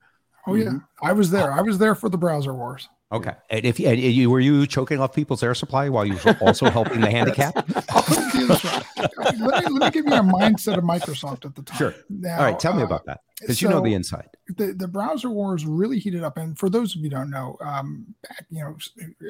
Oh 0.48 0.56
yeah, 0.56 0.80
I 1.02 1.14
was 1.14 1.30
there. 1.30 1.52
I 1.52 1.62
was 1.62 1.78
there 1.78 1.96
for 1.96 2.10
the 2.10 2.18
browser 2.18 2.54
wars. 2.54 2.88
Okay. 3.12 3.34
And 3.50 3.66
if 3.66 3.80
you, 3.80 3.88
and 3.88 4.00
you 4.00 4.30
were 4.30 4.40
you 4.40 4.68
choking 4.68 5.00
off 5.00 5.14
people's 5.14 5.42
air 5.42 5.56
supply 5.56 5.88
while 5.88 6.06
you 6.06 6.18
were 6.26 6.38
also 6.42 6.70
helping 6.70 7.02
the 7.02 7.10
handicapped? 7.10 7.56
let, 9.18 9.40
me, 9.40 9.70
let 9.70 9.72
me 9.72 9.90
give 9.92 10.06
you 10.06 10.14
a 10.14 10.20
mindset 10.20 10.78
of 10.78 10.84
Microsoft 10.84 11.46
at 11.46 11.56
the 11.56 11.62
time. 11.62 11.78
Sure. 11.78 11.96
Now, 12.10 12.40
All 12.40 12.44
right. 12.44 12.60
Tell 12.60 12.74
me 12.74 12.82
uh, 12.82 12.86
about 12.86 13.06
that 13.06 13.22
because 13.40 13.62
you 13.62 13.70
know 13.70 13.82
the 13.82 13.94
inside. 13.94 14.30
the, 14.56 14.74
the 14.74 14.88
browser 14.88 15.30
wars 15.30 15.66
really 15.66 16.00
heated 16.00 16.24
up. 16.24 16.38
And 16.38 16.58
for 16.58 16.70
those 16.70 16.96
of 16.96 17.02
you 17.02 17.04
who 17.04 17.10
don't 17.10 17.30
know, 17.30 17.56
um, 17.62 18.16
back, 18.24 18.46
you 18.50 18.60
know, 18.60 18.78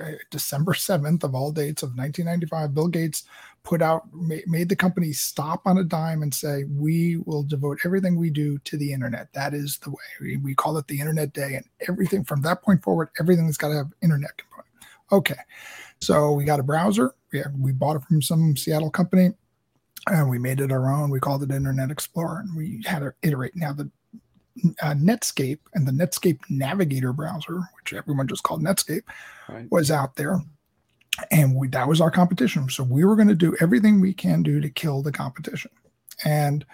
uh, 0.02 0.12
December 0.32 0.74
7th 0.74 1.24
of 1.24 1.36
all 1.36 1.52
dates 1.52 1.84
of 1.84 1.90
1995, 1.90 2.74
Bill 2.74 2.88
Gates 2.88 3.24
put 3.64 3.82
out, 3.82 4.04
ma- 4.14 4.36
made 4.46 4.70
the 4.70 4.76
company 4.76 5.12
stop 5.12 5.62
on 5.66 5.80
a 5.80 5.84
dime 5.84 6.24
and 6.24 6.34
say, 6.34 6.64
we 6.70 7.18
will 7.26 7.44
devote 7.44 7.80
everything 7.84 8.16
we 8.16 8.30
do 8.30 8.58
to 8.60 8.78
the 8.78 8.94
internet. 8.94 9.32
That 9.34 9.54
is 9.54 9.78
the 9.80 9.90
way 9.90 9.98
we, 10.22 10.38
we 10.38 10.56
call 10.56 10.78
it 10.78 10.88
the 10.88 11.00
internet 11.00 11.34
day. 11.34 11.56
And 11.56 11.66
everything 11.88 12.24
from 12.24 12.42
that 12.44 12.62
point 12.62 12.82
forward, 12.82 13.10
everything's 13.20 13.58
got 13.58 13.70
to 13.70 13.76
have 13.76 13.92
internet 14.02 14.38
component. 14.38 14.68
Okay. 15.12 15.40
So 16.00 16.32
we 16.32 16.46
got 16.46 16.62
a 16.62 16.64
browser. 16.64 17.14
We, 17.34 17.44
we 17.60 17.72
bought 17.74 17.98
it 17.98 18.04
from 18.04 18.22
some 18.22 18.56
Seattle 18.56 18.90
company 18.90 19.34
and 20.10 20.30
we 20.30 20.38
made 20.38 20.62
it 20.62 20.72
our 20.72 20.90
own. 20.90 21.10
We 21.10 21.20
called 21.20 21.44
it 21.44 21.52
Internet 21.52 21.92
Explorer 21.92 22.40
and 22.40 22.56
we 22.56 22.84
had 22.86 23.00
to 23.00 23.14
iterate. 23.22 23.56
Now 23.56 23.74
the 23.74 23.90
uh, 24.82 24.94
Netscape 24.94 25.60
and 25.74 25.88
the 25.88 25.92
Netscape 25.92 26.40
Navigator 26.50 27.14
browser, 27.14 27.62
which 27.76 27.94
everyone 27.94 28.28
just 28.28 28.44
called 28.44 28.64
Netscape, 28.64 29.04
Right. 29.50 29.68
was 29.72 29.92
out 29.92 30.16
there, 30.16 30.42
and 31.32 31.56
we, 31.56 31.68
that 31.70 31.88
was 31.88 32.02
our 32.02 32.12
competition. 32.12 32.70
So 32.70 32.84
we 32.84 33.06
were 33.06 33.16
going 33.16 33.28
to 33.30 33.36
do 33.36 33.56
everything 33.62 34.00
we 34.02 34.14
can 34.14 34.44
do 34.44 34.60
to 34.60 34.70
kill 34.70 35.02
the 35.02 35.12
competition, 35.12 35.72
and 36.26 36.66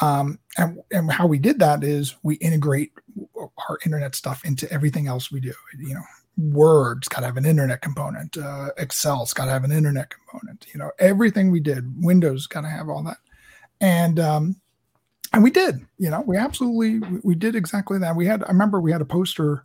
um, 0.00 0.38
and 0.56 0.80
and 0.90 1.10
how 1.10 1.26
we 1.26 1.38
did 1.38 1.58
that 1.58 1.82
is 1.84 2.16
we 2.22 2.36
integrate 2.36 2.92
our 3.38 3.78
internet 3.84 4.14
stuff 4.14 4.44
into 4.44 4.70
everything 4.72 5.06
else 5.06 5.30
we 5.30 5.40
do. 5.40 5.52
You 5.78 5.94
know, 5.94 6.04
Word's 6.38 7.08
got 7.08 7.20
to 7.20 7.26
have 7.26 7.36
an 7.36 7.44
internet 7.46 7.82
component. 7.82 8.38
Uh, 8.38 8.70
Excel's 8.78 9.32
got 9.32 9.46
to 9.46 9.50
have 9.50 9.64
an 9.64 9.72
internet 9.72 10.08
component. 10.10 10.66
You 10.72 10.78
know, 10.78 10.90
everything 10.98 11.50
we 11.50 11.60
did, 11.60 11.92
Windows 12.02 12.46
got 12.46 12.60
to 12.62 12.68
have 12.68 12.88
all 12.88 13.02
that, 13.02 13.18
and 13.80 14.18
um, 14.20 14.56
and 15.32 15.42
we 15.42 15.50
did 15.50 15.86
you 15.98 16.10
know 16.10 16.22
we 16.26 16.36
absolutely 16.36 16.98
we, 16.98 17.20
we 17.22 17.34
did 17.34 17.54
exactly 17.54 17.98
that. 17.98 18.16
We 18.16 18.26
had 18.26 18.42
i 18.44 18.48
remember 18.48 18.80
we 18.80 18.92
had 18.92 19.00
a 19.00 19.06
poster 19.06 19.64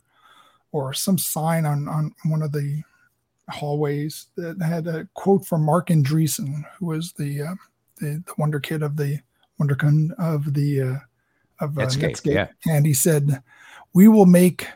or 0.72 0.92
some 0.92 1.18
sign 1.18 1.64
on 1.66 1.88
on 1.88 2.14
one 2.24 2.42
of 2.42 2.52
the 2.52 2.82
hallways 3.50 4.26
that 4.36 4.60
had 4.62 4.86
a 4.86 5.06
quote 5.14 5.44
from 5.44 5.62
mark 5.62 5.88
andreessen 5.88 6.64
who 6.78 6.86
was 6.86 7.12
the 7.12 7.42
uh, 7.42 7.54
the, 7.98 8.22
the 8.26 8.34
wonder 8.38 8.58
kid 8.58 8.82
of 8.82 8.96
the 8.96 9.20
wonderkin 9.60 10.10
of 10.18 10.54
the 10.54 10.82
uh, 10.82 10.96
of 11.60 11.78
uh, 11.78 11.82
Netscape, 11.82 12.10
Netscape, 12.10 12.34
yeah. 12.34 12.48
and 12.66 12.84
he 12.86 12.94
said 12.94 13.42
we 13.92 14.08
will 14.08 14.26
make 14.26 14.66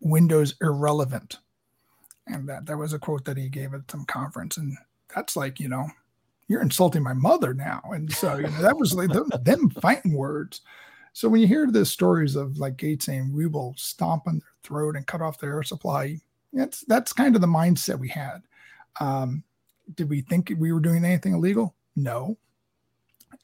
windows 0.00 0.54
irrelevant. 0.60 1.38
And 2.26 2.48
that 2.48 2.66
that 2.66 2.76
was 2.76 2.92
a 2.92 2.98
quote 2.98 3.24
that 3.24 3.36
he 3.36 3.48
gave 3.48 3.74
at 3.74 3.90
some 3.90 4.04
conference. 4.04 4.56
And 4.56 4.76
that's 5.14 5.36
like 5.36 5.60
you 5.60 5.68
know 5.68 5.88
you're 6.52 6.62
insulting 6.62 7.02
my 7.02 7.14
mother 7.14 7.54
now. 7.54 7.80
And 7.92 8.12
so 8.12 8.36
you 8.36 8.42
know, 8.42 8.62
that 8.62 8.76
was 8.76 8.92
like 8.92 9.10
them, 9.10 9.30
them 9.42 9.70
fighting 9.70 10.12
words. 10.12 10.60
So 11.14 11.28
when 11.28 11.40
you 11.40 11.46
hear 11.46 11.66
the 11.66 11.84
stories 11.86 12.36
of 12.36 12.58
like 12.58 12.76
Gates 12.76 13.06
saying 13.06 13.32
we 13.32 13.46
will 13.46 13.74
stomp 13.78 14.24
on 14.26 14.34
their 14.34 14.54
throat 14.62 14.96
and 14.96 15.06
cut 15.06 15.22
off 15.22 15.38
their 15.38 15.54
air 15.54 15.62
supply, 15.62 16.18
that's 16.52 16.82
that's 16.82 17.14
kind 17.14 17.34
of 17.34 17.40
the 17.40 17.46
mindset 17.46 17.98
we 17.98 18.08
had. 18.08 18.42
Um, 19.00 19.44
did 19.94 20.10
we 20.10 20.20
think 20.20 20.52
we 20.58 20.72
were 20.72 20.80
doing 20.80 21.04
anything 21.04 21.32
illegal? 21.32 21.74
No. 21.96 22.36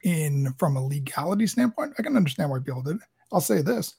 In 0.03 0.53
from 0.59 0.77
a 0.77 0.85
legality 0.85 1.47
standpoint, 1.47 1.95
I 1.97 2.03
can 2.03 2.15
understand 2.15 2.51
why 2.51 2.59
people 2.59 2.83
did 2.83 2.97
it. 2.97 3.01
I'll 3.33 3.41
say 3.41 3.63
this: 3.63 3.95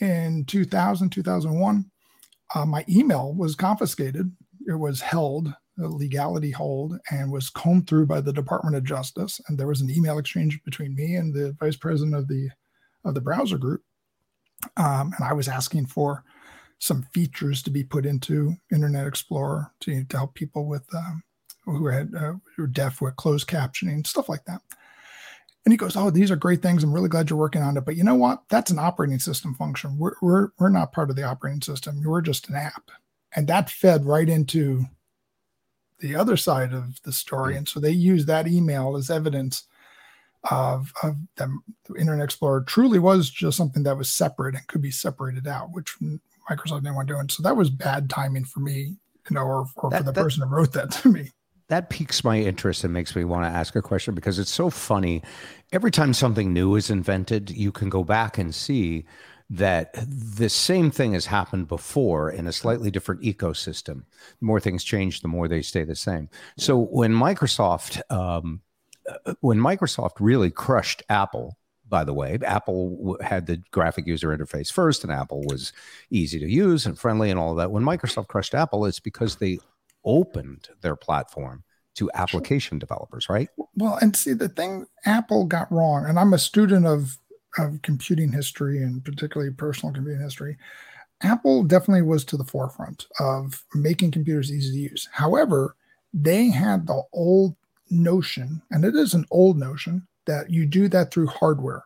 in 0.00 0.46
2000, 0.46 1.10
2001, 1.10 1.90
uh, 2.54 2.66
my 2.66 2.84
email 2.88 3.34
was 3.34 3.54
confiscated. 3.54 4.34
It 4.66 4.74
was 4.74 5.00
held 5.02 5.54
legality 5.88 6.50
hold 6.50 6.98
and 7.10 7.32
was 7.32 7.50
combed 7.50 7.88
through 7.88 8.06
by 8.06 8.20
the 8.20 8.32
Department 8.32 8.76
of 8.76 8.84
Justice. 8.84 9.40
And 9.48 9.58
there 9.58 9.66
was 9.66 9.80
an 9.80 9.90
email 9.90 10.18
exchange 10.18 10.62
between 10.64 10.94
me 10.94 11.14
and 11.14 11.34
the 11.34 11.56
vice 11.58 11.76
president 11.76 12.14
of 12.14 12.28
the 12.28 12.50
of 13.04 13.14
the 13.14 13.20
browser 13.20 13.58
group. 13.58 13.82
Um, 14.76 15.12
and 15.16 15.24
I 15.24 15.32
was 15.32 15.48
asking 15.48 15.86
for 15.86 16.22
some 16.78 17.02
features 17.14 17.62
to 17.62 17.70
be 17.70 17.84
put 17.84 18.06
into 18.06 18.54
Internet 18.72 19.06
Explorer 19.06 19.70
to, 19.80 20.04
to 20.04 20.16
help 20.16 20.34
people 20.34 20.66
with 20.66 20.82
um, 20.94 21.22
who 21.64 21.86
had 21.86 22.12
uh, 22.14 22.32
who 22.56 22.62
were 22.62 22.66
deaf 22.66 23.00
with 23.00 23.16
closed 23.16 23.46
captioning, 23.48 24.06
stuff 24.06 24.28
like 24.28 24.44
that. 24.46 24.60
And 25.64 25.72
he 25.72 25.76
goes, 25.76 25.96
"Oh, 25.96 26.10
these 26.10 26.30
are 26.30 26.36
great 26.36 26.62
things. 26.62 26.82
I'm 26.82 26.92
really 26.92 27.08
glad 27.08 27.28
you're 27.28 27.38
working 27.38 27.62
on 27.62 27.76
it. 27.76 27.84
But 27.84 27.96
you 27.96 28.04
know 28.04 28.14
what? 28.14 28.42
That's 28.48 28.70
an 28.70 28.78
operating 28.78 29.18
system 29.18 29.54
function. 29.54 29.98
We're 29.98 30.14
we're 30.22 30.48
we're 30.58 30.70
not 30.70 30.92
part 30.92 31.10
of 31.10 31.16
the 31.16 31.22
operating 31.22 31.62
system. 31.62 32.02
We're 32.02 32.22
just 32.22 32.48
an 32.48 32.56
app." 32.56 32.90
And 33.36 33.46
that 33.46 33.70
fed 33.70 34.04
right 34.04 34.28
into 34.28 34.86
the 36.00 36.16
other 36.16 36.36
side 36.36 36.72
of 36.72 37.00
the 37.02 37.12
story. 37.12 37.56
And 37.56 37.68
so 37.68 37.78
they 37.80 37.90
use 37.90 38.26
that 38.26 38.48
email 38.48 38.96
as 38.96 39.10
evidence 39.10 39.64
of, 40.50 40.92
of 41.02 41.16
them. 41.36 41.62
The 41.88 41.94
Internet 41.94 42.24
Explorer 42.24 42.62
truly 42.62 42.98
was 42.98 43.30
just 43.30 43.56
something 43.56 43.82
that 43.84 43.96
was 43.96 44.08
separate 44.08 44.54
and 44.54 44.66
could 44.66 44.82
be 44.82 44.90
separated 44.90 45.46
out, 45.46 45.68
which 45.72 45.96
Microsoft 46.50 46.82
didn't 46.82 46.96
want 46.96 47.08
to 47.08 47.14
do. 47.14 47.18
And 47.20 47.30
so 47.30 47.42
that 47.42 47.56
was 47.56 47.70
bad 47.70 48.08
timing 48.08 48.44
for 48.44 48.60
me, 48.60 48.96
you 49.28 49.34
know, 49.34 49.42
or, 49.42 49.66
or 49.76 49.90
for 49.90 50.02
the 50.02 50.12
that- 50.12 50.22
person 50.22 50.42
who 50.42 50.54
wrote 50.54 50.72
that 50.72 50.90
to 51.02 51.08
me. 51.08 51.30
That 51.68 51.88
piques 51.88 52.24
my 52.24 52.40
interest 52.40 52.82
and 52.82 52.92
makes 52.92 53.14
me 53.14 53.22
want 53.22 53.44
to 53.44 53.56
ask 53.56 53.76
a 53.76 53.82
question 53.82 54.12
because 54.12 54.40
it's 54.40 54.50
so 54.50 54.70
funny. 54.70 55.22
Every 55.70 55.92
time 55.92 56.12
something 56.12 56.52
new 56.52 56.74
is 56.74 56.90
invented, 56.90 57.48
you 57.48 57.70
can 57.70 57.88
go 57.88 58.02
back 58.02 58.38
and 58.38 58.52
see 58.52 59.04
that 59.50 59.92
the 60.08 60.48
same 60.48 60.90
thing 60.90 61.12
has 61.14 61.26
happened 61.26 61.66
before 61.66 62.30
in 62.30 62.46
a 62.46 62.52
slightly 62.52 62.90
different 62.90 63.20
ecosystem. 63.22 64.04
The 64.38 64.46
more 64.46 64.60
things 64.60 64.84
change, 64.84 65.20
the 65.20 65.28
more 65.28 65.48
they 65.48 65.60
stay 65.62 65.82
the 65.82 65.96
same. 65.96 66.28
So 66.56 66.78
when 66.78 67.12
Microsoft, 67.12 68.00
um, 68.10 68.60
uh, 69.08 69.34
when 69.40 69.58
Microsoft 69.58 70.12
really 70.20 70.50
crushed 70.50 71.02
Apple 71.08 71.58
by 71.90 72.04
the 72.04 72.14
way. 72.14 72.38
Apple 72.46 73.18
had 73.20 73.46
the 73.46 73.60
graphic 73.72 74.06
user 74.06 74.28
interface 74.28 74.72
first, 74.72 75.04
and 75.04 75.12
Apple 75.12 75.42
was 75.48 75.72
easy 76.08 76.38
to 76.38 76.48
use 76.48 76.86
and 76.86 76.98
friendly 76.98 77.30
and 77.30 77.38
all 77.38 77.54
that. 77.56 77.70
When 77.70 77.82
Microsoft 77.82 78.28
crushed 78.28 78.54
Apple, 78.54 78.86
it's 78.86 79.00
because 79.00 79.36
they 79.36 79.58
opened 80.04 80.68
their 80.80 80.96
platform 80.96 81.64
to 81.96 82.10
application 82.14 82.78
developers, 82.78 83.28
right? 83.28 83.48
Well, 83.74 83.98
and 84.00 84.16
see 84.16 84.32
the 84.32 84.48
thing 84.48 84.86
Apple 85.04 85.44
got 85.44 85.70
wrong, 85.70 86.06
and 86.06 86.18
I'm 86.18 86.32
a 86.32 86.38
student 86.38 86.86
of 86.86 87.18
of 87.58 87.80
computing 87.82 88.32
history 88.32 88.82
and 88.82 89.04
particularly 89.04 89.52
personal 89.52 89.92
computing 89.94 90.22
history. 90.22 90.56
Apple 91.22 91.64
definitely 91.64 92.02
was 92.02 92.24
to 92.24 92.36
the 92.36 92.44
forefront 92.44 93.06
of 93.18 93.64
making 93.74 94.10
computers 94.10 94.50
easy 94.52 94.72
to 94.72 94.90
use. 94.90 95.08
However, 95.12 95.76
they 96.14 96.48
had 96.48 96.86
the 96.86 97.02
old 97.12 97.56
notion, 97.90 98.62
and 98.70 98.84
it 98.84 98.94
is 98.94 99.12
an 99.14 99.26
old 99.30 99.58
notion, 99.58 100.06
that 100.26 100.50
you 100.50 100.64
do 100.66 100.88
that 100.88 101.12
through 101.12 101.26
hardware. 101.26 101.84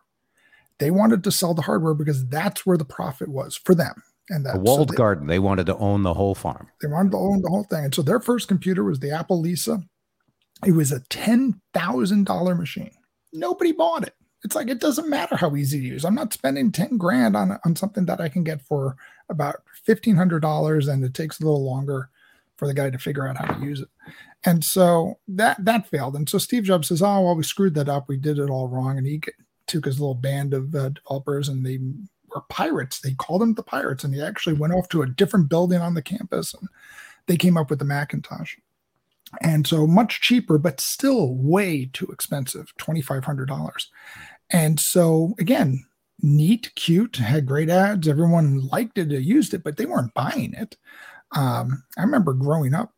They 0.77 0.91
wanted 0.91 1.23
to 1.23 1.31
sell 1.31 1.53
the 1.53 1.61
hardware 1.63 1.93
because 1.93 2.25
that's 2.27 2.65
where 2.65 2.77
the 2.77 2.85
profit 2.85 3.27
was 3.27 3.55
for 3.57 3.73
them. 3.75 4.03
And 4.29 4.45
that 4.45 4.51
A 4.55 4.57
so 4.57 4.59
walled 4.61 4.89
they- 4.89 4.95
garden. 4.95 5.27
They 5.27 5.39
wanted 5.39 5.65
to 5.67 5.77
own 5.77 6.03
the 6.03 6.13
whole 6.13 6.35
farm. 6.35 6.67
they 6.81 6.87
wanted 6.87 7.11
to 7.11 7.17
own 7.17 7.41
the 7.41 7.49
whole 7.49 7.63
thing. 7.63 7.85
And 7.85 7.93
so 7.95 8.01
their 8.01 8.19
first 8.19 8.47
computer 8.47 8.83
was 8.83 8.99
the 8.99 9.11
Apple 9.11 9.39
Lisa. 9.39 9.83
It 10.65 10.71
was 10.71 10.91
a 10.91 11.01
$10,000 11.01 12.57
machine. 12.57 12.91
Nobody 13.33 13.71
bought 13.71 14.07
it. 14.07 14.15
It's 14.45 14.55
like, 14.55 14.69
it 14.69 14.79
doesn't 14.79 15.09
matter 15.09 15.35
how 15.35 15.55
easy 15.55 15.79
to 15.79 15.85
use. 15.85 16.05
I'm 16.05 16.13
not 16.13 16.31
spending 16.31 16.71
10 16.71 16.97
grand 16.97 17.35
on, 17.35 17.59
on 17.65 17.75
something 17.75 18.05
that 18.05 18.21
I 18.21 18.29
can 18.29 18.43
get 18.43 18.61
for 18.61 18.95
about 19.27 19.63
$1,500 19.87 20.87
and 20.87 21.03
it 21.03 21.15
takes 21.15 21.39
a 21.39 21.43
little 21.43 21.65
longer 21.65 22.09
for 22.55 22.67
the 22.67 22.73
guy 22.73 22.91
to 22.91 22.99
figure 22.99 23.27
out 23.27 23.37
how 23.37 23.55
to 23.55 23.65
use 23.65 23.81
it. 23.81 23.89
And 24.45 24.63
so 24.63 25.17
that, 25.27 25.65
that 25.65 25.89
failed. 25.89 26.15
And 26.15 26.29
so 26.29 26.37
Steve 26.37 26.63
Jobs 26.63 26.89
says, 26.89 27.01
oh, 27.01 27.21
well, 27.21 27.35
we 27.35 27.41
screwed 27.41 27.73
that 27.73 27.89
up. 27.89 28.07
We 28.07 28.17
did 28.17 28.37
it 28.37 28.51
all 28.51 28.67
wrong. 28.67 28.99
And 28.99 29.07
he 29.07 29.19
took 29.65 29.85
his 29.85 29.99
little 29.99 30.13
band 30.13 30.53
of 30.53 30.73
uh, 30.75 30.89
developers 30.89 31.49
and 31.49 31.65
they 31.65 31.79
were 32.29 32.41
pirates. 32.41 32.99
They 32.99 33.13
called 33.13 33.41
them 33.41 33.55
the 33.55 33.63
pirates. 33.63 34.03
And 34.03 34.13
he 34.13 34.21
actually 34.21 34.53
went 34.53 34.73
off 34.73 34.87
to 34.89 35.01
a 35.01 35.07
different 35.07 35.49
building 35.49 35.81
on 35.81 35.95
the 35.95 36.03
campus 36.03 36.53
and 36.53 36.69
they 37.25 37.35
came 37.35 37.57
up 37.57 37.71
with 37.71 37.79
the 37.79 37.85
Macintosh. 37.85 38.55
And 39.41 39.65
so 39.65 39.87
much 39.87 40.21
cheaper, 40.21 40.57
but 40.57 40.79
still 40.79 41.33
way 41.33 41.89
too 41.91 42.05
expensive 42.07 42.73
$2,500. 42.77 43.87
And 44.51 44.79
so 44.79 45.35
again, 45.39 45.83
neat, 46.21 46.73
cute, 46.75 47.17
had 47.17 47.45
great 47.45 47.69
ads. 47.69 48.07
Everyone 48.07 48.67
liked 48.67 48.97
it, 48.97 49.09
used 49.09 49.53
it, 49.53 49.63
but 49.63 49.77
they 49.77 49.85
weren't 49.85 50.13
buying 50.13 50.53
it. 50.53 50.77
Um, 51.35 51.83
I 51.97 52.01
remember 52.01 52.33
growing 52.33 52.73
up, 52.73 52.91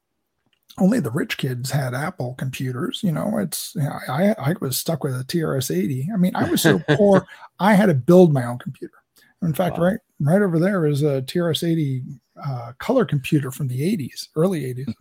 only 0.79 0.99
the 0.99 1.11
rich 1.11 1.37
kids 1.37 1.71
had 1.71 1.93
Apple 1.93 2.35
computers. 2.35 3.01
You 3.03 3.11
know, 3.11 3.37
it's 3.37 3.73
you 3.75 3.81
know, 3.81 3.97
I 4.07 4.35
I 4.37 4.55
was 4.61 4.77
stuck 4.77 5.03
with 5.03 5.19
a 5.19 5.23
TRS 5.23 5.75
80. 5.75 6.09
I 6.13 6.17
mean, 6.17 6.35
I 6.35 6.49
was 6.49 6.61
so 6.61 6.79
poor, 6.89 7.25
I 7.59 7.73
had 7.73 7.87
to 7.87 7.93
build 7.93 8.33
my 8.33 8.45
own 8.45 8.59
computer. 8.59 8.93
In 9.41 9.53
fact, 9.53 9.77
right 9.77 9.99
right 10.19 10.41
over 10.41 10.59
there 10.59 10.85
is 10.85 11.03
a 11.03 11.21
TRS 11.21 11.67
80 11.67 12.03
uh, 12.43 12.73
color 12.79 13.05
computer 13.05 13.51
from 13.51 13.67
the 13.67 13.79
80s, 13.79 14.27
early 14.35 14.61
80s. 14.61 14.93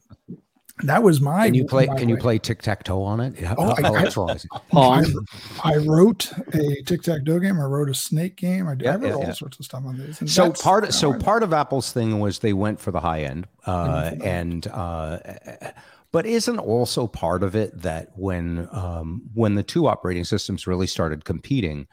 That 0.84 1.02
was 1.02 1.20
my. 1.22 1.46
Can 1.46 1.54
you 1.54 1.64
play? 1.64 1.86
my 1.86 1.96
Can 1.98 2.08
you 2.08 2.18
play 2.18 2.38
tic 2.38 2.60
tac 2.60 2.84
toe 2.84 3.02
on 3.02 3.18
it? 3.20 3.38
How, 3.38 3.54
Oh, 3.56 3.70
I- 3.76 3.80
how 3.82 3.94
I- 3.94 3.98
electronic 4.00 4.36
is 4.36 4.44
it? 4.44 4.50
I, 4.74 5.04
I 5.64 5.76
wrote 5.78 6.30
a 6.52 6.82
tic 6.82 7.02
tac 7.02 7.24
toe 7.24 7.38
game. 7.38 7.58
I 7.58 7.64
wrote 7.64 7.88
a 7.88 7.94
snake 7.94 8.36
game. 8.36 8.68
I, 8.68 8.74
did, 8.74 8.88
I 8.88 8.96
wrote 8.96 9.08
yeah, 9.08 9.14
all 9.14 9.22
yeah. 9.22 9.32
sorts 9.32 9.58
of 9.58 9.64
stuff 9.64 9.84
on 9.86 9.98
these. 9.98 10.20
And 10.20 10.30
So 10.30 10.52
part 10.52 10.84
you 10.84 10.88
know, 10.88 10.90
so 10.90 11.12
part 11.18 11.42
of 11.42 11.52
Apple's 11.54 11.92
thing 11.92 12.20
was 12.20 12.40
they 12.40 12.52
went 12.52 12.78
for 12.78 12.90
the 12.90 13.00
high 13.00 13.22
end, 13.22 13.48
uh, 13.64 14.12
and 14.22 14.66
uh, 14.68 15.18
but 16.12 16.26
isn't 16.26 16.58
also 16.58 17.06
part 17.06 17.42
of 17.42 17.56
it 17.56 17.80
that 17.80 18.10
when 18.14 18.68
um, 18.70 19.22
when 19.32 19.54
the 19.54 19.62
two 19.62 19.86
operating 19.86 20.24
systems 20.24 20.66
really 20.66 20.86
started 20.86 21.24
competing, 21.24 21.86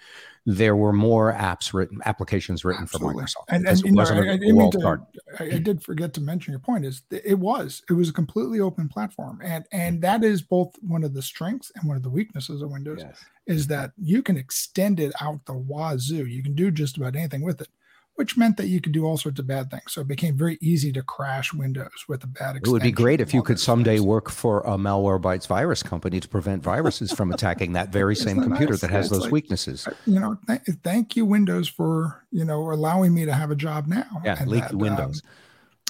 there 0.45 0.75
were 0.75 0.91
more 0.91 1.34
apps 1.34 1.73
written, 1.73 1.99
applications 2.06 2.65
written 2.65 2.84
Absolutely. 2.84 3.13
for 3.13 3.21
Microsoft. 3.21 3.45
And, 3.49 3.67
and 3.67 3.79
you 3.79 3.91
know, 3.93 4.03
I, 4.03 4.34
I 4.34 4.38
to. 4.38 5.01
I, 5.39 5.43
I 5.56 5.60
did 5.60 5.82
forget 5.82 6.13
to 6.15 6.21
mention 6.21 6.51
your 6.51 6.60
point 6.60 6.86
is 6.86 7.03
it 7.10 7.39
was 7.39 7.82
it 7.89 7.93
was 7.93 8.10
a 8.10 8.13
completely 8.13 8.60
open 8.60 8.89
platform, 8.89 9.39
and 9.43 9.65
and 9.71 10.01
that 10.01 10.23
is 10.23 10.41
both 10.41 10.73
one 10.82 11.03
of 11.03 11.13
the 11.13 11.21
strengths 11.21 11.71
and 11.75 11.88
one 11.88 11.95
of 11.95 12.03
the 12.03 12.10
weaknesses 12.10 12.62
of 12.62 12.71
Windows 12.71 13.03
is 13.47 13.67
that 13.67 13.91
you 13.97 14.21
can 14.21 14.38
extend 14.38 14.99
it 14.99 15.13
out 15.21 15.45
the 15.45 15.53
wazoo. 15.53 16.25
You 16.25 16.43
can 16.43 16.56
do 16.56 16.71
just 16.71 16.97
about 16.97 17.15
anything 17.15 17.41
with 17.41 17.62
it, 17.62 17.69
which 18.15 18.38
meant 18.38 18.58
that 18.58 18.67
you 18.67 18.80
could 18.80 18.91
do 18.91 19.06
all 19.06 19.17
sorts 19.17 19.39
of 19.39 19.47
bad 19.47 19.71
things. 19.71 19.84
So 19.89 20.02
it 20.02 20.08
became 20.08 20.38
very 20.38 20.58
easy 20.62 20.91
to 20.91 21.02
crash 21.02 21.52
Windows 21.54 21.89
with 22.08 22.23
a 22.23 22.28
bad. 22.28 22.58
It 22.58 22.67
would 22.67 22.84
be 22.84 22.91
great 22.91 23.19
if 23.21 23.34
you 23.34 23.41
could 23.41 23.60
someday 23.60 23.99
work 23.99 24.30
for 24.30 24.62
a 24.62 24.78
malware 24.78 25.19
Malwarebytes 25.19 25.47
virus 25.47 25.82
company 25.82 26.19
to 26.19 26.28
prevent 26.28 26.62
viruses 26.63 27.12
from 27.12 27.32
attacking 27.34 27.73
that 27.73 27.89
very 27.89 28.15
same 28.15 28.38
that 28.38 28.43
computer 28.43 28.73
nice? 28.73 28.82
that 28.82 28.91
has 28.91 29.06
It's 29.08 29.13
those 29.13 29.21
like- 29.23 29.32
weaknesses. 29.32 29.88
you 30.06 30.19
know, 30.19 30.38
th- 30.47 30.62
thank 30.84 31.15
you 31.15 31.26
Windows 31.26 31.67
for 31.67 32.23
you 32.32 32.45
know 32.45 32.71
allowing 32.71 33.13
me 33.13 33.26
to 33.26 33.34
have 33.34 33.49
a 33.52 33.56
job 33.56 33.88
now. 33.88 34.21
Yeah, 34.23 34.43
leaky 34.45 34.62
that, 34.62 34.71
um, 34.73 34.78
Windows. 34.80 35.21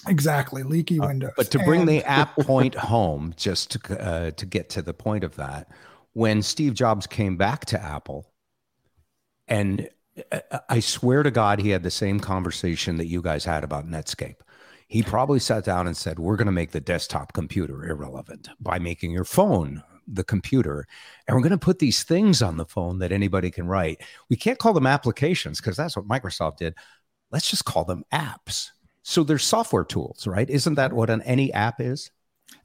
exactly, 0.08 0.64
leaky 0.64 1.00
Windows. 1.00 1.32
But 1.36 1.52
to 1.52 1.60
bring 1.60 1.82
And- 1.82 1.90
the 1.90 2.04
app 2.06 2.36
point 2.40 2.76
home, 2.76 3.34
just 3.38 3.72
to 3.72 4.02
uh, 4.02 4.32
to 4.32 4.46
get 4.46 4.70
to 4.72 4.82
the 4.82 4.94
point 4.94 5.24
of 5.26 5.36
that, 5.36 5.68
when 6.14 6.42
Steve 6.42 6.74
Jobs 6.74 7.06
came 7.06 7.36
back 7.38 7.66
to 7.66 7.82
Apple, 7.82 8.32
and 9.48 9.82
uh, 9.82 9.84
I 10.70 10.80
swear 10.80 11.24
to 11.24 11.32
God, 11.32 11.60
he 11.60 11.70
had 11.70 11.84
the 11.84 11.92
same 11.92 12.20
conversation 12.20 12.98
that 12.98 13.08
you 13.08 13.22
guys 13.22 13.46
had 13.46 13.64
about 13.64 13.88
Netscape. 13.88 14.38
He 14.88 15.02
probably 15.02 15.40
sat 15.40 15.66
down 15.66 15.88
and 15.88 15.98
said, 15.98 16.20
"We're 16.20 16.36
going 16.36 16.46
to 16.46 16.52
make 16.52 16.72
the 16.72 16.80
desktop 16.80 17.34
computer 17.34 17.86
irrelevant 17.86 18.50
by 18.60 18.80
making 18.80 19.12
your 19.12 19.26
phone." 19.26 19.84
the 20.06 20.24
computer 20.26 20.86
and 21.26 21.34
we're 21.34 21.42
going 21.42 21.52
to 21.52 21.58
put 21.58 21.80
these 21.80 22.04
things 22.04 22.42
on 22.42 22.58
the 22.58 22.66
phone 22.66 23.00
that 23.00 23.14
anybody 23.14 23.50
can 23.50 23.68
write 23.68 24.02
we 24.30 24.36
can't 24.36 24.60
call 24.60 24.74
them 24.74 24.86
applications 24.86 25.62
because 25.62 25.78
that's 25.78 25.96
what 25.96 26.06
microsoft 26.10 26.58
did 26.58 26.76
let's 27.32 27.50
just 27.50 27.64
call 27.64 27.86
them 27.86 28.04
apps 28.12 28.72
so 29.04 29.24
there's 29.24 29.46
software 29.46 29.86
tools 29.86 30.28
right 30.28 30.50
isn't 30.50 30.74
that 30.76 30.92
what 30.92 31.10
an 31.10 31.22
any 31.22 31.54
app 31.54 31.80
is 31.80 32.12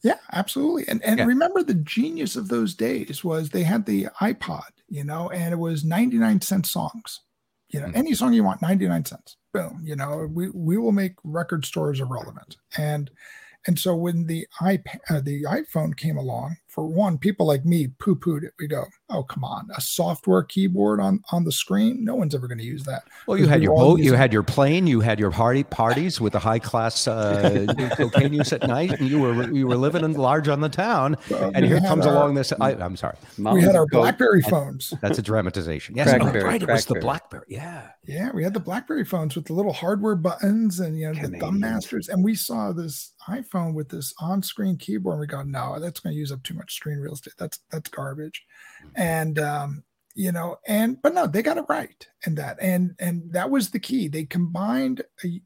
Yeah, 0.02 0.18
absolutely. 0.32 0.86
And 0.88 1.02
and 1.04 1.18
Yeah. 1.18 1.24
remember 1.26 1.62
the 1.62 1.74
genius 1.74 2.36
of 2.36 2.48
those 2.48 2.74
days 2.74 3.22
was 3.22 3.50
they 3.50 3.62
had 3.62 3.86
the 3.86 4.06
iPod, 4.20 4.70
you 4.88 5.04
know, 5.04 5.30
and 5.30 5.52
it 5.52 5.58
was 5.58 5.84
99 5.84 6.40
cent 6.40 6.66
songs. 6.66 7.20
You 7.70 7.80
know, 7.80 7.86
Mm-hmm. 7.88 7.96
any 7.96 8.14
song 8.14 8.32
you 8.32 8.44
want, 8.44 8.62
99 8.62 9.04
cents. 9.04 9.36
Boom. 9.52 9.80
You 9.84 9.96
know, 9.96 10.28
we 10.32 10.48
we 10.50 10.76
will 10.78 10.92
make 10.92 11.14
record 11.24 11.64
stores 11.64 12.00
irrelevant. 12.00 12.56
And 12.76 13.10
and 13.66 13.78
so 13.78 13.94
when 13.94 14.26
the 14.26 14.46
iPad, 14.60 15.00
uh, 15.10 15.20
the 15.20 15.42
iPhone 15.44 15.96
came 15.96 16.16
along, 16.16 16.56
for 16.78 16.86
one, 16.86 17.18
people 17.18 17.44
like 17.44 17.64
me 17.64 17.88
poo-pooed 17.98 18.44
it. 18.44 18.52
We 18.60 18.68
go, 18.68 18.84
oh 19.10 19.24
come 19.24 19.42
on, 19.42 19.68
a 19.76 19.80
software 19.80 20.44
keyboard 20.44 21.00
on 21.00 21.20
on 21.32 21.42
the 21.42 21.50
screen? 21.50 22.04
No 22.04 22.14
one's 22.14 22.36
ever 22.36 22.46
going 22.46 22.58
to 22.58 22.64
use 22.64 22.84
that. 22.84 23.02
well 23.26 23.36
you 23.36 23.48
had 23.48 23.62
your 23.64 23.74
boat 23.74 23.98
you 23.98 24.14
had 24.14 24.32
your 24.32 24.44
plane 24.44 24.86
you 24.86 25.00
had 25.00 25.18
your 25.18 25.30
party 25.32 25.64
parties 25.64 26.20
with 26.20 26.32
the 26.34 26.38
high 26.38 26.58
class 26.60 27.08
uh, 27.08 27.66
cocaine 27.96 28.32
use 28.32 28.52
at 28.52 28.62
night 28.68 28.92
and 29.00 29.08
you 29.08 29.18
were 29.18 29.50
you 29.52 29.66
were 29.66 29.76
living 29.76 30.04
in 30.04 30.12
large 30.12 30.46
on 30.48 30.60
the 30.60 30.68
town 30.68 31.16
Well, 31.30 31.50
and 31.54 31.64
here 31.64 31.80
comes 31.80 32.06
our- 32.06 32.14
along 32.14 32.34
this 32.34 32.52
I, 32.60 32.72
i'm 32.74 32.96
sorry 32.96 33.16
we 33.38 33.62
had 33.62 33.74
our 33.76 33.86
BlackBerry 33.86 34.42
phones. 34.42 34.94
that's 35.02 35.18
a 35.18 35.22
dramatization 35.22 35.96
yes 35.96 36.08
oh, 36.08 36.18
Crackberry, 36.18 36.44
right 36.44 36.62
it 36.62 36.68
was 36.68 36.86
the 36.86 37.00
blackberry 37.00 37.44
yeah 37.48 37.88
Yeah, 38.06 38.30
we 38.32 38.42
had 38.42 38.54
the 38.54 38.60
BlackBerry 38.60 39.04
phones 39.04 39.36
with 39.36 39.44
the 39.44 39.52
little 39.52 39.72
hardware 39.72 40.16
buttons 40.16 40.80
and 40.80 40.98
you 40.98 41.12
know 41.12 41.28
the 41.28 41.36
thumb 41.38 41.60
masters, 41.60 42.08
and 42.08 42.24
we 42.24 42.34
saw 42.34 42.72
this 42.72 43.12
iPhone 43.28 43.74
with 43.74 43.90
this 43.90 44.14
on-screen 44.18 44.78
keyboard. 44.78 45.14
And 45.16 45.20
we 45.20 45.26
go, 45.26 45.42
no, 45.42 45.78
that's 45.78 46.00
going 46.00 46.14
to 46.14 46.18
use 46.18 46.32
up 46.32 46.42
too 46.42 46.54
much 46.54 46.67
screen 46.70 46.98
real 46.98 47.14
estate. 47.14 47.34
That's 47.38 47.60
that's 47.70 47.90
garbage, 47.90 48.44
and 48.94 49.38
um, 49.38 49.82
you 50.14 50.32
know, 50.32 50.56
and 50.66 51.00
but 51.02 51.14
no, 51.14 51.26
they 51.26 51.42
got 51.42 51.58
it 51.58 51.64
right 51.68 52.06
in 52.26 52.34
that, 52.36 52.58
and 52.60 52.94
and 52.98 53.22
that 53.32 53.50
was 53.50 53.70
the 53.70 53.78
key. 53.78 54.08
They 54.08 54.24
combined 54.24 55.02
a, 55.24 55.40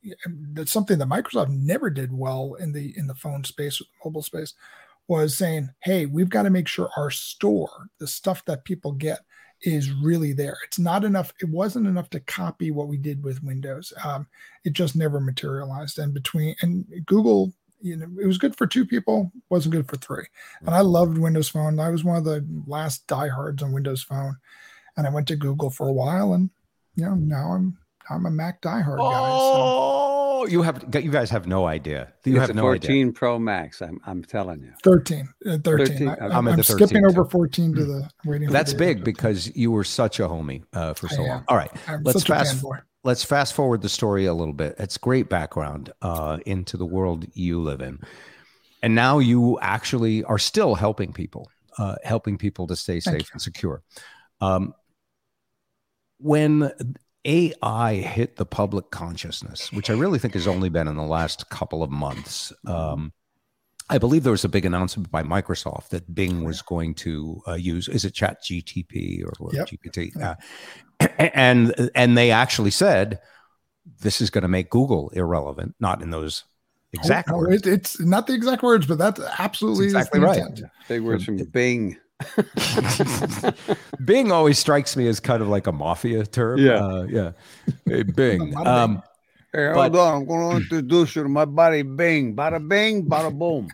that's 0.53 0.73
something 0.73 0.99
that 0.99 1.09
Microsoft 1.09 1.51
never 1.51 1.91
did 1.91 2.13
well 2.13 2.55
in 2.55 2.73
the 2.73 2.97
in 2.97 3.07
the 3.07 3.15
phone 3.15 3.45
space, 3.45 3.81
or 3.81 3.85
the 3.85 4.09
mobile 4.09 4.23
space, 4.23 4.55
was 5.09 5.37
saying, 5.37 5.69
hey, 5.83 6.07
we've 6.07 6.31
got 6.31 6.45
to 6.45 6.51
make 6.51 6.69
sure 6.69 6.91
our 6.97 7.11
store, 7.11 7.89
the 7.99 8.07
stuff 8.07 8.45
that 8.47 8.65
people 8.65 8.93
get, 8.93 9.21
is 9.63 9.93
really 9.93 10.33
there. 10.33 10.57
It's 10.65 10.79
not 10.79 11.05
enough. 11.05 11.33
It 11.41 11.49
wasn't 11.49 11.87
enough 11.87 12.11
to 12.11 12.21
copy 12.21 12.71
what 12.71 12.89
we 12.89 12.97
did 12.97 13.23
with 13.23 13.43
Windows. 13.43 13.93
Um, 14.05 14.27
it 14.65 14.73
just 14.73 14.97
never 14.97 15.21
materialized. 15.21 15.99
And 15.99 16.15
between 16.15 16.57
and 16.63 16.87
Google, 17.07 17.53
you 17.83 17.97
know, 17.97 18.07
it 18.21 18.27
was 18.27 18.38
good 18.38 18.57
for 18.57 18.66
two 18.66 18.87
people, 18.87 19.31
wasn't 19.51 19.75
good 19.75 19.88
for 19.88 19.97
three. 19.97 20.25
And 20.61 20.71
I 20.71 20.81
loved 20.81 21.18
Windows 21.18 21.49
Phone. 21.49 21.79
I 21.81 21.90
was 21.90 22.05
one 22.05 22.16
of 22.16 22.25
the 22.25 22.47
last 22.66 23.07
diehards 23.07 23.62
on 23.62 23.73
Windows 23.73 24.03
Phone, 24.03 24.37
and 24.97 25.07
I 25.07 25.11
went 25.11 25.29
to 25.29 25.37
Google 25.37 25.71
for 25.71 25.88
a 25.88 25.92
while, 25.92 26.33
and 26.35 26.51
you 26.97 27.05
know, 27.05 27.14
now 27.14 27.53
I'm 27.53 27.79
I'm 28.11 28.27
a 28.27 28.31
Mac 28.31 28.62
diehard 28.62 28.99
guy. 28.99 29.21
oh 29.25 30.47
you 30.47 30.62
have 30.62 30.85
you 30.95 31.11
guys 31.11 31.31
have 31.31 31.47
no 31.47 31.66
idea 31.66 32.12
you 32.25 32.33
it's 32.35 32.40
have 32.40 32.51
a 32.51 32.55
no 32.55 32.62
14 32.62 32.90
idea 32.90 33.12
Pro 33.12 33.38
Max. 33.38 33.81
I'm, 33.81 34.01
I'm 34.07 34.25
telling 34.25 34.62
you. 34.62 34.73
13, 34.83 35.29
uh, 35.47 35.59
13. 35.62 35.87
13, 35.87 36.09
I, 36.09 36.12
okay. 36.12 36.25
am 36.25 36.33
I'm 36.33 36.49
at 36.49 36.57
the 36.57 36.64
skipping 36.64 37.03
13 37.03 37.07
over 37.07 37.25
too. 37.25 37.31
14 37.31 37.75
to 37.75 37.85
the 37.85 38.11
waiting. 38.25 38.51
That's 38.51 38.75
big 38.75 39.05
because 39.05 39.55
you 39.55 39.71
were 39.71 39.85
such 39.85 40.21
a 40.21 40.25
homie 40.25 40.64
uh, 40.73 40.95
for 40.95 41.09
so 41.09 41.23
long. 41.23 41.45
All 41.49 41.57
right, 41.57 41.71
I'm 41.87 42.03
let's 42.03 42.21
such 42.21 42.31
a 42.31 42.33
fast. 42.33 42.64
Let's 43.05 43.25
fast 43.25 43.55
forward 43.55 43.83
the 43.83 43.88
story 43.88 44.27
a 44.27 44.35
little 44.35 44.55
bit. 44.55 44.77
It's 44.79 44.97
great 44.97 45.29
background 45.29 45.93
uh, 46.03 46.38
into 46.47 46.77
the 46.77 46.87
world 46.87 47.27
you 47.35 47.61
live 47.61 47.81
in, 47.81 48.01
and 48.83 48.95
now 48.95 49.19
you 49.19 49.59
actually 49.61 50.23
are 50.25 50.38
still 50.38 50.75
helping 50.75 51.12
people, 51.12 51.51
uh, 51.79 51.97
helping 52.05 52.38
people 52.38 52.67
to 52.69 52.77
stay 52.77 53.01
Thank 53.01 53.21
safe 53.21 53.31
and 53.33 53.43
secure. 53.43 53.83
Um, 54.41 54.75
when 56.19 56.71
AI 57.25 57.95
hit 57.95 58.37
the 58.37 58.47
public 58.47 58.91
consciousness, 58.91 59.73
which 59.73 59.91
I 59.91 59.95
really 59.95 60.19
think 60.19 60.35
has 60.35 60.47
only 60.47 60.69
been 60.69 60.88
in 60.88 60.97
the 60.97 61.03
last 61.03 61.49
couple 61.51 61.83
of 61.83 61.91
months. 61.91 62.53
Um, 62.67 63.12
I 63.90 63.99
believe 63.99 64.23
there 64.23 64.33
was 64.33 64.45
a 64.45 64.49
big 64.49 64.64
announcement 64.64 65.11
by 65.11 65.23
Microsoft 65.23 65.88
that 65.90 66.14
Bing 66.14 66.45
was 66.45 66.62
going 66.62 66.95
to 66.97 67.42
uh, 67.47 67.55
use 67.55 67.88
is 67.88 68.05
it 68.05 68.14
Chat 68.14 68.42
GTP 68.42 69.23
or 69.25 69.33
what, 69.38 69.55
Yep. 69.55 69.68
GPT, 69.68 70.23
uh, 70.23 70.35
and 71.35 71.90
and 71.95 72.16
they 72.16 72.31
actually 72.31 72.71
said 72.71 73.21
this 74.01 74.21
is 74.21 74.31
going 74.31 74.42
to 74.42 74.49
make 74.49 74.71
Google 74.71 75.11
irrelevant. 75.11 75.75
Not 75.81 76.03
in 76.03 76.11
those 76.11 76.45
exact 76.92 77.31
Oh, 77.33 77.38
words. 77.38 77.66
it- 77.66 77.73
it's 77.73 78.01
not 78.01 78.27
the 78.27 78.35
exact 78.35 78.62
words, 78.62 78.87
but 78.87 78.99
that's 78.99 79.21
absolutely 79.38 79.90
That's 79.90 80.07
exactly 80.09 80.21
right. 80.21 80.38
intent. 80.38 80.71
Big 80.88 81.03
words 81.03 81.25
from 81.25 81.37
Bing. 81.38 81.97
Bing 84.05 84.31
always 84.33 84.59
strikes 84.59 84.97
me 84.97 85.07
as 85.09 85.21
kind 85.21 85.42
of 85.42 85.49
like 85.49 85.66
a 85.66 85.73
mafia 85.73 86.25
term. 86.25 86.59
Yeah. 86.61 86.85
uh, 86.85 87.03
yeah. 87.09 87.33
Hey, 87.87 88.03
Bing. 88.05 88.57
Um, 88.66 89.03
Hey, 89.53 89.71
But- 89.75 89.95
hold 89.95 89.97
on. 89.97 90.15
I'm 90.23 90.27
going 90.27 90.51
to 90.51 90.57
introduce 90.62 91.15
you 91.17 91.23
to 91.25 91.29
my 91.29 91.45
buddy 91.45 91.83
Bing. 91.83 92.35
Bada 92.35 92.67
bing, 92.67 93.05
bada 93.07 93.37
boom. 93.37 93.69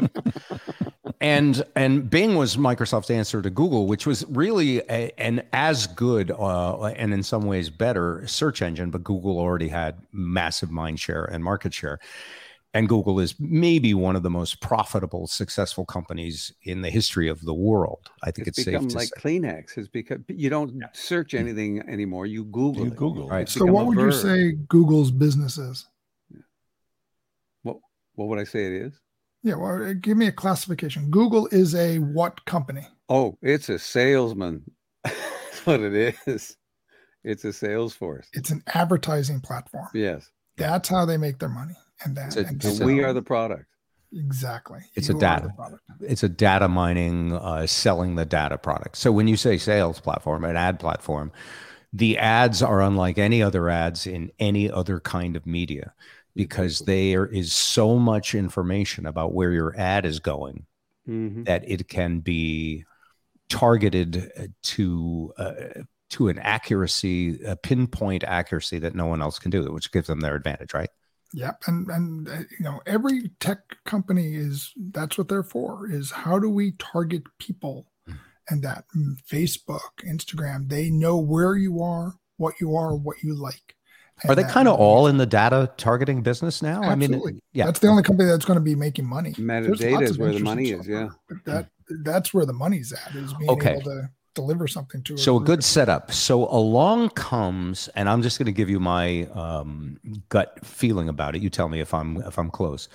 and 1.20 1.64
and 1.74 2.08
Bing 2.08 2.36
was 2.36 2.56
Microsoft's 2.56 3.10
answer 3.10 3.42
to 3.42 3.50
Google, 3.50 3.86
which 3.86 4.06
was 4.06 4.24
really 4.28 4.78
a, 4.88 5.12
an 5.18 5.42
as 5.52 5.86
good 5.88 6.30
uh, 6.30 6.84
and 6.84 7.12
in 7.12 7.22
some 7.22 7.42
ways 7.46 7.70
better 7.70 8.22
search 8.26 8.62
engine, 8.62 8.90
but 8.90 9.02
Google 9.02 9.38
already 9.38 9.68
had 9.68 9.96
massive 10.12 10.70
mind 10.70 11.00
share 11.00 11.24
and 11.24 11.42
market 11.42 11.74
share. 11.74 11.98
And 12.74 12.88
Google 12.88 13.18
is 13.18 13.34
maybe 13.40 13.94
one 13.94 14.14
of 14.14 14.22
the 14.22 14.30
most 14.30 14.60
profitable, 14.60 15.26
successful 15.26 15.86
companies 15.86 16.52
in 16.62 16.82
the 16.82 16.90
history 16.90 17.28
of 17.28 17.42
the 17.42 17.54
world. 17.54 18.10
I 18.22 18.30
think 18.30 18.46
It's 18.46 18.58
it's, 18.58 18.66
become 18.66 18.82
safe 18.84 18.90
to 18.90 18.96
like 18.98 19.08
say. 19.08 19.40
Kleenex. 19.40 19.78
It's 19.78 19.88
because 19.88 20.18
you 20.28 20.50
don't 20.50 20.84
search 20.92 21.32
anything 21.32 21.80
anymore. 21.88 22.26
You 22.26 22.44
Google. 22.44 22.84
You 22.84 22.92
it. 22.92 22.96
Google. 22.96 23.28
Right. 23.28 23.48
So, 23.48 23.64
what 23.64 23.82
a 23.82 23.84
would 23.86 23.98
you 23.98 24.12
say 24.12 24.52
Google's 24.68 25.10
business 25.10 25.56
is? 25.56 25.86
What 27.62 27.78
What 28.16 28.28
would 28.28 28.38
I 28.38 28.44
say 28.44 28.66
it 28.66 28.72
is? 28.72 29.00
Yeah, 29.42 29.54
well, 29.54 29.82
uh, 29.82 29.92
give 29.94 30.16
me 30.16 30.26
a 30.26 30.32
classification. 30.32 31.10
Google 31.10 31.46
is 31.52 31.74
a 31.74 31.98
what 32.00 32.44
company? 32.44 32.86
Oh, 33.08 33.38
it's 33.40 33.68
a 33.68 33.78
salesman. 33.78 34.62
That's 35.04 35.64
what 35.64 35.80
it 35.80 36.16
is. 36.26 36.56
It's 37.24 37.44
a 37.44 37.52
sales 37.52 37.94
force. 37.94 38.28
It's 38.32 38.50
an 38.50 38.62
advertising 38.74 39.40
platform. 39.40 39.88
Yes. 39.94 40.30
That's 40.56 40.88
how 40.88 41.04
they 41.06 41.16
make 41.16 41.38
their 41.38 41.48
money. 41.48 41.76
And 42.04 42.16
that, 42.16 42.36
a- 42.36 42.46
and 42.46 42.64
It's 42.64 42.80
we 42.80 43.02
are 43.02 43.12
the 43.12 43.22
product. 43.22 43.66
exactly. 44.12 44.80
It's 44.94 45.08
a 45.08 45.12
You 45.12 45.18
are 45.18 45.20
data. 45.20 45.52
product. 45.56 45.82
it's 46.00 46.22
a 46.22 46.28
data 46.28 46.68
mining, 46.68 47.32
uh, 47.34 47.66
selling 47.66 48.14
the 48.14 48.24
data 48.24 48.56
product. 48.58 48.96
So 48.96 49.10
when 49.12 49.28
you 49.28 49.36
say 49.36 49.58
sales 49.58 50.00
platform, 50.00 50.44
an 50.44 50.56
ad 50.56 50.78
platform, 50.78 51.32
the 51.92 52.18
ads 52.18 52.62
are 52.62 52.80
unlike 52.82 53.18
any 53.18 53.42
other 53.42 53.68
ads 53.70 54.06
in 54.06 54.30
any 54.38 54.70
other 54.70 55.00
kind 55.00 55.36
of 55.36 55.46
media 55.46 55.92
because 56.36 56.80
there 56.80 57.26
is 57.26 57.52
so 57.52 57.96
much 57.98 58.34
information 58.34 59.06
about 59.06 59.34
where 59.34 59.50
your 59.50 59.74
ad 59.76 60.04
is 60.06 60.20
going 60.20 60.66
Mhm. 61.08 61.46
that 61.46 61.68
it 61.68 61.88
can 61.88 62.20
be 62.20 62.84
targeted 63.48 64.30
uh, 64.38 64.46
to 64.62 65.32
uh, 65.38 65.52
to 66.10 66.28
an 66.28 66.38
accuracy, 66.38 67.42
a 67.44 67.56
pinpoint 67.56 68.24
accuracy 68.24 68.78
that 68.78 68.94
no 68.94 69.06
one 69.06 69.20
else 69.20 69.38
can 69.38 69.50
do, 69.50 69.62
which 69.72 69.92
gives 69.92 70.06
them 70.06 70.20
their 70.20 70.34
advantage, 70.34 70.72
right? 70.72 70.88
Yep, 71.34 71.62
and 71.66 71.88
and 71.90 72.28
uh, 72.28 72.38
you 72.58 72.64
know 72.64 72.80
every 72.86 73.30
tech 73.40 73.58
company 73.84 74.34
is 74.34 74.72
that's 74.92 75.18
what 75.18 75.28
they're 75.28 75.42
for 75.42 75.90
is 75.90 76.10
how 76.10 76.38
do 76.38 76.48
we 76.48 76.72
target 76.78 77.22
people, 77.38 77.86
Hmm. 78.06 78.14
and 78.48 78.62
that 78.62 78.84
mm, 78.96 79.14
Facebook, 79.30 79.80
Instagram, 80.06 80.68
they 80.68 80.88
know 80.88 81.18
where 81.18 81.54
you 81.56 81.82
are, 81.82 82.14
what 82.38 82.54
you 82.60 82.76
are, 82.76 82.96
what 82.96 83.16
you 83.22 83.34
like. 83.34 83.74
Are 84.26 84.34
they 84.34 84.42
kind 84.42 84.66
of 84.66 84.80
all 84.80 85.06
in 85.06 85.16
the 85.16 85.26
data 85.26 85.70
targeting 85.76 86.22
business 86.22 86.60
now? 86.60 86.82
I 86.82 86.96
mean, 86.96 87.40
yeah, 87.52 87.66
that's 87.66 87.78
the 87.78 87.88
only 87.88 88.02
company 88.02 88.28
that's 88.28 88.44
going 88.44 88.58
to 88.58 88.64
be 88.64 88.74
making 88.74 89.06
money. 89.06 89.34
There's 89.36 89.78
Metadata 89.78 90.02
is 90.02 90.18
where 90.18 90.32
the 90.32 90.40
money 90.40 90.70
is. 90.70 90.88
Yeah. 90.88 91.10
But 91.28 91.44
that 91.44 91.68
that's 92.02 92.34
where 92.34 92.44
the 92.44 92.52
money's 92.52 92.92
at 92.92 93.14
is 93.14 93.32
being 93.34 93.50
Okay. 93.50 93.72
able 93.72 93.82
to 93.82 94.10
deliver 94.34 94.66
something 94.68 95.02
to. 95.02 95.16
So 95.16 95.36
a 95.36 95.40
good 95.40 95.64
setup. 95.64 96.12
So 96.12 96.48
along 96.48 97.10
comes, 97.10 97.88
and 97.94 98.08
I'm 98.08 98.22
just 98.22 98.38
going 98.38 98.46
to 98.46 98.52
give 98.52 98.70
you 98.70 98.80
my 98.80 99.24
um, 99.34 99.98
gut 100.28 100.64
feeling 100.64 101.08
about 101.08 101.34
it. 101.34 101.42
You 101.42 101.50
tell 101.50 101.68
me 101.68 101.80
if 101.80 101.92
I'm 101.94 102.18
if 102.18 102.38
I'm 102.38 102.50
close. 102.50 102.88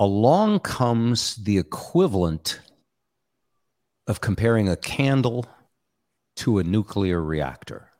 Along 0.00 0.58
comes 0.60 1.36
the 1.36 1.58
equivalent 1.58 2.60
of 4.06 4.20
comparing 4.20 4.68
a 4.68 4.76
candle 4.76 5.46
to 6.36 6.58
a 6.58 6.64
nuclear 6.64 7.22
reactor. 7.22 7.90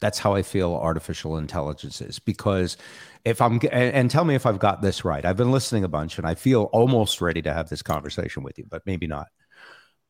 That's 0.00 0.18
how 0.18 0.34
I 0.34 0.42
feel 0.42 0.74
artificial 0.74 1.38
intelligence 1.38 2.00
is 2.02 2.18
because 2.18 2.76
if 3.24 3.40
I'm 3.40 3.60
and 3.72 4.10
tell 4.10 4.24
me 4.24 4.34
if 4.34 4.46
I've 4.46 4.58
got 4.58 4.82
this 4.82 5.04
right. 5.04 5.24
I've 5.24 5.36
been 5.36 5.52
listening 5.52 5.84
a 5.84 5.88
bunch 5.88 6.18
and 6.18 6.26
I 6.26 6.34
feel 6.34 6.64
almost 6.64 7.20
ready 7.20 7.42
to 7.42 7.52
have 7.52 7.68
this 7.68 7.82
conversation 7.82 8.42
with 8.42 8.58
you, 8.58 8.66
but 8.68 8.82
maybe 8.86 9.06
not. 9.06 9.28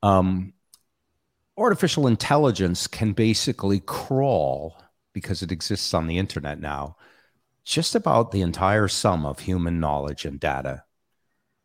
Um, 0.02 0.52
artificial 1.59 2.07
intelligence 2.07 2.87
can 2.87 3.12
basically 3.12 3.81
crawl 3.81 4.83
because 5.12 5.42
it 5.42 5.53
exists 5.53 5.95
on 5.95 6.07
the 6.07 6.19
internet 6.19 6.61
now 6.61 6.97
just 7.64 7.95
about 7.95 8.31
the 8.31 8.42
entire 8.42 8.87
sum 8.88 9.27
of 9.27 9.40
human 9.40 9.81
knowledge 9.81 10.25
and 10.25 10.38
data 10.38 10.85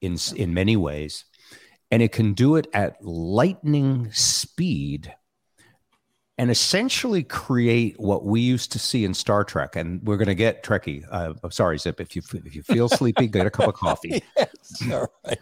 in 0.01 0.17
in 0.35 0.53
many 0.53 0.75
ways 0.75 1.25
and 1.91 2.01
it 2.01 2.11
can 2.11 2.33
do 2.33 2.55
it 2.55 2.67
at 2.73 3.03
lightning 3.03 4.11
speed 4.11 5.13
and 6.37 6.49
essentially 6.49 7.21
create 7.21 7.99
what 7.99 8.25
we 8.25 8.39
used 8.39 8.71
to 8.71 8.79
see 8.79 9.05
in 9.05 9.13
Star 9.13 9.43
Trek 9.43 9.75
and 9.75 10.01
we're 10.03 10.17
going 10.17 10.27
to 10.27 10.35
get 10.35 10.63
Trekkie 10.63 11.05
uh, 11.11 11.33
I'm 11.43 11.51
sorry 11.51 11.77
Zip 11.77 12.01
if 12.01 12.15
you 12.15 12.23
if 12.33 12.55
you 12.55 12.63
feel 12.63 12.89
sleepy 12.89 13.27
get 13.27 13.45
a 13.45 13.51
cup 13.51 13.67
of 13.67 13.75
coffee 13.75 14.23
yes. 14.37 14.91
All 14.91 15.07
right. 15.25 15.39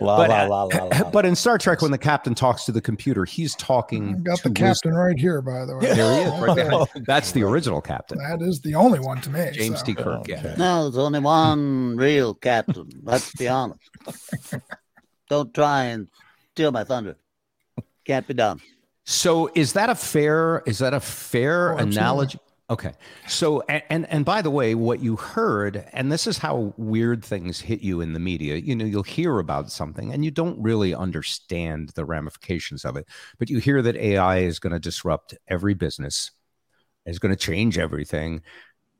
La, 0.00 0.16
but, 0.16 0.30
la, 0.30 0.44
la, 0.44 0.62
la, 0.64 0.84
la. 0.84 1.10
but 1.10 1.26
in 1.26 1.34
Star 1.34 1.58
Trek, 1.58 1.82
when 1.82 1.90
the 1.90 1.98
captain 1.98 2.34
talks 2.34 2.64
to 2.66 2.72
the 2.72 2.80
computer, 2.80 3.24
he's 3.24 3.54
talking. 3.56 4.14
I 4.14 4.18
got 4.20 4.38
to 4.40 4.48
the 4.50 4.54
captain 4.54 4.94
right 4.94 5.18
here, 5.18 5.42
by 5.42 5.64
the 5.64 5.76
way. 5.76 5.92
There 5.92 6.14
he 6.14 6.20
is, 6.20 6.40
right 6.40 6.54
there. 6.56 7.02
That's 7.06 7.32
the 7.32 7.42
original 7.42 7.80
captain, 7.80 8.18
That 8.18 8.40
is 8.40 8.60
the 8.60 8.76
only 8.76 9.00
one 9.00 9.20
to 9.22 9.30
me. 9.30 9.50
James 9.52 9.80
so. 9.80 9.86
T. 9.86 9.94
Kirk. 9.94 10.28
Yeah. 10.28 10.54
No, 10.56 10.84
there's 10.84 10.98
only 11.04 11.18
one 11.18 11.96
real 11.96 12.34
captain. 12.34 12.88
Let's 13.02 13.32
be 13.34 13.48
honest. 13.48 13.80
Don't 15.28 15.52
try 15.52 15.84
and 15.84 16.08
steal 16.52 16.70
my 16.72 16.84
thunder. 16.84 17.16
Can't 18.04 18.26
be 18.26 18.34
done. 18.34 18.60
So, 19.04 19.50
is 19.54 19.72
that 19.72 19.90
a 19.90 19.94
fair? 19.94 20.62
Is 20.66 20.78
that 20.78 20.94
a 20.94 21.00
fair 21.00 21.70
Oh, 21.70 21.72
absolutely. 21.78 21.96
analogy? 21.98 22.38
Okay. 22.70 22.92
So, 23.26 23.62
and, 23.68 23.82
and 23.88 24.06
and 24.12 24.24
by 24.26 24.42
the 24.42 24.50
way, 24.50 24.74
what 24.74 25.00
you 25.00 25.16
heard, 25.16 25.88
and 25.94 26.12
this 26.12 26.26
is 26.26 26.36
how 26.36 26.74
weird 26.76 27.24
things 27.24 27.60
hit 27.60 27.80
you 27.80 28.02
in 28.02 28.12
the 28.12 28.20
media. 28.20 28.56
You 28.56 28.76
know, 28.76 28.84
you'll 28.84 29.02
hear 29.02 29.38
about 29.38 29.70
something, 29.70 30.12
and 30.12 30.22
you 30.22 30.30
don't 30.30 30.60
really 30.60 30.94
understand 30.94 31.90
the 31.90 32.04
ramifications 32.04 32.84
of 32.84 32.96
it, 32.96 33.06
but 33.38 33.48
you 33.48 33.58
hear 33.58 33.80
that 33.80 33.96
AI 33.96 34.38
is 34.38 34.58
going 34.58 34.74
to 34.74 34.78
disrupt 34.78 35.34
every 35.48 35.72
business, 35.72 36.30
is 37.06 37.18
going 37.18 37.34
to 37.34 37.36
change 37.36 37.78
everything. 37.78 38.42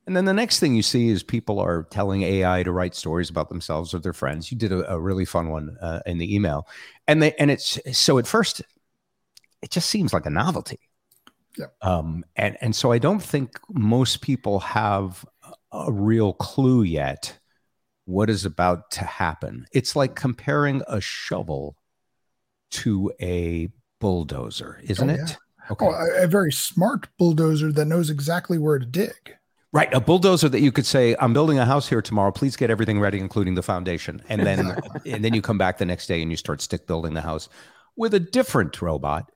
And 0.07 0.17
then 0.17 0.27
the 0.27 0.35
next 0.35 0.61
thing 0.61 0.75
you 0.75 0.83
see 0.83 1.09
is 1.11 1.23
people 1.23 1.61
are 1.61 1.85
telling 1.91 2.23
AI 2.23 2.63
to 2.65 2.73
write 2.73 2.95
stories 2.95 3.31
about 3.31 3.51
themselves 3.51 3.95
or 3.95 4.01
their 4.01 4.15
friends. 4.15 4.53
You 4.53 4.59
did 4.59 4.73
a, 4.73 4.93
a 4.95 5.01
really 5.01 5.27
fun 5.27 5.51
one 5.51 5.77
uh, 5.83 6.01
in 6.07 6.19
the 6.19 6.35
email, 6.35 6.69
and 7.09 7.23
they 7.23 7.35
and 7.35 7.51
it's 7.51 7.79
so 7.99 8.19
at 8.19 8.27
first, 8.27 8.63
it 9.63 9.71
just 9.71 9.91
seems 9.91 10.13
like 10.13 10.27
a 10.27 10.31
novelty. 10.31 10.81
Yep. 11.59 11.75
Um, 11.83 12.25
and 12.37 12.57
and 12.61 12.75
so 12.75 12.93
I 12.93 12.99
don't 12.99 13.23
think 13.23 13.59
most 13.69 14.21
people 14.21 14.61
have 14.61 15.25
a 15.73 15.93
real 15.93 16.33
clue 16.33 16.83
yet 16.83 17.39
what 18.05 18.31
is 18.31 18.47
about 18.47 18.91
to 18.93 19.05
happen. 19.05 19.67
It's 19.73 19.95
like 19.95 20.15
comparing 20.15 20.83
a 20.89 21.01
shovel 21.01 21.77
to 22.71 23.13
a 23.21 23.69
bulldozer, 24.01 24.81
isn't 24.83 25.11
Oh, 25.11 25.15
it? 25.15 25.37
Okay. 25.71 25.87
Oh, 25.87 25.91
a, 25.91 26.25
a 26.25 26.27
very 26.27 26.51
smart 26.51 27.09
bulldozer 27.19 27.71
that 27.73 27.85
knows 27.85 28.09
exactly 28.09 28.57
where 28.57 28.79
to 28.79 28.87
dig. 28.87 29.37
Right, 29.71 29.93
a 29.93 30.01
bulldozer 30.01 30.49
that 30.49 30.61
you 30.61 30.73
could 30.73 30.87
say, 30.87 31.15
"I'm 31.21 31.35
building 31.35 31.59
a 31.59 31.67
house 31.67 31.87
here 31.87 32.01
tomorrow. 32.01 32.33
Please 32.33 32.57
get 32.57 32.71
everything 32.71 32.99
ready, 32.99 33.19
including 33.19 33.55
the 33.55 33.63
foundation." 33.63 34.23
And 34.31 34.47
then, 34.47 34.75
and 35.07 35.23
then 35.23 35.35
you 35.35 35.43
come 35.43 35.59
back 35.59 35.77
the 35.77 35.85
next 35.85 36.07
day 36.07 36.23
and 36.23 36.31
you 36.31 36.39
start 36.39 36.63
stick 36.63 36.87
building 36.87 37.13
the 37.13 37.21
house 37.21 37.51
with 37.95 38.15
a 38.15 38.21
different 38.21 38.81
robot 38.81 39.31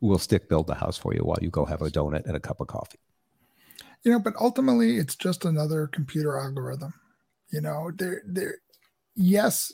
will 0.00 0.18
stick 0.18 0.48
build 0.48 0.66
the 0.66 0.74
house 0.74 0.96
for 0.96 1.14
you 1.14 1.20
while 1.20 1.38
you 1.40 1.50
go 1.50 1.64
have 1.64 1.82
a 1.82 1.90
donut 1.90 2.26
and 2.26 2.36
a 2.36 2.40
cup 2.40 2.60
of 2.60 2.66
coffee. 2.66 2.98
You 4.02 4.12
know, 4.12 4.18
but 4.18 4.34
ultimately, 4.40 4.96
it's 4.96 5.14
just 5.14 5.44
another 5.44 5.86
computer 5.86 6.38
algorithm. 6.38 6.94
You 7.50 7.60
know, 7.60 7.90
there, 7.94 8.22
there. 8.26 8.56
Yes, 9.14 9.72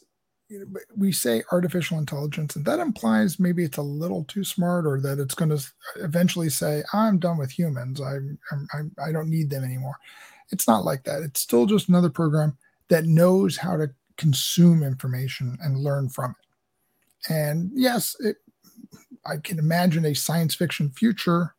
we 0.96 1.12
say 1.12 1.42
artificial 1.52 1.98
intelligence, 1.98 2.56
and 2.56 2.64
that 2.64 2.80
implies 2.80 3.38
maybe 3.38 3.64
it's 3.64 3.76
a 3.76 3.82
little 3.82 4.24
too 4.24 4.42
smart, 4.42 4.86
or 4.86 5.00
that 5.00 5.18
it's 5.18 5.34
going 5.34 5.56
to 5.56 5.64
eventually 5.96 6.48
say, 6.48 6.82
"I'm 6.92 7.18
done 7.18 7.38
with 7.38 7.50
humans. 7.50 8.00
I'm, 8.00 8.38
I'm, 8.50 8.66
I'm 8.74 8.92
I 9.04 9.12
don't 9.12 9.30
need 9.30 9.50
them 9.50 9.62
anymore." 9.62 9.96
It's 10.50 10.66
not 10.66 10.84
like 10.84 11.04
that. 11.04 11.22
It's 11.22 11.40
still 11.40 11.66
just 11.66 11.88
another 11.88 12.10
program 12.10 12.56
that 12.88 13.04
knows 13.04 13.56
how 13.56 13.76
to 13.76 13.90
consume 14.16 14.82
information 14.82 15.58
and 15.60 15.78
learn 15.78 16.08
from 16.08 16.30
it. 16.30 17.32
And 17.32 17.70
yes, 17.74 18.16
it, 18.20 18.36
I 19.24 19.36
can 19.42 19.58
imagine 19.58 20.04
a 20.04 20.14
science 20.14 20.54
fiction 20.54 20.90
future 20.90 21.54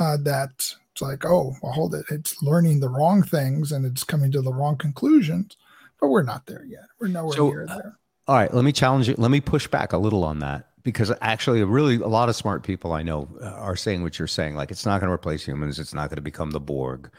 uh, 0.00 0.16
that 0.24 0.50
it's 0.92 1.02
like, 1.02 1.24
oh, 1.24 1.54
well, 1.62 1.72
hold 1.72 1.94
it, 1.94 2.06
it's 2.10 2.42
learning 2.42 2.80
the 2.80 2.88
wrong 2.88 3.22
things 3.22 3.72
and 3.72 3.84
it's 3.84 4.04
coming 4.04 4.30
to 4.32 4.42
the 4.42 4.52
wrong 4.52 4.76
conclusions, 4.76 5.56
but 6.00 6.08
we're 6.08 6.22
not 6.22 6.46
there 6.46 6.64
yet. 6.64 6.84
We're 7.00 7.08
nowhere 7.08 7.36
So, 7.36 7.48
near 7.48 7.66
there. 7.66 7.98
All 8.26 8.36
right, 8.36 8.52
let 8.54 8.64
me 8.64 8.72
challenge 8.72 9.08
you. 9.08 9.14
Let 9.18 9.30
me 9.30 9.40
push 9.40 9.66
back 9.66 9.92
a 9.92 9.98
little 9.98 10.24
on 10.24 10.38
that 10.38 10.68
because 10.82 11.12
actually, 11.20 11.62
really, 11.64 11.96
a 11.96 12.06
lot 12.06 12.28
of 12.28 12.36
smart 12.36 12.62
people 12.62 12.92
I 12.92 13.02
know 13.02 13.28
uh, 13.42 13.46
are 13.46 13.76
saying 13.76 14.02
what 14.02 14.18
you're 14.18 14.28
saying. 14.28 14.54
Like, 14.54 14.70
it's 14.70 14.86
not 14.86 15.00
going 15.00 15.08
to 15.08 15.14
replace 15.14 15.44
humans. 15.44 15.78
It's 15.78 15.92
not 15.92 16.08
going 16.08 16.16
to 16.16 16.22
become 16.22 16.52
the 16.52 16.60
Borg. 16.60 17.10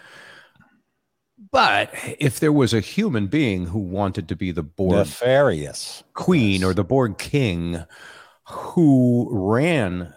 But 1.52 1.92
if 2.20 2.40
there 2.40 2.54
was 2.54 2.74
a 2.74 2.80
human 2.80 3.28
being 3.28 3.68
who 3.68 3.80
wanted 3.80 4.28
to 4.30 4.36
be 4.36 4.52
the 4.52 4.64
Borg 4.64 4.98
Nefarious. 4.98 6.04
queen 6.14 6.64
or 6.64 6.74
the 6.74 6.84
Borg 6.84 7.18
king 7.18 7.84
who 8.48 9.28
ran 9.32 10.14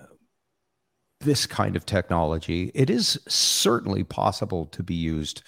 this 1.21 1.47
kind 1.47 1.75
of 1.77 1.85
technology, 1.87 2.71
it 2.75 2.91
is 2.91 3.19
certainly 3.29 4.05
possible 4.05 4.67
to 4.67 4.83
be 4.83 4.95
used 4.95 5.43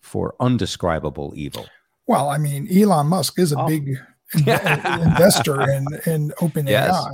for 0.00 0.34
undescribable 0.40 1.32
evil. 1.36 1.66
Well, 2.06 2.28
I 2.28 2.38
mean, 2.38 2.68
Elon 2.70 3.08
Musk 3.08 3.38
is 3.38 3.52
a 3.52 3.58
Oh. 3.60 3.66
big 3.66 3.98
investor 4.34 5.62
in 5.62 5.86
in 6.06 6.30
OpenAI. 6.40 6.68
Yes. 6.70 7.06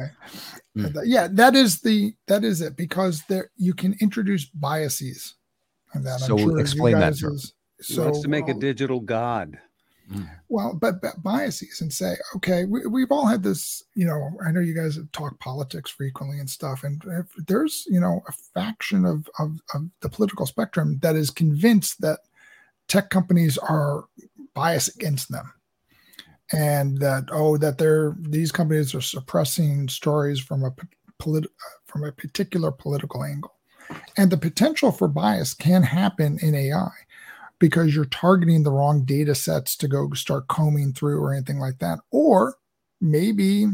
And 0.75 0.95
that- 0.95 1.07
Yeah, 1.07 1.29
that 1.33 1.55
is 1.55 1.81
the 1.81 2.14
that 2.27 2.45
is 2.45 2.61
it 2.61 2.77
because 2.77 3.23
there 3.29 3.51
you 3.57 3.75
can 3.75 3.95
introduce 4.01 4.47
biases. 4.47 5.35
And 5.95 6.05
that 6.07 6.20
So 6.20 6.39
you 6.39 6.59
explain 6.59 6.95
that 6.99 7.11
guys 7.12 7.20
term. 7.20 7.35
is- 7.35 7.53
He 7.87 7.99
wants 7.99 8.20
to 8.20 8.29
make 8.29 8.49
a 8.49 8.55
digital 8.55 9.01
god. 9.01 9.59
Mm. 10.12 10.28
well, 10.48 10.74
but, 10.74 11.00
but 11.00 11.22
biases 11.22 11.80
and 11.80 11.92
say, 11.92 12.16
okay, 12.36 12.64
we, 12.64 12.86
we've 12.86 13.10
all 13.10 13.26
had 13.26 13.42
this, 13.42 13.82
you 13.94 14.04
know, 14.04 14.30
I 14.46 14.50
know 14.50 14.60
you 14.60 14.74
guys 14.74 14.98
talk 15.12 15.38
politics 15.40 15.90
frequently 15.90 16.38
and 16.38 16.48
stuff. 16.48 16.84
And 16.84 17.02
there's, 17.46 17.86
you 17.88 18.00
know, 18.00 18.22
a 18.28 18.32
faction 18.32 19.04
of, 19.04 19.28
of, 19.38 19.58
of 19.74 19.88
the 20.00 20.08
political 20.08 20.46
spectrum 20.46 20.98
that 21.02 21.16
is 21.16 21.30
convinced 21.30 22.00
that 22.02 22.20
tech 22.88 23.10
companies 23.10 23.56
are 23.58 24.04
biased 24.54 24.96
against 24.96 25.30
them 25.30 25.52
and 26.52 26.98
that, 26.98 27.24
oh, 27.32 27.56
that 27.56 27.78
they're, 27.78 28.14
these 28.20 28.52
companies 28.52 28.94
are 28.94 29.00
suppressing 29.00 29.88
stories 29.88 30.40
from 30.40 30.64
a 30.64 30.72
polit- 31.18 31.50
from 31.86 32.04
a 32.04 32.12
particular 32.12 32.70
political 32.70 33.24
angle. 33.24 33.54
And 34.16 34.30
the 34.30 34.36
potential 34.36 34.92
for 34.92 35.08
bias 35.08 35.54
can 35.54 35.82
happen 35.82 36.38
in 36.40 36.54
AI 36.54 36.90
because 37.62 37.94
you're 37.94 38.06
targeting 38.06 38.64
the 38.64 38.72
wrong 38.72 39.04
data 39.04 39.36
sets 39.36 39.76
to 39.76 39.86
go 39.86 40.10
start 40.14 40.48
combing 40.48 40.92
through 40.92 41.22
or 41.22 41.32
anything 41.32 41.60
like 41.60 41.78
that. 41.78 42.00
Or 42.10 42.56
maybe, 43.00 43.66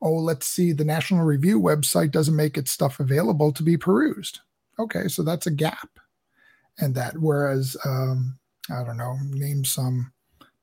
oh, 0.00 0.14
let's 0.14 0.46
see, 0.46 0.72
the 0.72 0.86
National 0.86 1.22
Review 1.22 1.60
website 1.60 2.10
doesn't 2.10 2.34
make 2.34 2.56
its 2.56 2.72
stuff 2.72 3.00
available 3.00 3.52
to 3.52 3.62
be 3.62 3.76
perused. 3.76 4.40
Okay, 4.78 5.08
so 5.08 5.22
that's 5.22 5.46
a 5.46 5.50
gap. 5.50 5.90
And 6.78 6.94
that, 6.94 7.18
whereas, 7.18 7.76
um, 7.84 8.38
I 8.70 8.82
don't 8.82 8.96
know, 8.96 9.18
name 9.28 9.62
some 9.62 10.10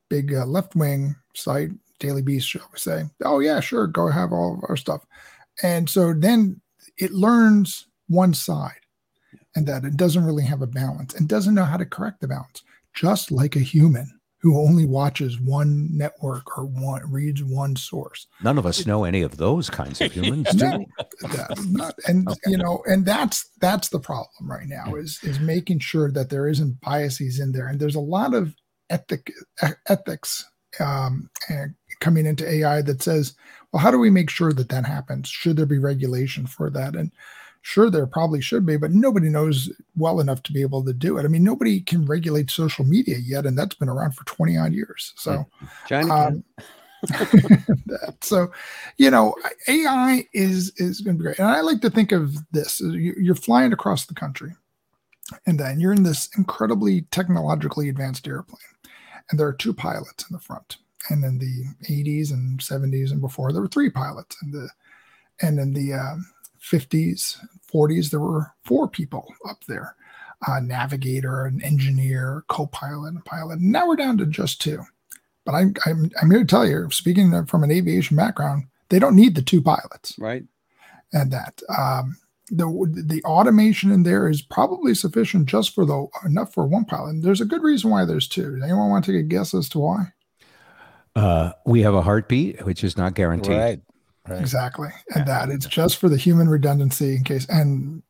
big 0.08 0.34
uh, 0.34 0.44
left 0.44 0.74
wing 0.74 1.14
site, 1.36 1.70
Daily 2.00 2.20
Beast, 2.20 2.48
shall 2.48 2.68
we 2.72 2.80
say, 2.80 3.04
oh, 3.24 3.38
yeah, 3.38 3.60
sure, 3.60 3.86
go 3.86 4.08
have 4.08 4.32
all 4.32 4.54
of 4.54 4.64
our 4.68 4.76
stuff. 4.76 5.06
And 5.62 5.88
so 5.88 6.14
then 6.14 6.60
it 6.98 7.12
learns 7.12 7.86
one 8.08 8.34
side 8.34 8.80
and 9.56 9.66
that 9.66 9.84
it 9.84 9.96
doesn't 9.96 10.24
really 10.24 10.44
have 10.44 10.62
a 10.62 10.66
balance 10.66 11.14
and 11.14 11.28
doesn't 11.28 11.54
know 11.54 11.64
how 11.64 11.76
to 11.76 11.86
correct 11.86 12.20
the 12.20 12.28
balance, 12.28 12.62
just 12.94 13.30
like 13.30 13.56
a 13.56 13.60
human 13.60 14.08
who 14.42 14.58
only 14.58 14.86
watches 14.86 15.38
one 15.38 15.86
network 15.94 16.56
or 16.56 16.64
one 16.64 17.02
reads 17.12 17.44
one 17.44 17.76
source. 17.76 18.26
None 18.42 18.56
of 18.56 18.64
us 18.64 18.86
know 18.86 19.04
any 19.04 19.20
of 19.20 19.36
those 19.36 19.68
kinds 19.68 20.00
of 20.00 20.12
humans, 20.12 20.48
do 20.56 20.58
No, 20.58 20.86
not- 21.68 21.94
and 22.06 22.26
you 22.46 22.56
know, 22.56 22.82
and 22.86 23.04
that's 23.04 23.50
that's 23.60 23.90
the 23.90 24.00
problem 24.00 24.50
right 24.50 24.66
now 24.66 24.94
is 24.94 25.18
is 25.22 25.38
making 25.40 25.80
sure 25.80 26.10
that 26.10 26.30
there 26.30 26.48
isn't 26.48 26.80
biases 26.80 27.38
in 27.38 27.52
there, 27.52 27.66
and 27.66 27.78
there's 27.78 27.96
a 27.96 28.00
lot 28.00 28.32
of 28.34 28.54
ethic 28.88 29.30
ethics 29.88 30.44
um, 30.78 31.28
coming 32.00 32.24
into 32.26 32.48
AI 32.48 32.80
that 32.82 33.02
says, 33.02 33.34
well, 33.72 33.82
how 33.82 33.90
do 33.90 33.98
we 33.98 34.10
make 34.10 34.30
sure 34.30 34.52
that 34.52 34.68
that 34.70 34.86
happens? 34.86 35.28
Should 35.28 35.56
there 35.56 35.66
be 35.66 35.78
regulation 35.78 36.46
for 36.46 36.70
that? 36.70 36.94
And 36.94 37.12
sure, 37.62 37.90
there 37.90 38.06
probably 38.06 38.40
should 38.40 38.64
be, 38.64 38.76
but 38.76 38.90
nobody 38.92 39.28
knows 39.28 39.70
well 39.96 40.20
enough 40.20 40.42
to 40.44 40.52
be 40.52 40.62
able 40.62 40.84
to 40.84 40.92
do 40.92 41.18
it. 41.18 41.24
I 41.24 41.28
mean, 41.28 41.44
nobody 41.44 41.80
can 41.80 42.06
regulate 42.06 42.50
social 42.50 42.84
media 42.84 43.16
yet, 43.18 43.46
and 43.46 43.56
that's 43.58 43.74
been 43.74 43.88
around 43.88 44.12
for 44.12 44.24
20 44.24 44.56
odd 44.56 44.72
years. 44.72 45.12
So, 45.16 45.46
China 45.86 46.14
um, 46.14 46.44
that. 47.86 48.14
so 48.20 48.50
you 48.98 49.10
know 49.10 49.34
ai 49.68 50.22
is 50.34 50.70
is 50.76 51.00
going 51.00 51.16
to 51.16 51.18
be 51.18 51.24
great 51.24 51.38
and 51.38 51.48
i 51.48 51.62
like 51.62 51.80
to 51.80 51.88
think 51.88 52.12
of 52.12 52.36
this 52.52 52.78
You- 52.80 53.14
you're 53.18 53.34
flying 53.34 53.72
across 53.72 54.04
the 54.04 54.12
country 54.12 54.52
and 55.46 55.58
then 55.58 55.80
you're 55.80 55.94
in 55.94 56.02
this 56.02 56.28
incredibly 56.36 57.02
technologically 57.10 57.88
advanced 57.88 58.28
airplane 58.28 58.58
and 59.30 59.40
there 59.40 59.46
are 59.46 59.54
two 59.54 59.72
pilots 59.72 60.28
in 60.28 60.34
the 60.34 60.40
front 60.42 60.76
and 61.08 61.24
in 61.24 61.38
the 61.38 61.64
80s 61.88 62.32
and 62.32 62.60
70s 62.60 63.12
and 63.12 63.20
before 63.22 63.50
there 63.52 63.62
were 63.62 63.68
three 63.68 63.88
pilots 63.88 64.36
and 64.42 64.52
the 64.52 64.68
and 65.40 65.58
in 65.58 65.72
the 65.72 65.94
um, 65.94 66.30
50s 66.62 67.38
40s 67.72 68.10
there 68.10 68.20
were 68.20 68.52
four 68.64 68.88
people 68.88 69.32
up 69.48 69.64
there 69.68 69.96
a 70.46 70.60
navigator 70.60 71.44
an 71.44 71.62
engineer 71.62 72.44
co-pilot 72.48 73.08
and 73.08 73.24
pilot 73.24 73.58
and 73.58 73.72
now 73.72 73.86
we're 73.86 73.96
down 73.96 74.18
to 74.18 74.26
just 74.26 74.60
two 74.60 74.84
but 75.44 75.54
I'm, 75.54 75.74
I'm 75.86 76.10
I'm 76.20 76.30
here 76.30 76.40
to 76.40 76.46
tell 76.46 76.66
you, 76.66 76.90
speaking 76.90 77.46
from 77.46 77.64
an 77.64 77.70
aviation 77.70 78.16
background, 78.16 78.64
they 78.88 78.98
don't 78.98 79.16
need 79.16 79.34
the 79.34 79.42
two 79.42 79.62
pilots, 79.62 80.16
right? 80.18 80.44
And 81.12 81.32
that 81.32 81.60
um, 81.76 82.18
the 82.50 82.66
the 83.06 83.22
automation 83.24 83.90
in 83.90 84.02
there 84.02 84.28
is 84.28 84.42
probably 84.42 84.94
sufficient 84.94 85.46
just 85.46 85.74
for 85.74 85.84
the 85.84 86.06
enough 86.24 86.52
for 86.52 86.66
one 86.66 86.84
pilot. 86.84 87.10
And 87.10 87.22
there's 87.22 87.40
a 87.40 87.46
good 87.46 87.62
reason 87.62 87.90
why 87.90 88.04
there's 88.04 88.28
two. 88.28 88.54
Does 88.54 88.62
anyone 88.62 88.90
want 88.90 89.04
to 89.06 89.12
take 89.12 89.20
a 89.20 89.24
guess 89.24 89.54
as 89.54 89.68
to 89.70 89.78
why? 89.78 90.12
Uh, 91.16 91.52
we 91.66 91.82
have 91.82 91.94
a 91.94 92.02
heartbeat, 92.02 92.64
which 92.64 92.84
is 92.84 92.96
not 92.96 93.14
guaranteed. 93.14 93.56
Right. 93.56 93.80
Exactly, 94.38 94.88
and 95.14 95.26
that 95.26 95.48
it's 95.48 95.66
just 95.66 95.96
for 95.96 96.08
the 96.08 96.16
human 96.16 96.48
redundancy 96.48 97.16
in 97.16 97.24
case. 97.24 97.46
And 97.48 98.02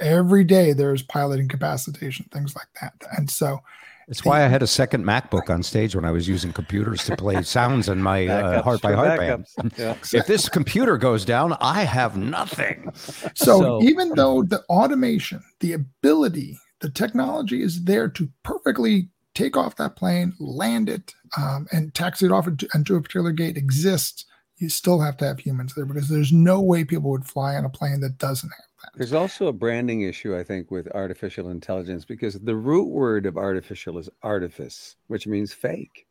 every 0.00 0.44
day 0.44 0.72
there's 0.72 1.02
pilot 1.02 1.40
incapacitation, 1.40 2.26
things 2.32 2.54
like 2.56 2.68
that. 2.80 2.94
And 3.16 3.30
so 3.30 3.60
It's 4.08 4.24
why 4.24 4.44
I 4.44 4.48
had 4.48 4.62
a 4.62 4.66
second 4.66 5.04
MacBook 5.04 5.50
on 5.50 5.62
stage 5.62 5.94
when 5.94 6.04
I 6.04 6.10
was 6.10 6.26
using 6.26 6.52
computers 6.52 7.04
to 7.04 7.16
play 7.16 7.42
sounds 7.44 7.88
in 7.88 8.02
my 8.02 8.26
uh, 8.26 8.62
heart 8.62 8.80
by 8.80 8.92
for 8.92 8.96
heart 8.96 9.18
band. 9.18 9.46
Yeah. 9.78 9.94
If 10.12 10.26
this 10.26 10.48
computer 10.48 10.96
goes 10.96 11.24
down, 11.24 11.56
I 11.60 11.84
have 11.84 12.16
nothing. 12.16 12.90
So, 13.34 13.82
even 13.82 14.14
though 14.14 14.42
the 14.42 14.62
automation, 14.68 15.42
the 15.60 15.74
ability, 15.74 16.58
the 16.80 16.90
technology 16.90 17.62
is 17.62 17.84
there 17.84 18.08
to 18.08 18.28
perfectly 18.42 19.10
take 19.34 19.56
off 19.56 19.76
that 19.76 19.94
plane, 19.94 20.34
land 20.40 20.88
it, 20.88 21.14
um, 21.36 21.66
and 21.70 21.94
taxi 21.94 22.26
it 22.26 22.32
off 22.32 22.48
into, 22.48 22.68
into 22.74 22.96
a 22.96 23.00
particular 23.00 23.30
gate 23.30 23.56
exists, 23.56 24.24
you 24.58 24.68
still 24.68 25.00
have 25.00 25.16
to 25.18 25.24
have 25.24 25.38
humans 25.38 25.74
there 25.74 25.84
because 25.86 26.08
there's 26.08 26.32
no 26.32 26.60
way 26.60 26.84
people 26.84 27.10
would 27.10 27.24
fly 27.26 27.54
on 27.54 27.64
a 27.64 27.68
plane 27.70 28.00
that 28.00 28.18
doesn't 28.18 28.50
have 28.50 28.64
that. 28.82 28.92
There's 28.96 29.12
also 29.12 29.46
a 29.48 29.52
branding 29.52 30.02
issue, 30.02 30.36
I 30.36 30.42
think, 30.44 30.70
with 30.70 30.88
artificial 30.94 31.50
intelligence 31.50 32.04
because 32.04 32.34
the 32.34 32.54
root 32.56 32.88
word 32.88 33.26
of 33.26 33.36
artificial 33.36 33.98
is 33.98 34.08
artifice, 34.22 34.96
which 35.08 35.26
means 35.26 35.52
fake. 35.52 36.06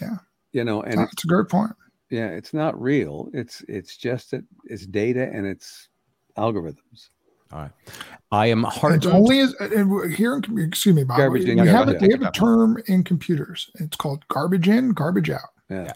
Yeah. 0.00 0.16
You 0.52 0.64
know, 0.64 0.82
and 0.82 0.98
That's 0.98 1.24
a 1.24 1.26
great 1.26 1.48
point. 1.48 1.72
yeah, 2.10 2.28
it's 2.28 2.54
not 2.54 2.80
real. 2.80 3.28
It's 3.34 3.62
it's 3.68 3.96
just 3.96 4.30
that 4.30 4.42
it's 4.64 4.86
data 4.86 5.28
and 5.32 5.46
it's 5.46 5.88
algorithms. 6.36 7.10
All 7.52 7.60
right. 7.60 7.70
I 8.30 8.46
am 8.48 8.62
hard. 8.64 8.96
It's 8.96 9.06
only 9.06 9.40
as 9.40 9.54
here. 10.14 10.34
In, 10.34 10.42
com- 10.42 10.58
excuse 10.58 10.94
me, 10.94 11.04
Bob. 11.04 11.18
Garbage 11.18 11.44
we 11.44 11.52
in, 11.52 11.58
have, 11.58 11.86
garbage 11.86 12.02
a, 12.02 12.06
we 12.06 12.14
out. 12.14 12.20
have 12.20 12.28
a 12.28 12.32
term 12.32 12.82
in 12.86 13.04
computers. 13.04 13.70
It's 13.80 13.96
called 13.96 14.26
garbage 14.28 14.68
in, 14.68 14.90
garbage 14.90 15.30
out. 15.30 15.50
Yeah. 15.70 15.92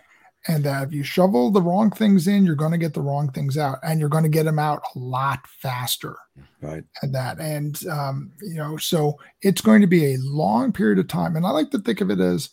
And 0.49 0.64
that 0.64 0.88
if 0.88 0.93
you 0.93 1.05
shovel 1.05 1.51
the 1.51 1.62
wrong 1.62 1.90
things 1.90 2.26
in, 2.26 2.45
you're 2.45 2.57
going 2.57 2.72
to 2.72 2.78
get 2.78 2.95
the 2.95 3.01
wrong 3.01 3.30
things 3.30 3.57
out, 3.57 3.78
and 3.84 4.01
you're 4.01 4.09
going 4.09 4.24
to 4.24 4.28
get 4.28 4.45
them 4.45 4.59
out 4.59 4.82
a 4.95 4.99
lot 4.99 5.47
faster. 5.47 6.16
Right. 6.61 6.82
And 7.01 7.14
that, 7.14 7.38
and 7.38 7.86
um, 7.86 8.32
you 8.40 8.57
know, 8.57 8.76
so 8.76 9.18
it's 9.43 9.61
going 9.61 9.82
to 9.82 9.86
be 9.86 10.14
a 10.14 10.18
long 10.18 10.72
period 10.72 10.99
of 10.99 11.07
time. 11.07 11.36
And 11.36 11.47
I 11.47 11.51
like 11.51 11.70
to 11.70 11.78
think 11.78 12.01
of 12.01 12.11
it 12.11 12.18
as 12.18 12.51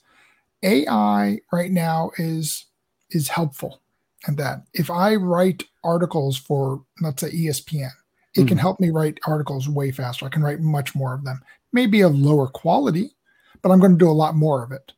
AI 0.64 1.40
right 1.52 1.72
now 1.72 2.12
is 2.18 2.66
is 3.10 3.28
helpful, 3.28 3.82
and 4.28 4.38
that 4.38 4.66
if 4.76 4.92
I 4.92 5.16
write 5.16 5.64
articles 5.84 6.38
for 6.38 6.84
let's 7.02 7.22
say 7.22 7.32
ESPN, 7.32 7.90
it 8.36 8.48
can 8.48 8.58
help 8.58 8.80
me 8.80 8.92
write 8.92 9.20
articles 9.26 9.68
way 9.68 9.92
faster. 9.92 10.26
I 10.26 10.30
can 10.30 10.44
write 10.44 10.60
much 10.60 10.96
more 10.96 11.14
of 11.14 11.24
them, 11.24 11.42
maybe 11.74 12.02
of 12.02 12.16
lower 12.16 12.48
quality, 12.48 13.16
but 13.62 13.72
I'm 13.72 13.80
going 13.80 13.94
to 13.94 13.98
do 13.98 14.10
a 14.10 14.12
lot 14.12 14.36
more 14.36 14.64
of 14.64 14.72
it. 14.72 14.94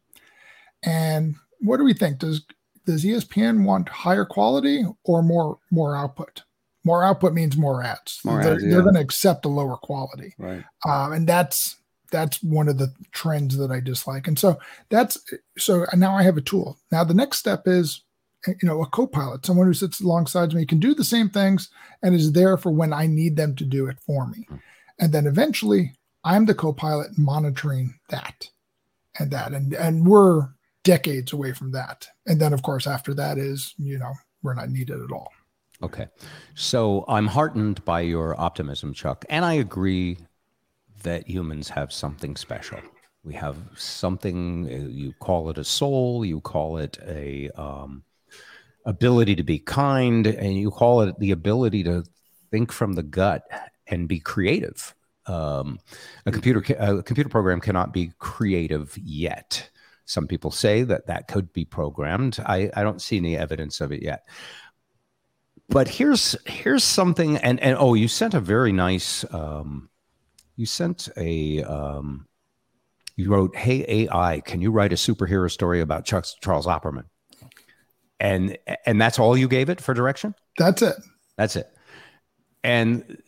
And 0.83 1.35
what 1.59 1.77
do 1.77 1.83
we 1.83 1.93
think? 1.93 2.19
Does 2.19 2.43
does 2.85 3.03
ESPN 3.05 3.63
want 3.65 3.89
higher 3.89 4.25
quality 4.25 4.83
or 5.03 5.21
more 5.23 5.59
more 5.71 5.95
output? 5.95 6.43
More 6.83 7.03
output 7.03 7.33
means 7.33 7.55
more 7.57 7.83
ads. 7.83 8.19
More 8.25 8.41
they're 8.43 8.53
ads, 8.53 8.63
they're 8.63 8.81
going 8.81 8.95
to 8.95 9.01
accept 9.01 9.45
a 9.45 9.49
lower 9.49 9.77
quality, 9.77 10.33
Right. 10.39 10.63
um, 10.87 11.13
and 11.13 11.27
that's 11.27 11.77
that's 12.11 12.43
one 12.43 12.67
of 12.67 12.77
the 12.77 12.91
trends 13.11 13.55
that 13.57 13.71
I 13.71 13.79
dislike. 13.79 14.27
And 14.27 14.37
so 14.37 14.57
that's 14.89 15.17
so 15.57 15.85
now 15.95 16.13
I 16.15 16.23
have 16.23 16.37
a 16.37 16.41
tool. 16.41 16.77
Now 16.91 17.03
the 17.03 17.13
next 17.13 17.37
step 17.39 17.67
is 17.67 18.03
you 18.47 18.67
know 18.67 18.81
a 18.81 18.87
co-pilot, 18.87 19.45
someone 19.45 19.67
who 19.67 19.73
sits 19.73 20.01
alongside 20.01 20.53
me 20.53 20.65
can 20.65 20.79
do 20.79 20.95
the 20.95 21.03
same 21.03 21.29
things 21.29 21.69
and 22.01 22.15
is 22.15 22.31
there 22.31 22.57
for 22.57 22.71
when 22.71 22.91
I 22.93 23.05
need 23.05 23.35
them 23.37 23.55
to 23.57 23.63
do 23.65 23.85
it 23.87 23.99
for 24.05 24.27
me. 24.27 24.47
and 24.99 25.13
then 25.13 25.27
eventually 25.27 25.93
I'm 26.23 26.45
the 26.45 26.53
co-pilot 26.55 27.17
monitoring 27.17 27.99
that 28.09 28.49
and 29.19 29.29
that 29.31 29.53
and 29.53 29.73
and 29.73 30.05
we're 30.07 30.49
decades 30.83 31.33
away 31.33 31.53
from 31.53 31.71
that. 31.71 32.07
And 32.25 32.39
then 32.39 32.53
of 32.53 32.63
course 32.63 32.87
after 32.87 33.13
that 33.15 33.37
is, 33.37 33.73
you 33.77 33.97
know, 33.97 34.13
we're 34.43 34.53
not 34.53 34.69
needed 34.69 35.01
at 35.01 35.11
all. 35.11 35.31
Okay. 35.83 36.07
So 36.53 37.05
I'm 37.07 37.27
heartened 37.27 37.83
by 37.85 38.01
your 38.01 38.39
optimism, 38.39 38.93
Chuck. 38.93 39.25
And 39.29 39.43
I 39.43 39.53
agree 39.53 40.17
that 41.03 41.27
humans 41.27 41.69
have 41.69 41.91
something 41.91 42.35
special. 42.35 42.79
We 43.23 43.33
have 43.33 43.57
something, 43.75 44.67
uh, 44.67 44.89
you 44.89 45.13
call 45.19 45.49
it 45.49 45.57
a 45.57 45.63
soul, 45.63 46.25
you 46.25 46.41
call 46.41 46.77
it 46.77 46.97
a 47.05 47.49
um, 47.55 48.03
ability 48.85 49.35
to 49.35 49.43
be 49.43 49.59
kind, 49.59 50.25
and 50.25 50.55
you 50.55 50.71
call 50.71 51.01
it 51.01 51.17
the 51.19 51.31
ability 51.31 51.83
to 51.83 52.03
think 52.49 52.71
from 52.71 52.93
the 52.93 53.03
gut 53.03 53.43
and 53.87 54.07
be 54.07 54.19
creative. 54.19 54.95
Um, 55.27 55.79
a 56.25 56.31
computer 56.31 56.63
a 56.79 57.03
computer 57.03 57.29
program 57.29 57.61
cannot 57.61 57.93
be 57.93 58.11
creative 58.17 58.97
yet. 58.97 59.69
Some 60.05 60.27
people 60.27 60.51
say 60.51 60.83
that 60.83 61.07
that 61.07 61.27
could 61.27 61.53
be 61.53 61.65
programmed. 61.65 62.39
I, 62.45 62.69
I 62.75 62.83
don't 62.83 63.01
see 63.01 63.17
any 63.17 63.37
evidence 63.37 63.81
of 63.81 63.91
it 63.91 64.01
yet. 64.01 64.27
But 65.69 65.87
here's 65.87 66.35
here's 66.45 66.83
something, 66.83 67.37
and 67.37 67.59
and 67.61 67.77
oh, 67.79 67.93
you 67.93 68.09
sent 68.09 68.33
a 68.33 68.41
very 68.41 68.73
nice. 68.73 69.23
Um, 69.33 69.89
you 70.57 70.65
sent 70.65 71.07
a. 71.15 71.63
Um, 71.63 72.27
you 73.15 73.29
wrote, 73.29 73.55
"Hey 73.55 73.85
AI, 73.87 74.41
can 74.41 74.59
you 74.59 74.71
write 74.71 74.91
a 74.91 74.97
superhero 74.97 75.49
story 75.49 75.79
about 75.79 76.05
Chuck 76.05 76.25
Charles 76.41 76.67
Opperman?" 76.67 77.05
And 78.19 78.57
and 78.85 78.99
that's 78.99 79.17
all 79.17 79.37
you 79.37 79.47
gave 79.47 79.69
it 79.69 79.79
for 79.79 79.93
direction. 79.93 80.35
That's 80.57 80.81
it. 80.81 80.95
That's 81.37 81.55
it. 81.55 81.71
And 82.63 83.21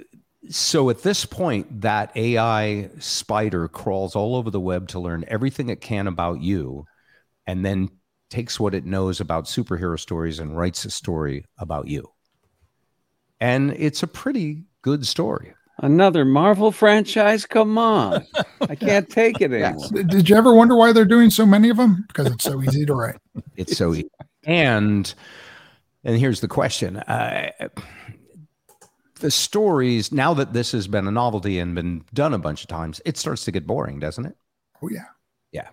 so 0.50 0.90
at 0.90 1.04
this 1.04 1.26
point, 1.26 1.82
that 1.82 2.16
AI 2.16 2.90
spider 3.00 3.68
crawls 3.68 4.16
all 4.16 4.36
over 4.36 4.50
the 4.50 4.60
web 4.60 4.88
to 4.90 5.00
learn 5.00 5.26
everything 5.28 5.70
it 5.70 5.82
can 5.82 6.08
about 6.08 6.42
you, 6.42 6.86
and 7.48 7.66
then 7.66 7.90
takes 8.30 8.60
what 8.60 8.74
it 8.74 8.86
knows 8.86 9.20
about 9.20 9.46
superhero 9.46 10.00
stories 10.00 10.40
and 10.40 10.58
writes 10.58 10.86
a 10.86 10.92
story 10.92 11.46
about 11.60 11.88
you. 11.88 12.10
And 13.40 13.72
it's 13.72 14.04
a 14.04 14.08
pretty 14.08 14.64
good 14.82 15.06
story. 15.06 15.54
Another 15.80 16.24
Marvel 16.24 16.72
franchise? 16.72 17.46
Come 17.46 17.78
on. 17.78 18.26
I 18.62 18.76
can't 18.76 19.10
take 19.10 19.42
it 19.42 19.52
anymore. 19.52 20.04
Did 20.04 20.30
you 20.30 20.36
ever 20.36 20.54
wonder 20.54 20.76
why 20.76 20.94
they're 20.94 21.06
doing 21.06 21.30
so 21.30 21.46
many 21.46 21.70
of 21.70 21.78
them? 21.78 22.06
Because 22.08 22.28
it's 22.28 22.44
so 22.44 22.62
easy 22.62 22.86
to 22.86 22.94
write. 22.94 23.18
It's 23.56 23.78
so 23.78 23.94
easy. 23.94 24.10
And 24.46 25.14
and 26.04 26.18
here's 26.18 26.42
the 26.42 26.48
question. 26.48 26.98
Uh, 26.98 27.52
the 29.24 29.32
stories, 29.32 30.12
now 30.12 30.34
that 30.36 30.54
this 30.54 30.72
has 30.74 30.88
been 30.88 31.08
a 31.08 31.12
novelty 31.12 31.58
and 31.58 31.74
been 31.74 32.04
done 32.14 32.34
a 32.34 32.38
bunch 32.38 32.62
of 32.62 32.68
times, 32.68 33.02
it 33.06 33.18
starts 33.18 33.46
to 33.46 33.52
get 33.52 33.66
boring, 33.66 34.00
doesn't 34.00 34.26
it? 34.26 34.36
Oh 34.84 34.90
yeah. 34.92 35.06
Yeah. 35.52 35.70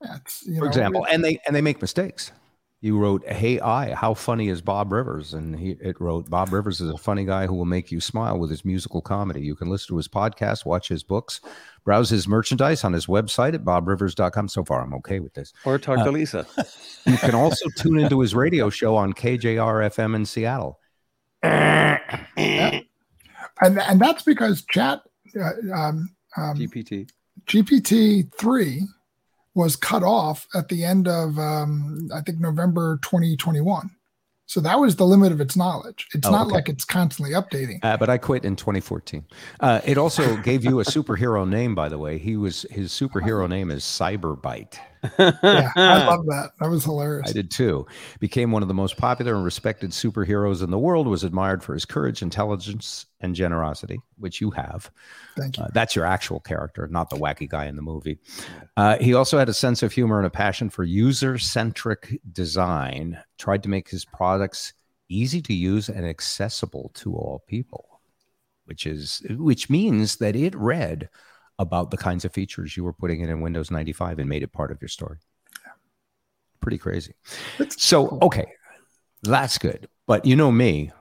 That's 0.00 0.46
you 0.46 0.56
For 0.58 0.60
know, 0.64 0.68
example, 0.68 1.06
and 1.10 1.24
they 1.24 1.40
and 1.46 1.56
they 1.56 1.62
make 1.62 1.80
mistakes. 1.80 2.30
You 2.82 2.98
wrote, 2.98 3.26
"Hey, 3.26 3.58
I, 3.58 3.94
how 3.94 4.12
funny 4.12 4.48
is 4.48 4.60
Bob 4.60 4.92
Rivers?" 4.92 5.32
And 5.32 5.58
he 5.58 5.70
it 5.80 5.98
wrote, 5.98 6.28
"Bob 6.28 6.52
Rivers 6.52 6.80
is 6.82 6.90
a 6.90 6.98
funny 6.98 7.24
guy 7.24 7.46
who 7.46 7.54
will 7.54 7.64
make 7.64 7.90
you 7.90 8.00
smile 8.00 8.38
with 8.38 8.50
his 8.50 8.64
musical 8.64 9.00
comedy. 9.00 9.40
You 9.40 9.54
can 9.56 9.70
listen 9.70 9.88
to 9.88 9.96
his 9.96 10.06
podcast, 10.08 10.66
watch 10.66 10.88
his 10.88 11.02
books, 11.02 11.40
browse 11.84 12.10
his 12.10 12.28
merchandise 12.28 12.84
on 12.84 12.92
his 12.92 13.06
website 13.06 13.54
at 13.54 13.64
bobrivers.com." 13.64 14.48
So 14.48 14.62
far, 14.64 14.82
I'm 14.82 14.92
okay 14.94 15.20
with 15.20 15.32
this. 15.32 15.54
Or 15.64 15.78
talk 15.78 15.98
Uh, 16.00 16.04
to 16.04 16.10
Lisa. 16.10 16.46
You 17.06 17.16
can 17.16 17.34
also 17.36 17.68
tune 17.78 18.00
into 18.00 18.20
his 18.20 18.34
radio 18.34 18.68
show 18.68 18.96
on 18.96 19.12
KJR 19.14 19.86
FM 19.94 20.14
in 20.14 20.26
Seattle. 20.26 20.78
And 22.36 23.80
and 23.80 24.00
that's 24.00 24.22
because 24.22 24.62
chat 24.62 25.02
uh, 25.38 25.52
um, 25.74 26.10
um, 26.36 26.56
GPT. 26.56 27.08
GPT 27.46 28.32
three 28.34 28.82
was 29.54 29.76
cut 29.76 30.02
off 30.02 30.46
at 30.54 30.68
the 30.68 30.84
end 30.84 31.08
of 31.08 31.38
um, 31.38 32.08
I 32.14 32.20
think 32.20 32.40
November 32.40 32.98
2021. 33.02 33.90
So 34.48 34.60
that 34.60 34.78
was 34.78 34.94
the 34.94 35.04
limit 35.04 35.32
of 35.32 35.40
its 35.40 35.56
knowledge. 35.56 36.06
It's 36.14 36.26
Oh, 36.26 36.30
not 36.30 36.46
okay. 36.46 36.54
like 36.54 36.68
it's 36.68 36.84
constantly 36.84 37.34
updating. 37.34 37.80
Uh, 37.82 37.96
but 37.96 38.08
I 38.08 38.16
quit 38.16 38.44
in 38.44 38.54
2014. 38.54 39.24
Uh, 39.58 39.80
it 39.84 39.98
also 39.98 40.36
gave 40.36 40.64
you 40.64 40.78
a 40.78 40.84
superhero 40.84 41.48
name, 41.58 41.74
by 41.74 41.88
the 41.88 41.98
way. 41.98 42.16
He 42.16 42.36
was 42.36 42.62
his 42.70 42.92
superhero 42.92 43.48
name 43.48 43.72
is 43.72 43.82
Cyberbite. 43.82 44.78
Yeah, 45.18 45.70
I 45.76 46.06
love 46.06 46.26
that. 46.26 46.52
That 46.60 46.70
was 46.70 46.84
hilarious. 46.84 47.30
I 47.30 47.32
did 47.32 47.50
too. 47.50 47.86
Became 48.20 48.52
one 48.52 48.62
of 48.62 48.68
the 48.68 48.74
most 48.74 48.96
popular 48.96 49.34
and 49.34 49.44
respected 49.44 49.90
superheroes 49.90 50.62
in 50.62 50.70
the 50.70 50.78
world. 50.78 51.06
Was 51.06 51.24
admired 51.24 51.62
for 51.62 51.74
his 51.74 51.84
courage, 51.84 52.22
intelligence, 52.22 53.06
and 53.20 53.34
generosity, 53.34 53.98
which 54.18 54.40
you 54.40 54.50
have. 54.50 54.90
Thank 55.36 55.58
you. 55.58 55.64
Uh, 55.64 55.68
that's 55.72 55.96
your 55.96 56.04
actual 56.04 56.40
character, 56.40 56.86
not 56.88 57.10
the 57.10 57.16
wacky 57.16 57.48
guy 57.48 57.66
in 57.66 57.76
the 57.76 57.82
movie. 57.82 58.18
Uh, 58.76 58.98
he 58.98 59.14
also 59.14 59.38
had 59.38 59.48
a 59.48 59.54
sense 59.54 59.82
of 59.82 59.92
humor 59.92 60.18
and 60.18 60.26
a 60.26 60.30
passion 60.30 60.70
for 60.70 60.84
user-centric 60.84 62.20
design. 62.32 63.18
Tried 63.38 63.62
to 63.62 63.68
make 63.68 63.88
his 63.88 64.04
products 64.04 64.72
easy 65.08 65.40
to 65.42 65.54
use 65.54 65.88
and 65.88 66.06
accessible 66.06 66.90
to 66.94 67.14
all 67.14 67.44
people, 67.46 68.00
which 68.64 68.86
is 68.86 69.22
which 69.30 69.70
means 69.70 70.16
that 70.16 70.36
it 70.36 70.54
read 70.54 71.08
about 71.58 71.90
the 71.90 71.96
kinds 71.96 72.24
of 72.24 72.32
features 72.32 72.76
you 72.76 72.84
were 72.84 72.92
putting 72.92 73.20
in 73.20 73.30
in 73.30 73.40
Windows 73.40 73.70
95 73.70 74.18
and 74.18 74.28
made 74.28 74.42
it 74.42 74.52
part 74.52 74.70
of 74.70 74.80
your 74.80 74.88
story. 74.88 75.18
Pretty 76.60 76.78
crazy. 76.78 77.14
So, 77.70 78.18
okay, 78.22 78.46
that's 79.22 79.58
good. 79.58 79.88
But 80.06 80.24
you 80.24 80.36
know 80.36 80.52
me, 80.52 80.92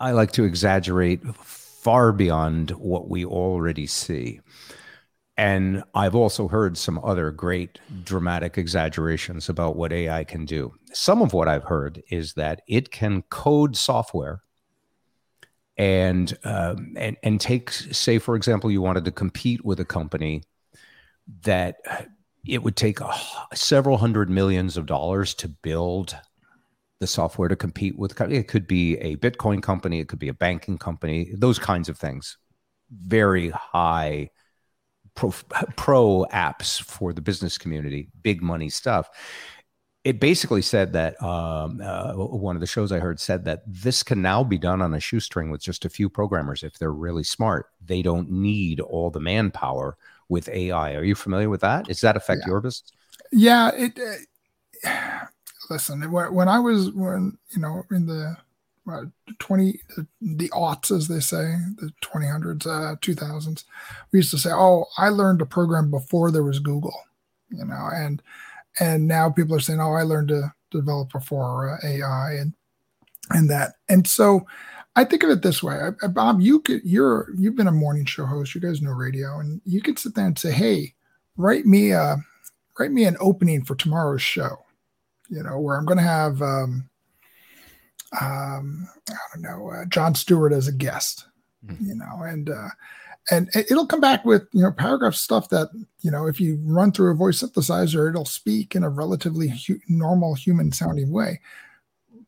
I 0.00 0.12
like 0.12 0.32
to 0.32 0.44
exaggerate 0.44 1.22
far 1.36 2.12
beyond 2.12 2.70
what 2.70 3.08
we 3.08 3.24
already 3.24 3.86
see. 3.86 4.40
And 5.36 5.82
I've 5.94 6.14
also 6.14 6.46
heard 6.46 6.76
some 6.76 7.00
other 7.02 7.30
great 7.30 7.78
dramatic 8.04 8.58
exaggerations 8.58 9.48
about 9.48 9.76
what 9.76 9.92
AI 9.92 10.24
can 10.24 10.44
do. 10.44 10.74
Some 10.92 11.22
of 11.22 11.32
what 11.32 11.48
I've 11.48 11.64
heard 11.64 12.02
is 12.10 12.34
that 12.34 12.62
it 12.68 12.90
can 12.90 13.22
code 13.30 13.76
software 13.76 14.42
and 15.82 16.38
um, 16.44 16.94
and 16.96 17.16
and 17.24 17.40
take 17.40 17.70
say 17.70 18.18
for 18.18 18.36
example 18.36 18.70
you 18.70 18.80
wanted 18.80 19.04
to 19.04 19.10
compete 19.10 19.64
with 19.64 19.80
a 19.80 19.84
company 19.84 20.44
that 21.42 21.76
it 22.46 22.62
would 22.62 22.76
take 22.76 22.98
several 23.52 23.96
hundred 23.96 24.30
millions 24.30 24.76
of 24.76 24.86
dollars 24.86 25.34
to 25.34 25.48
build 25.48 26.16
the 27.00 27.06
software 27.08 27.48
to 27.48 27.56
compete 27.56 27.98
with 27.98 28.20
it 28.20 28.46
could 28.46 28.68
be 28.68 28.96
a 28.98 29.16
bitcoin 29.16 29.60
company 29.60 29.98
it 29.98 30.06
could 30.06 30.20
be 30.20 30.28
a 30.28 30.34
banking 30.34 30.78
company 30.78 31.32
those 31.34 31.58
kinds 31.58 31.88
of 31.88 31.98
things. 31.98 32.38
Very 32.92 33.48
high 33.48 34.30
pro, 35.16 35.32
pro 35.76 36.26
apps 36.32 36.80
for 36.80 37.12
the 37.12 37.22
business 37.22 37.58
community 37.58 38.08
big 38.22 38.40
money 38.40 38.68
stuff 38.68 39.08
it 40.04 40.18
basically 40.18 40.62
said 40.62 40.92
that 40.94 41.22
um, 41.22 41.80
uh, 41.80 42.12
one 42.14 42.56
of 42.56 42.60
the 42.60 42.66
shows 42.66 42.90
I 42.90 42.98
heard 42.98 43.20
said 43.20 43.44
that 43.44 43.62
this 43.66 44.02
can 44.02 44.20
now 44.20 44.42
be 44.42 44.58
done 44.58 44.82
on 44.82 44.94
a 44.94 45.00
shoestring 45.00 45.50
with 45.50 45.62
just 45.62 45.84
a 45.84 45.88
few 45.88 46.08
programmers 46.08 46.64
if 46.64 46.78
they're 46.78 46.92
really 46.92 47.22
smart. 47.22 47.70
They 47.84 48.02
don't 48.02 48.30
need 48.30 48.80
all 48.80 49.10
the 49.10 49.20
manpower 49.20 49.96
with 50.28 50.48
AI. 50.48 50.94
Are 50.94 51.04
you 51.04 51.14
familiar 51.14 51.48
with 51.48 51.60
that? 51.60 51.86
Does 51.86 52.00
that 52.00 52.16
affect 52.16 52.46
your 52.46 52.60
business? 52.60 52.92
Yeah, 53.30 53.70
it. 53.74 53.98
Uh, 54.84 55.26
listen, 55.70 56.10
when 56.10 56.34
when 56.34 56.48
I 56.48 56.58
was 56.58 56.90
when 56.90 57.38
you 57.50 57.60
know 57.60 57.84
in 57.92 58.06
the 58.06 58.36
uh, 58.90 59.04
twenty 59.38 59.80
the, 59.96 60.06
the 60.20 60.48
aughts 60.48 60.90
as 60.90 61.06
they 61.06 61.20
say 61.20 61.54
the 61.76 61.92
twenty 62.00 62.26
hundreds 62.26 62.66
uh, 62.66 62.96
two 63.00 63.14
thousands, 63.14 63.64
we 64.10 64.18
used 64.18 64.32
to 64.32 64.38
say, 64.38 64.50
"Oh, 64.52 64.86
I 64.98 65.10
learned 65.10 65.38
to 65.38 65.46
program 65.46 65.92
before 65.92 66.32
there 66.32 66.42
was 66.42 66.58
Google," 66.58 67.04
you 67.50 67.64
know, 67.64 67.88
and 67.92 68.20
and 68.80 69.06
now 69.06 69.30
people 69.30 69.54
are 69.56 69.60
saying, 69.60 69.80
"Oh, 69.80 69.92
I 69.94 70.02
learned 70.02 70.28
to 70.28 70.52
develop 70.70 71.12
before 71.12 71.70
uh, 71.70 71.86
AI," 71.86 72.32
and 72.34 72.54
and 73.30 73.50
that, 73.50 73.74
and 73.88 74.06
so. 74.06 74.46
I 74.94 75.04
think 75.04 75.22
of 75.22 75.30
it 75.30 75.40
this 75.40 75.62
way, 75.62 75.80
I- 76.02 76.06
Bob. 76.08 76.42
You 76.42 76.60
could 76.60 76.82
you're 76.84 77.30
you've 77.38 77.56
been 77.56 77.66
a 77.66 77.72
morning 77.72 78.04
show 78.04 78.26
host. 78.26 78.54
You 78.54 78.60
guys 78.60 78.82
know 78.82 78.90
radio, 78.90 79.40
and 79.40 79.58
you 79.64 79.80
could 79.80 79.98
sit 79.98 80.14
there 80.14 80.26
and 80.26 80.38
say, 80.38 80.52
"Hey, 80.52 80.92
write 81.38 81.64
me 81.64 81.92
a 81.92 82.16
write 82.78 82.92
me 82.92 83.04
an 83.04 83.16
opening 83.18 83.64
for 83.64 83.74
tomorrow's 83.74 84.20
show." 84.20 84.58
You 85.30 85.42
know, 85.44 85.58
where 85.58 85.78
I'm 85.78 85.86
going 85.86 85.96
to 85.96 86.04
have 86.04 86.42
um, 86.42 86.90
um, 88.20 88.86
I 89.08 89.14
don't 89.32 89.42
know 89.42 89.70
uh, 89.70 89.86
Jon 89.86 90.14
Stewart 90.14 90.52
as 90.52 90.68
a 90.68 90.72
guest. 90.72 91.24
You 91.80 91.94
know, 91.94 92.22
and 92.24 92.50
uh, 92.50 92.68
and 93.30 93.48
it- 93.54 93.70
it'll 93.70 93.86
come 93.86 94.00
back 94.00 94.24
with 94.24 94.42
you 94.52 94.62
know 94.62 94.72
paragraph 94.72 95.14
stuff 95.14 95.48
that 95.50 95.68
you 96.00 96.10
know 96.10 96.26
if 96.26 96.40
you 96.40 96.58
run 96.64 96.92
through 96.92 97.10
a 97.12 97.14
voice 97.14 97.42
synthesizer, 97.42 98.08
it'll 98.08 98.24
speak 98.24 98.74
in 98.74 98.82
a 98.82 98.88
relatively 98.88 99.48
hu- 99.48 99.78
normal 99.88 100.34
human 100.34 100.72
sounding 100.72 101.10
way. 101.10 101.40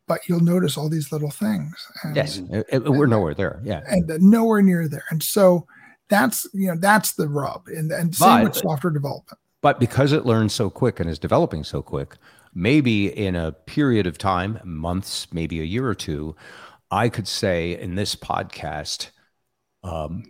But 0.07 0.21
you'll 0.29 0.39
notice 0.41 0.77
all 0.77 0.87
these 0.87 1.11
little 1.11 1.31
things. 1.31 1.75
And, 2.03 2.15
Yes, 2.15 2.37
it- 2.37 2.67
it- 2.71 2.83
we're 2.85 3.07
nowhere 3.07 3.33
there. 3.33 3.59
Yeah, 3.63 3.81
and 3.87 4.09
uh, 4.09 4.17
nowhere 4.19 4.61
near 4.61 4.87
there. 4.87 5.03
And 5.09 5.21
so 5.23 5.65
that's 6.09 6.45
you 6.53 6.67
know 6.67 6.77
that's 6.79 7.13
the 7.13 7.27
rub. 7.27 7.67
And 7.67 7.91
and 7.91 8.15
same 8.15 8.43
with 8.43 8.55
software 8.55 8.93
development. 8.93 9.39
But 9.61 9.79
because 9.79 10.11
it 10.11 10.25
learns 10.25 10.53
so 10.53 10.69
quick 10.69 10.99
and 10.99 11.09
is 11.09 11.17
developing 11.17 11.63
so 11.63 11.81
quick, 11.81 12.17
maybe 12.53 13.07
in 13.07 13.35
a 13.35 13.51
period 13.51 14.05
of 14.05 14.19
time, 14.19 14.59
months, 14.63 15.27
maybe 15.33 15.59
a 15.59 15.63
year 15.63 15.87
or 15.87 15.95
two, 15.95 16.35
I 16.91 17.09
could 17.09 17.27
say 17.27 17.75
in 17.79 17.95
this 17.95 18.15
podcast, 18.15 19.09
um, 19.83 20.23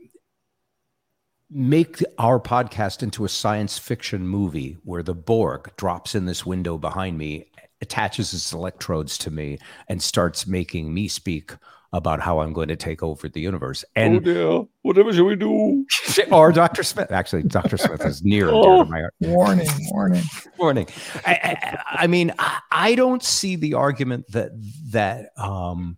make 1.49 2.03
our 2.17 2.39
podcast 2.39 3.03
into 3.03 3.25
a 3.25 3.29
science 3.29 3.77
fiction 3.77 4.27
movie 4.27 4.77
where 4.83 5.03
the 5.03 5.13
Borg 5.13 5.71
drops 5.77 6.15
in 6.15 6.25
this 6.25 6.45
window 6.45 6.77
behind 6.77 7.17
me, 7.17 7.51
attaches 7.81 8.33
its 8.33 8.51
electrodes 8.51 9.17
to 9.19 9.31
me, 9.31 9.59
and 9.87 10.01
starts 10.01 10.47
making 10.47 10.93
me 10.93 11.07
speak 11.07 11.51
about 11.93 12.19
how 12.19 12.39
I'm 12.39 12.51
going 12.51 12.67
to 12.67 12.75
take 12.75 13.01
over 13.03 13.29
the 13.29 13.39
universe. 13.39 13.85
And 13.95 14.17
oh 14.17 14.19
dear, 14.19 14.65
whatever 14.81 15.13
shall 15.13 15.25
we 15.25 15.35
do? 15.37 15.85
or 16.31 16.51
Dr. 16.51 16.83
Smith. 16.83 17.09
Actually, 17.11 17.43
Dr. 17.43 17.77
Smith 17.77 18.03
is 18.05 18.21
near 18.23 18.49
and 18.49 18.61
dear 18.61 18.71
Oh. 18.71 18.83
to 18.83 18.89
my 18.89 18.99
heart. 19.01 19.13
Warning, 19.21 19.69
warning. 19.91 20.23
Warning. 20.57 20.87
I, 21.25 21.33
I, 21.33 21.83
I 22.03 22.07
mean, 22.07 22.33
I, 22.37 22.59
I 22.71 22.95
don't 22.95 23.23
see 23.23 23.55
the 23.55 23.75
argument 23.75 24.25
that 24.31 24.51
that. 24.91 25.29
Um, 25.37 25.97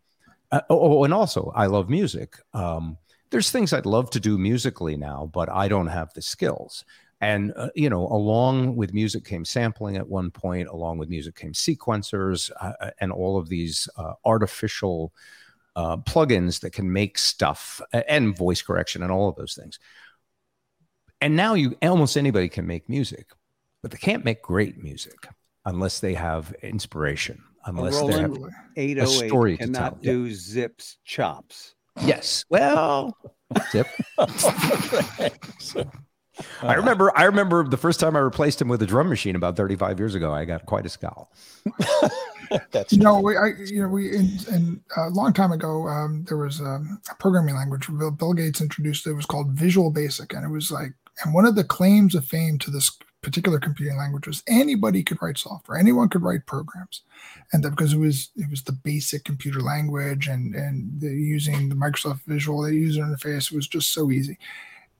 uh, 0.51 0.61
oh, 0.69 1.03
and 1.03 1.13
also, 1.13 1.51
I 1.55 1.65
love 1.65 1.89
music. 1.89 2.35
Um, 2.53 2.97
there's 3.30 3.51
things 3.51 3.73
I'd 3.73 3.86
love 3.86 4.09
to 4.11 4.19
do 4.19 4.38
musically 4.38 4.95
now, 4.95 5.30
but 5.34 5.49
I 5.49 5.67
don't 5.67 5.88
have 5.88 6.13
the 6.13 6.21
skills. 6.21 6.86
And 7.19 7.53
uh, 7.55 7.69
you 7.75 7.89
know, 7.89 8.07
along 8.07 8.75
with 8.75 8.93
music 8.93 9.25
came 9.25 9.43
sampling 9.43 9.97
at 9.97 10.07
one 10.07 10.30
point. 10.30 10.67
Along 10.67 10.97
with 10.97 11.09
music 11.09 11.36
came 11.36 11.53
sequencers 11.53 12.51
uh, 12.61 12.91
and 12.99 13.11
all 13.11 13.39
of 13.39 13.49
these 13.49 13.89
uh, 13.97 14.13
artificial 14.23 15.13
uh, 15.75 15.97
plugins 15.97 16.59
that 16.61 16.71
can 16.71 16.91
make 16.91 17.17
stuff 17.17 17.82
and 17.91 18.38
voice 18.38 18.61
correction 18.61 19.03
and 19.03 19.11
all 19.11 19.30
of 19.30 19.36
those 19.36 19.55
things. 19.55 19.80
And 21.21 21.36
now 21.36 21.55
you 21.55 21.75
almost 21.82 22.17
anybody 22.17 22.49
can 22.49 22.67
make 22.67 22.88
music, 22.88 23.30
but 23.82 23.91
they 23.91 23.97
can't 23.97 24.23
make 24.23 24.41
great 24.41 24.82
music 24.82 25.28
unless 25.65 25.99
they 25.99 26.13
have 26.13 26.53
inspiration, 26.61 27.43
unless 27.65 27.99
they 27.99 28.13
have 28.13 28.38
a 28.78 29.07
story 29.07 29.57
to 29.57 29.65
cannot 29.65 29.80
tell. 29.80 29.97
Yeah. 30.01 30.11
do 30.11 30.34
zips 30.34 30.97
chops. 31.03 31.73
Yes. 32.01 32.45
Well, 32.49 33.17
zip. 33.71 33.87
I 36.61 36.73
remember. 36.75 37.11
I 37.17 37.23
remember 37.25 37.67
the 37.67 37.77
first 37.77 37.99
time 37.99 38.15
I 38.15 38.19
replaced 38.19 38.61
him 38.61 38.67
with 38.67 38.81
a 38.81 38.85
drum 38.85 39.09
machine 39.09 39.35
about 39.35 39.57
35 39.57 39.99
years 39.99 40.15
ago. 40.15 40.33
I 40.33 40.45
got 40.45 40.65
quite 40.65 40.85
a 40.85 40.89
scowl. 40.89 41.31
That's 42.71 42.93
you 42.93 42.99
know, 42.99 43.19
we, 43.19 43.35
I, 43.35 43.47
you 43.65 43.81
know, 43.81 43.89
we, 43.89 44.15
in, 44.15 44.37
in 44.49 44.81
a 44.95 45.09
long 45.09 45.33
time 45.33 45.51
ago, 45.51 45.87
um, 45.87 46.23
there 46.27 46.37
was 46.37 46.61
um, 46.61 47.01
a 47.11 47.15
programming 47.15 47.55
language 47.55 47.87
Bill, 47.87 48.11
Bill 48.11 48.33
Gates 48.33 48.61
introduced. 48.61 49.05
It 49.05 49.13
was 49.13 49.25
called 49.25 49.49
Visual 49.49 49.91
Basic, 49.91 50.33
and 50.33 50.45
it 50.45 50.49
was 50.49 50.71
like, 50.71 50.93
and 51.23 51.33
one 51.33 51.45
of 51.45 51.55
the 51.55 51.63
claims 51.63 52.15
of 52.15 52.25
fame 52.25 52.57
to 52.59 52.71
this 52.71 52.97
particular 53.22 53.59
computing 53.59 53.97
languages. 53.97 54.43
anybody 54.47 55.03
could 55.03 55.22
write 55.22 55.38
software, 55.38 55.78
anyone 55.78 56.09
could 56.09 56.22
write 56.22 56.45
programs, 56.45 57.01
and 57.51 57.63
that 57.63 57.72
because 57.72 57.93
it 57.93 57.99
was 57.99 58.30
it 58.36 58.49
was 58.49 58.63
the 58.63 58.72
basic 58.72 59.24
computer 59.24 59.61
language, 59.61 60.28
and 60.28 60.55
and 60.55 61.01
the, 61.01 61.07
using 61.07 61.70
the 61.70 61.76
Microsoft 61.76 62.22
Visual, 62.26 62.70
user 62.70 63.01
interface 63.01 63.51
was 63.51 63.68
just 63.68 63.91
so 63.93 64.11
easy. 64.11 64.38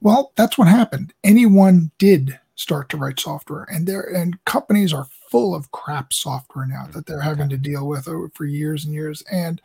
Well, 0.00 0.32
that's 0.36 0.58
what 0.58 0.68
happened. 0.68 1.12
Anyone 1.24 1.90
did 1.98 2.38
start 2.54 2.88
to 2.90 2.96
write 2.96 3.20
software, 3.20 3.66
and 3.70 3.86
there 3.86 4.02
and 4.02 4.42
companies 4.44 4.92
are 4.92 5.08
full 5.30 5.54
of 5.54 5.70
crap 5.70 6.12
software 6.12 6.66
now 6.66 6.86
that 6.92 7.06
they're 7.06 7.20
having 7.20 7.48
to 7.50 7.58
deal 7.58 7.86
with 7.86 8.08
for 8.34 8.44
years 8.44 8.84
and 8.84 8.94
years. 8.94 9.22
And 9.30 9.60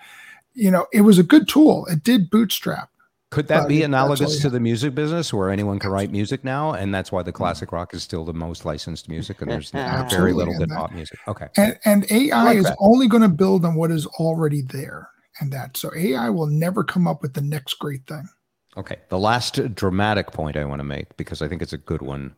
you 0.54 0.70
know, 0.70 0.86
it 0.94 1.02
was 1.02 1.18
a 1.18 1.24
good 1.24 1.48
tool. 1.48 1.86
It 1.88 2.04
did 2.04 2.30
bootstrap. 2.30 2.90
Could 3.34 3.48
that 3.48 3.68
be 3.68 3.82
analogous 3.82 4.40
to 4.42 4.50
the 4.50 4.60
music 4.60 4.94
business 4.94 5.34
where 5.34 5.50
anyone 5.50 5.80
can 5.80 5.90
write 5.90 6.12
music 6.12 6.44
now? 6.44 6.74
And 6.74 6.94
that's 6.94 7.12
why 7.12 7.24
the 7.24 7.32
classic 7.32 7.72
rock 7.72 7.96
is 7.96 8.04
still 8.04 8.24
the 8.24 8.34
most 8.34 8.64
licensed 8.64 9.10
music 9.10 9.42
and 9.42 9.50
there's 9.50 9.72
very 10.12 10.34
little 10.34 10.56
good 10.56 10.70
pop 10.70 10.92
music. 10.92 11.18
Okay. 11.28 11.48
And 11.58 11.80
and 11.84 12.12
AI 12.12 12.44
like 12.44 12.58
is 12.58 12.66
that. 12.66 12.78
only 12.80 13.08
going 13.08 13.24
to 13.24 13.30
build 13.30 13.66
on 13.66 13.74
what 13.74 13.90
is 13.90 14.06
already 14.06 14.62
there, 14.62 15.10
and 15.40 15.52
that 15.52 15.76
so 15.78 15.92
AI 15.96 16.30
will 16.30 16.46
never 16.46 16.84
come 16.84 17.08
up 17.08 17.24
with 17.24 17.34
the 17.34 17.42
next 17.42 17.74
great 17.80 18.06
thing. 18.06 18.30
Okay. 18.78 18.98
The 19.10 19.20
last 19.20 19.74
dramatic 19.74 20.32
point 20.32 20.56
I 20.56 20.66
want 20.66 20.80
to 20.80 20.86
make, 20.86 21.18
because 21.18 21.42
I 21.42 21.48
think 21.48 21.64
it's 21.64 21.74
a 21.74 21.78
good 21.78 22.04
one, 22.04 22.36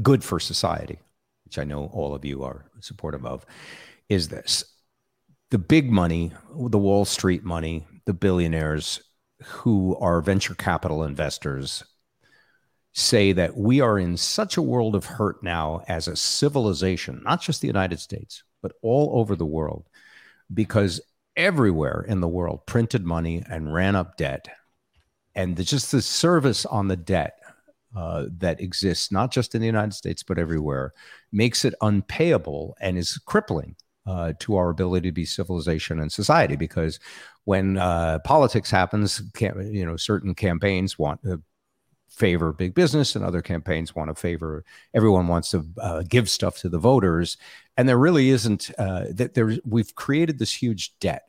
good 0.00 0.24
for 0.24 0.40
society, 0.40 1.00
which 1.44 1.58
I 1.58 1.64
know 1.64 1.90
all 1.92 2.14
of 2.14 2.24
you 2.24 2.42
are 2.44 2.64
supportive 2.80 3.26
of, 3.26 3.44
is 4.08 4.28
this 4.28 4.64
the 5.50 5.58
big 5.58 5.90
money, 5.90 6.32
the 6.56 6.78
Wall 6.78 7.04
Street 7.04 7.44
money, 7.44 7.86
the 8.06 8.14
billionaires 8.14 9.02
who 9.44 9.96
are 9.96 10.20
venture 10.20 10.54
capital 10.54 11.04
investors 11.04 11.84
say 12.92 13.32
that 13.32 13.56
we 13.56 13.80
are 13.80 13.98
in 13.98 14.16
such 14.16 14.56
a 14.56 14.62
world 14.62 14.94
of 14.94 15.04
hurt 15.04 15.42
now 15.42 15.82
as 15.88 16.06
a 16.06 16.16
civilization, 16.16 17.20
not 17.24 17.42
just 17.42 17.60
the 17.60 17.66
United 17.66 17.98
States, 18.00 18.44
but 18.62 18.72
all 18.82 19.10
over 19.18 19.34
the 19.34 19.44
world, 19.44 19.88
because 20.52 21.00
everywhere 21.36 22.04
in 22.06 22.20
the 22.20 22.28
world 22.28 22.64
printed 22.66 23.04
money 23.04 23.42
and 23.50 23.74
ran 23.74 23.96
up 23.96 24.16
debt. 24.16 24.48
And 25.34 25.56
the, 25.56 25.64
just 25.64 25.90
the 25.90 26.00
service 26.00 26.64
on 26.64 26.86
the 26.86 26.96
debt 26.96 27.38
uh, 27.96 28.26
that 28.38 28.60
exists, 28.60 29.10
not 29.10 29.32
just 29.32 29.54
in 29.54 29.60
the 29.60 29.66
United 29.66 29.94
States, 29.94 30.22
but 30.22 30.38
everywhere, 30.38 30.92
makes 31.32 31.64
it 31.64 31.74
unpayable 31.80 32.76
and 32.80 32.96
is 32.96 33.18
crippling 33.26 33.74
uh, 34.06 34.32
to 34.40 34.56
our 34.56 34.70
ability 34.70 35.08
to 35.08 35.12
be 35.12 35.24
civilization 35.24 36.00
and 36.00 36.12
society. 36.12 36.56
Because 36.56 37.00
when 37.44 37.76
uh, 37.76 38.18
politics 38.24 38.70
happens, 38.70 39.22
you 39.40 39.84
know, 39.84 39.96
certain 39.96 40.34
campaigns 40.34 40.98
want 40.98 41.22
to 41.22 41.42
favor 42.14 42.52
big 42.52 42.74
business, 42.74 43.16
and 43.16 43.24
other 43.24 43.42
campaigns 43.42 43.94
want 43.94 44.08
to 44.08 44.14
favor. 44.14 44.64
Everyone 44.94 45.26
wants 45.26 45.50
to 45.50 45.66
uh, 45.80 46.02
give 46.08 46.30
stuff 46.30 46.58
to 46.58 46.68
the 46.68 46.78
voters, 46.78 47.36
and 47.76 47.88
there 47.88 47.98
really 47.98 48.30
isn't. 48.30 48.70
Uh, 48.78 49.06
that 49.10 49.34
there, 49.34 49.56
we've 49.64 49.94
created 49.94 50.38
this 50.38 50.52
huge 50.52 50.96
debt. 51.00 51.22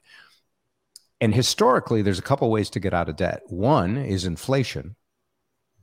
And 1.22 1.34
historically, 1.34 2.02
there's 2.02 2.20
a 2.20 2.24
couple 2.24 2.52
ways 2.52 2.70
to 2.72 2.80
get 2.80 2.94
out 2.94 3.10
of 3.10 3.16
debt. 3.16 3.42
One 3.48 3.98
is 3.98 4.26
inflation. 4.26 4.96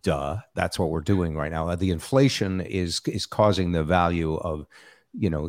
Duh, 0.03 0.38
that's 0.55 0.78
what 0.78 0.90
we're 0.90 1.01
doing 1.01 1.34
right 1.36 1.51
now. 1.51 1.74
The 1.74 1.90
inflation 1.90 2.61
is 2.61 3.01
is 3.07 3.26
causing 3.26 3.72
the 3.72 3.84
value 3.84 4.34
of 4.34 4.66
you 5.12 5.30
know 5.30 5.48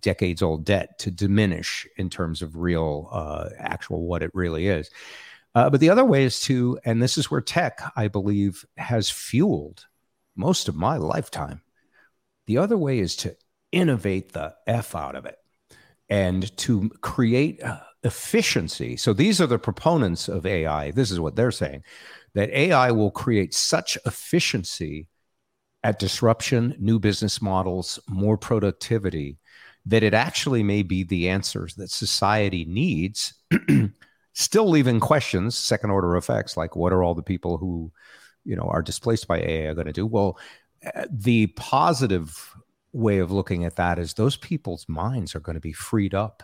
decades 0.00 0.42
old 0.42 0.64
debt 0.64 0.98
to 0.98 1.10
diminish 1.10 1.86
in 1.96 2.08
terms 2.08 2.42
of 2.42 2.56
real 2.56 3.08
uh, 3.12 3.48
actual 3.58 4.06
what 4.06 4.22
it 4.22 4.30
really 4.34 4.66
is. 4.66 4.90
Uh, 5.54 5.70
but 5.70 5.80
the 5.80 5.90
other 5.90 6.04
way 6.04 6.24
is 6.24 6.40
to, 6.40 6.78
and 6.84 7.00
this 7.00 7.16
is 7.16 7.30
where 7.30 7.40
tech, 7.40 7.80
I 7.94 8.08
believe, 8.08 8.64
has 8.76 9.08
fueled 9.08 9.86
most 10.34 10.68
of 10.68 10.74
my 10.74 10.96
lifetime. 10.96 11.62
The 12.46 12.58
other 12.58 12.76
way 12.76 12.98
is 12.98 13.14
to 13.16 13.36
innovate 13.70 14.32
the 14.32 14.54
f 14.66 14.94
out 14.94 15.14
of 15.14 15.26
it 15.26 15.38
and 16.08 16.54
to 16.58 16.90
create 17.00 17.62
uh, 17.62 17.80
efficiency. 18.02 18.96
So 18.96 19.12
these 19.12 19.40
are 19.40 19.46
the 19.46 19.58
proponents 19.58 20.28
of 20.28 20.44
AI. 20.44 20.90
This 20.90 21.10
is 21.10 21.20
what 21.20 21.36
they're 21.36 21.50
saying 21.50 21.84
that 22.34 22.50
AI 22.50 22.90
will 22.90 23.12
create 23.12 23.54
such 23.54 23.96
efficiency 24.04 25.08
at 25.84 25.98
disruption, 25.98 26.74
new 26.78 26.98
business 26.98 27.42
models, 27.42 28.00
more 28.08 28.38
productivity, 28.38 29.36
that 29.86 30.02
it 30.02 30.14
actually 30.14 30.62
may 30.62 30.82
be 30.82 31.04
the 31.04 31.28
answers 31.28 31.74
that 31.74 31.90
society 31.90 32.64
needs, 32.64 33.34
still 34.32 34.68
leaving 34.68 34.98
questions, 34.98 35.56
second 35.56 35.90
order 35.90 36.16
effects, 36.16 36.56
like 36.56 36.74
what 36.74 36.92
are 36.92 37.04
all 37.04 37.14
the 37.14 37.22
people 37.22 37.58
who, 37.58 37.92
you 38.44 38.56
know, 38.56 38.62
are 38.62 38.82
displaced 38.82 39.28
by 39.28 39.38
AI 39.38 39.74
going 39.74 39.86
to 39.86 39.92
do? 39.92 40.06
Well, 40.06 40.38
uh, 40.96 41.04
the 41.10 41.48
positive 41.48 42.54
way 42.94 43.18
of 43.18 43.30
looking 43.30 43.64
at 43.64 43.76
that 43.76 43.98
is 43.98 44.14
those 44.14 44.38
people's 44.38 44.88
minds 44.88 45.34
are 45.34 45.40
going 45.40 45.54
to 45.54 45.60
be 45.60 45.72
freed 45.72 46.14
up 46.14 46.42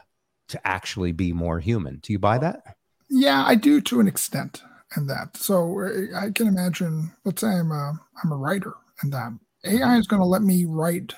to 0.49 0.67
actually 0.67 1.13
be 1.13 1.33
more 1.33 1.61
human. 1.61 1.99
Do 2.03 2.13
you 2.13 2.19
buy 2.19 2.37
that? 2.39 2.77
Yeah, 3.09 3.43
I 3.47 3.55
do 3.55 3.81
to 3.81 4.01
an 4.01 4.07
extent, 4.07 4.63
and 4.97 5.09
that. 5.09 5.37
So 5.37 5.81
uh, 5.81 6.19
I 6.19 6.31
can 6.31 6.47
imagine. 6.47 7.13
Let's 7.25 7.41
say 7.41 7.49
I'm 7.49 7.73
a 7.73 7.99
I'm 8.23 8.33
a 8.33 8.37
writer, 8.37 8.75
and 9.03 9.13
that 9.13 9.33
AI 9.65 9.99
is 9.99 10.07
going 10.07 10.21
to 10.21 10.27
let 10.27 10.43
me 10.43 10.65
write 10.65 11.15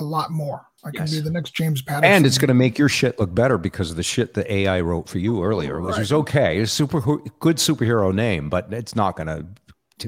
a 0.00 0.04
lot 0.04 0.30
more. 0.30 0.66
I 0.84 0.90
can 0.90 1.06
be 1.06 1.20
the 1.20 1.30
next 1.30 1.54
James 1.54 1.80
Patterson. 1.80 2.12
And 2.12 2.26
it's 2.26 2.36
going 2.36 2.48
to 2.48 2.54
make 2.54 2.78
your 2.78 2.90
shit 2.90 3.18
look 3.18 3.34
better 3.34 3.56
because 3.56 3.90
of 3.90 3.96
the 3.96 4.02
shit 4.02 4.34
that 4.34 4.50
AI 4.52 4.80
wrote 4.82 5.08
for 5.08 5.18
you 5.18 5.42
earlier, 5.42 5.80
which 5.80 5.98
is 5.98 6.12
okay. 6.12 6.58
It's 6.58 6.72
super 6.72 7.00
good 7.40 7.56
superhero 7.56 8.14
name, 8.14 8.50
but 8.50 8.70
it's 8.72 8.94
not 8.94 9.16
going 9.16 9.28
to 9.28 9.46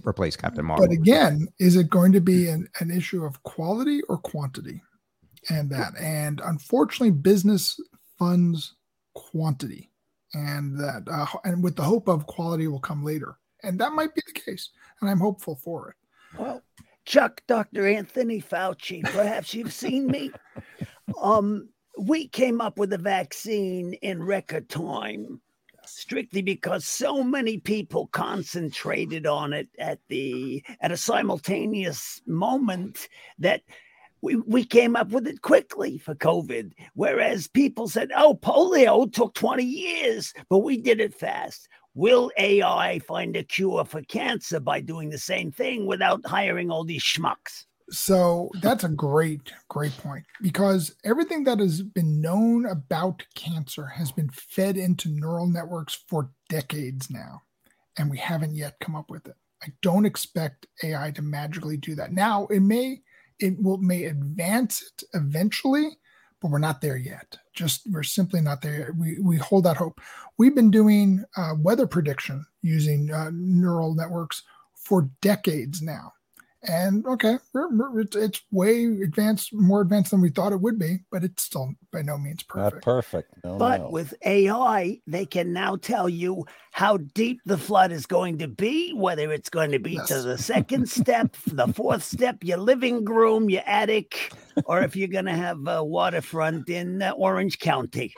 replace 0.06 0.36
Captain 0.36 0.64
Marvel. 0.64 0.86
But 0.86 0.92
again, 0.92 1.48
is 1.58 1.76
it 1.76 1.88
going 1.88 2.12
to 2.12 2.20
be 2.20 2.48
an, 2.48 2.68
an 2.80 2.90
issue 2.90 3.24
of 3.24 3.42
quality 3.44 4.02
or 4.02 4.18
quantity? 4.18 4.82
And 5.48 5.70
that, 5.70 5.94
and 5.98 6.42
unfortunately, 6.44 7.12
business 7.12 7.80
funds 8.18 8.74
quantity, 9.14 9.90
and 10.34 10.78
that, 10.78 11.04
uh, 11.10 11.26
and 11.44 11.62
with 11.62 11.76
the 11.76 11.82
hope 11.82 12.08
of 12.08 12.26
quality 12.26 12.66
will 12.66 12.80
come 12.80 13.04
later, 13.04 13.38
and 13.62 13.78
that 13.78 13.92
might 13.92 14.14
be 14.14 14.22
the 14.26 14.40
case, 14.40 14.70
and 15.00 15.08
I'm 15.08 15.20
hopeful 15.20 15.54
for 15.54 15.90
it. 15.90 15.96
Well, 16.38 16.62
Chuck, 17.06 17.40
Dr. 17.46 17.86
Anthony 17.86 18.40
Fauci, 18.42 19.02
perhaps 19.02 19.54
you've 19.54 19.72
seen 19.72 20.06
me. 20.06 20.30
Um, 21.22 21.68
we 21.96 22.26
came 22.26 22.60
up 22.60 22.78
with 22.78 22.92
a 22.92 22.98
vaccine 22.98 23.92
in 24.02 24.22
record 24.22 24.68
time 24.68 25.40
strictly 25.84 26.42
because 26.42 26.84
so 26.84 27.22
many 27.22 27.58
people 27.58 28.08
concentrated 28.08 29.24
on 29.24 29.52
it 29.52 29.68
at 29.78 30.00
the 30.08 30.64
at 30.80 30.90
a 30.90 30.96
simultaneous 30.96 32.20
moment 32.26 33.08
that 33.38 33.62
we, 34.20 34.34
we 34.36 34.64
came 34.64 34.96
up 34.96 35.10
with 35.10 35.28
it 35.28 35.42
quickly 35.42 35.98
for 35.98 36.14
COVID. 36.14 36.72
Whereas 36.94 37.46
people 37.46 37.86
said, 37.88 38.10
oh, 38.16 38.34
polio 38.34 39.10
took 39.10 39.34
20 39.34 39.62
years, 39.62 40.34
but 40.50 40.58
we 40.58 40.76
did 40.76 41.00
it 41.00 41.14
fast. 41.14 41.68
Will 41.96 42.30
AI 42.36 42.98
find 42.98 43.34
a 43.38 43.42
cure 43.42 43.82
for 43.86 44.02
cancer 44.02 44.60
by 44.60 44.82
doing 44.82 45.08
the 45.08 45.16
same 45.16 45.50
thing 45.50 45.86
without 45.86 46.20
hiring 46.26 46.70
all 46.70 46.84
these 46.84 47.02
schmucks? 47.02 47.64
So 47.88 48.50
that's 48.60 48.84
a 48.84 48.88
great, 48.90 49.50
great 49.68 49.96
point 49.96 50.26
because 50.42 50.94
everything 51.04 51.44
that 51.44 51.58
has 51.58 51.80
been 51.80 52.20
known 52.20 52.66
about 52.66 53.24
cancer 53.34 53.86
has 53.86 54.12
been 54.12 54.28
fed 54.28 54.76
into 54.76 55.08
neural 55.08 55.46
networks 55.46 56.04
for 56.06 56.30
decades 56.50 57.08
now, 57.08 57.40
and 57.96 58.10
we 58.10 58.18
haven't 58.18 58.56
yet 58.56 58.78
come 58.78 58.94
up 58.94 59.08
with 59.08 59.26
it. 59.26 59.36
I 59.62 59.68
don't 59.80 60.04
expect 60.04 60.66
AI 60.82 61.12
to 61.12 61.22
magically 61.22 61.78
do 61.78 61.94
that. 61.94 62.12
Now, 62.12 62.46
it 62.48 62.60
may, 62.60 63.00
it 63.38 63.54
will 63.62 63.78
may 63.78 64.04
advance 64.04 64.82
it 64.82 65.04
eventually, 65.14 65.96
but 66.46 66.52
we're 66.52 66.58
not 66.58 66.80
there 66.80 66.96
yet. 66.96 67.38
Just 67.54 67.82
we're 67.90 68.04
simply 68.04 68.40
not 68.40 68.62
there. 68.62 68.94
We 68.96 69.18
we 69.18 69.36
hold 69.36 69.64
that 69.64 69.78
hope. 69.78 70.00
We've 70.38 70.54
been 70.54 70.70
doing 70.70 71.24
uh, 71.36 71.54
weather 71.58 71.88
prediction 71.88 72.46
using 72.62 73.12
uh, 73.12 73.32
neural 73.34 73.96
networks 73.96 74.44
for 74.72 75.10
decades 75.20 75.82
now 75.82 76.12
and 76.68 77.06
okay, 77.06 77.38
we're, 77.52 77.68
we're, 77.74 78.00
it's, 78.00 78.16
it's 78.16 78.42
way 78.50 78.84
advanced, 78.84 79.52
more 79.52 79.80
advanced 79.80 80.10
than 80.10 80.20
we 80.20 80.30
thought 80.30 80.52
it 80.52 80.60
would 80.60 80.78
be, 80.78 80.98
but 81.10 81.24
it's 81.24 81.42
still 81.42 81.72
by 81.92 82.02
no 82.02 82.18
means 82.18 82.42
perfect. 82.42 82.74
Not 82.74 82.82
perfect. 82.82 83.44
No, 83.44 83.58
But 83.58 83.80
no. 83.82 83.90
with 83.90 84.14
AI, 84.24 85.00
they 85.06 85.26
can 85.26 85.52
now 85.52 85.76
tell 85.76 86.08
you 86.08 86.44
how 86.72 86.96
deep 86.98 87.40
the 87.46 87.58
flood 87.58 87.92
is 87.92 88.06
going 88.06 88.38
to 88.38 88.48
be, 88.48 88.92
whether 88.92 89.32
it's 89.32 89.48
going 89.48 89.72
to 89.72 89.78
be 89.78 89.98
to 90.06 90.22
the 90.22 90.38
second 90.38 90.88
step, 90.90 91.36
the 91.46 91.68
fourth 91.68 92.02
step, 92.02 92.42
your 92.42 92.58
living 92.58 93.04
room, 93.04 93.48
your 93.48 93.62
attic, 93.66 94.32
or 94.64 94.82
if 94.82 94.96
you're 94.96 95.08
going 95.08 95.24
to 95.26 95.36
have 95.36 95.66
a 95.66 95.82
waterfront 95.82 96.68
in 96.68 97.02
uh, 97.02 97.12
Orange 97.12 97.58
County. 97.58 98.12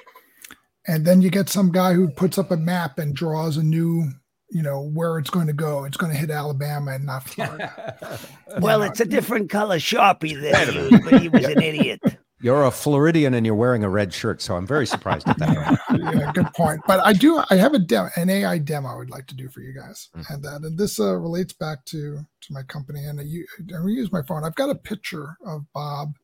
And 0.87 1.05
then 1.05 1.21
you 1.21 1.31
get 1.31 1.51
some 1.51 1.71
guy 1.71 1.93
who 1.93 2.09
puts 2.09 2.39
up 2.39 2.51
a 2.51 2.57
map 2.57 2.99
and 2.99 3.15
draws 3.15 3.59
a 3.59 3.63
new, 3.63 4.11
you 4.51 4.63
know, 4.63 4.83
where 4.83 5.19
it's 5.19 5.31
going 5.31 5.47
to 5.47 5.53
go. 5.53 5.85
It's 5.85 5.97
going 5.97 6.13
to 6.13 6.19
hit 6.19 6.31
Alabama 6.31 6.93
and 6.93 7.07
not 7.07 7.25
Florida. 7.29 8.19
Well, 8.61 8.83
it's 8.83 8.99
a 9.01 9.05
different 9.05 9.51
color 9.51 9.77
Sharpie 9.77 10.41
that 10.41 10.69
he 10.69 10.99
but 10.99 11.21
he 11.21 11.29
was 11.29 11.45
an 11.45 11.63
idiot. 11.63 12.01
You're 12.41 12.65
a 12.65 12.71
Floridian 12.71 13.35
and 13.35 13.45
you're 13.45 13.57
wearing 13.57 13.83
a 13.83 13.89
red 13.89 14.15
shirt, 14.15 14.41
so 14.41 14.57
I'm 14.57 14.65
very 14.67 14.87
surprised 14.87 15.29
at 15.29 15.39
that. 15.39 15.79
yeah, 15.99 16.31
good 16.33 16.53
point. 16.55 16.81
But 16.87 17.05
I 17.05 17.13
do, 17.13 17.43
I 17.51 17.57
have 17.57 17.75
a 17.75 17.81
demo, 17.81 18.11
an 18.15 18.31
AI 18.31 18.59
demo 18.59 18.89
I 18.91 18.95
would 18.95 19.11
like 19.11 19.27
to 19.27 19.35
do 19.35 19.49
for 19.49 19.61
you 19.61 19.73
guys, 19.75 20.09
and 20.31 20.41
that, 20.45 20.61
and 20.63 20.79
this 20.79 21.01
uh, 21.01 21.17
relates 21.17 21.53
back 21.53 21.85
to 21.87 22.21
to 22.43 22.53
my 22.53 22.63
company, 22.63 23.05
and 23.05 23.19
I, 23.19 23.25
u- 23.25 23.47
and 23.71 23.85
we 23.85 23.93
use 23.95 24.13
my 24.13 24.23
phone. 24.23 24.45
I've 24.45 24.55
got 24.55 24.71
a 24.71 24.77
picture 24.77 25.37
of 25.45 25.65
Bob 25.75 26.15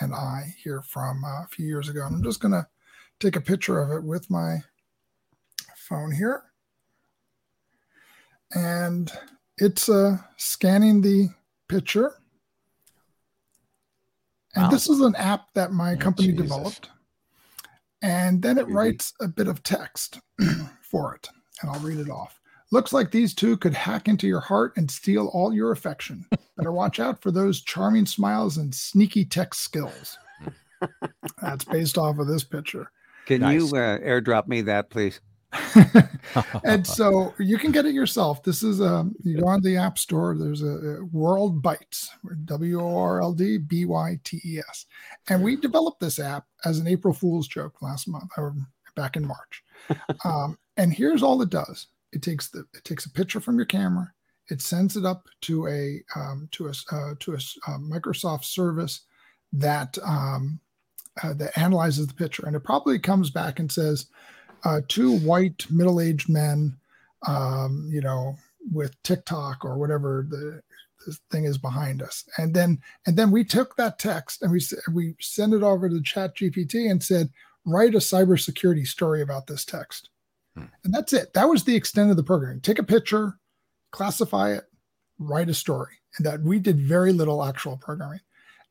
and 0.00 0.14
I 0.14 0.54
here 0.64 0.80
from 0.80 1.22
uh, 1.22 1.42
a 1.42 1.48
few 1.50 1.66
years 1.66 1.90
ago, 1.90 2.06
and 2.06 2.16
I'm 2.16 2.22
just 2.24 2.40
gonna 2.40 2.66
take 3.20 3.36
a 3.36 3.40
picture 3.42 3.78
of 3.78 3.90
it 3.90 4.02
with 4.02 4.30
my 4.30 4.60
phone 5.76 6.12
here, 6.12 6.44
and 8.54 9.10
it's 9.58 9.88
uh, 9.88 10.18
scanning 10.36 11.00
the 11.00 11.28
picture. 11.68 12.14
And 14.54 14.64
Wow. 14.64 14.70
this 14.70 14.88
is 14.88 15.00
an 15.00 15.14
app 15.16 15.52
that 15.54 15.72
my 15.72 15.94
company 15.96 16.28
Jesus. 16.28 16.42
developed. 16.42 16.90
And 18.02 18.40
then 18.42 18.58
it 18.58 18.68
writes 18.68 19.12
a 19.20 19.28
bit 19.28 19.48
of 19.48 19.62
text 19.62 20.20
for 20.82 21.14
it. 21.14 21.28
And 21.60 21.70
I'll 21.70 21.80
read 21.80 21.98
it 21.98 22.10
off. 22.10 22.40
Looks 22.70 22.92
like 22.92 23.10
these 23.10 23.34
two 23.34 23.56
could 23.56 23.74
hack 23.74 24.08
into 24.08 24.26
your 24.26 24.40
heart 24.40 24.74
and 24.76 24.90
steal 24.90 25.28
all 25.28 25.52
your 25.52 25.72
affection. 25.72 26.24
Better 26.56 26.72
watch 26.72 27.00
out 27.00 27.20
for 27.22 27.30
those 27.30 27.62
charming 27.62 28.06
smiles 28.06 28.56
and 28.58 28.74
sneaky 28.74 29.24
text 29.24 29.60
skills. 29.62 30.18
That's 31.42 31.64
based 31.64 31.98
off 31.98 32.18
of 32.18 32.26
this 32.26 32.44
picture. 32.44 32.90
Can 33.26 33.40
Nice. 33.40 33.60
you 33.60 33.76
uh, 33.76 33.98
airdrop 33.98 34.46
me 34.48 34.62
that, 34.62 34.90
please? 34.90 35.20
and 36.64 36.86
so 36.86 37.34
you 37.38 37.56
can 37.56 37.72
get 37.72 37.86
it 37.86 37.94
yourself. 37.94 38.42
This 38.42 38.62
is 38.62 38.80
um 38.80 39.14
you 39.24 39.40
go 39.40 39.46
on 39.46 39.62
the 39.62 39.76
app 39.76 39.98
store. 39.98 40.36
There's 40.36 40.62
a, 40.62 40.98
a 40.98 41.04
World 41.06 41.62
Bytes, 41.62 42.08
W 42.44 42.80
O 42.80 42.98
R 42.98 43.22
L 43.22 43.32
D 43.32 43.58
B 43.58 43.84
Y 43.84 44.18
T 44.24 44.40
E 44.44 44.58
S, 44.58 44.86
and 45.28 45.42
we 45.42 45.56
developed 45.56 46.00
this 46.00 46.18
app 46.18 46.44
as 46.64 46.78
an 46.78 46.86
April 46.86 47.14
Fool's 47.14 47.48
joke 47.48 47.80
last 47.80 48.08
month 48.08 48.30
or 48.36 48.54
back 48.94 49.16
in 49.16 49.26
March. 49.26 49.64
Um, 50.24 50.58
and 50.76 50.92
here's 50.92 51.22
all 51.22 51.40
it 51.40 51.50
does: 51.50 51.86
it 52.12 52.22
takes 52.22 52.50
the 52.50 52.64
it 52.74 52.84
takes 52.84 53.06
a 53.06 53.10
picture 53.10 53.40
from 53.40 53.56
your 53.56 53.64
camera, 53.64 54.12
it 54.48 54.62
sends 54.62 54.96
it 54.96 55.04
up 55.04 55.28
to 55.42 55.66
a 55.68 56.02
um, 56.16 56.48
to 56.52 56.68
a 56.68 56.72
uh, 56.92 57.14
to 57.20 57.32
a 57.32 57.36
uh, 57.66 57.78
Microsoft 57.78 58.44
service 58.44 59.02
that 59.52 59.96
um, 60.04 60.60
uh, 61.22 61.34
that 61.34 61.56
analyzes 61.58 62.06
the 62.06 62.14
picture, 62.14 62.46
and 62.46 62.56
it 62.56 62.64
probably 62.64 62.98
comes 62.98 63.30
back 63.30 63.58
and 63.58 63.70
says 63.70 64.06
uh, 64.64 64.80
two 64.88 65.18
white 65.18 65.66
middle-aged 65.70 66.28
men, 66.28 66.76
um, 67.26 67.88
you 67.90 68.00
know, 68.00 68.36
with 68.72 69.00
TikTok 69.02 69.64
or 69.64 69.78
whatever 69.78 70.26
the 70.28 70.62
this 71.06 71.20
thing 71.30 71.44
is 71.44 71.56
behind 71.56 72.02
us, 72.02 72.24
and 72.38 72.52
then 72.54 72.80
and 73.06 73.16
then 73.16 73.30
we 73.30 73.44
took 73.44 73.76
that 73.76 73.98
text 73.98 74.42
and 74.42 74.50
we 74.50 74.60
we 74.92 75.14
sent 75.20 75.54
it 75.54 75.62
over 75.62 75.88
to 75.88 76.02
Chat 76.02 76.36
GPT 76.36 76.90
and 76.90 77.02
said, 77.02 77.30
write 77.64 77.94
a 77.94 77.98
cybersecurity 77.98 78.86
story 78.86 79.22
about 79.22 79.46
this 79.46 79.64
text, 79.64 80.10
and 80.84 80.92
that's 80.92 81.12
it. 81.12 81.32
That 81.34 81.48
was 81.48 81.64
the 81.64 81.76
extent 81.76 82.10
of 82.10 82.16
the 82.16 82.24
programming. 82.24 82.60
Take 82.60 82.80
a 82.80 82.84
picture, 82.84 83.38
classify 83.92 84.52
it, 84.52 84.64
write 85.18 85.48
a 85.48 85.54
story, 85.54 85.94
and 86.16 86.26
that 86.26 86.42
we 86.42 86.58
did 86.58 86.80
very 86.80 87.12
little 87.12 87.44
actual 87.44 87.76
programming 87.76 88.20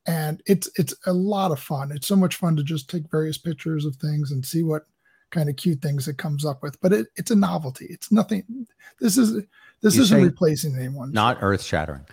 and 0.07 0.41
it's 0.45 0.69
it's 0.79 0.95
a 1.05 1.13
lot 1.13 1.51
of 1.51 1.59
fun. 1.59 1.91
It's 1.91 2.07
so 2.07 2.15
much 2.15 2.37
fun 2.37 2.55
to 2.55 2.63
just 2.63 2.89
take 2.89 3.11
various 3.11 3.37
pictures 3.37 3.85
of 3.85 3.97
things 3.97 4.31
and 4.31 4.43
see 4.43 4.63
what 4.63 4.85
kind 5.31 5.49
of 5.49 5.55
cute 5.55 5.81
things 5.81 6.07
it 6.07 6.17
comes 6.17 6.45
up 6.45 6.63
with. 6.63 6.79
But 6.81 6.93
it, 6.93 7.07
it's 7.15 7.31
a 7.31 7.35
novelty. 7.35 7.87
It's 7.89 8.11
nothing. 8.11 8.67
This 8.99 9.17
is 9.17 9.43
this 9.81 9.95
You 9.95 10.03
isn't 10.03 10.23
replacing 10.23 10.75
anyone. 10.75 11.11
Not 11.11 11.37
earth 11.41 11.61
shattering. 11.61 12.05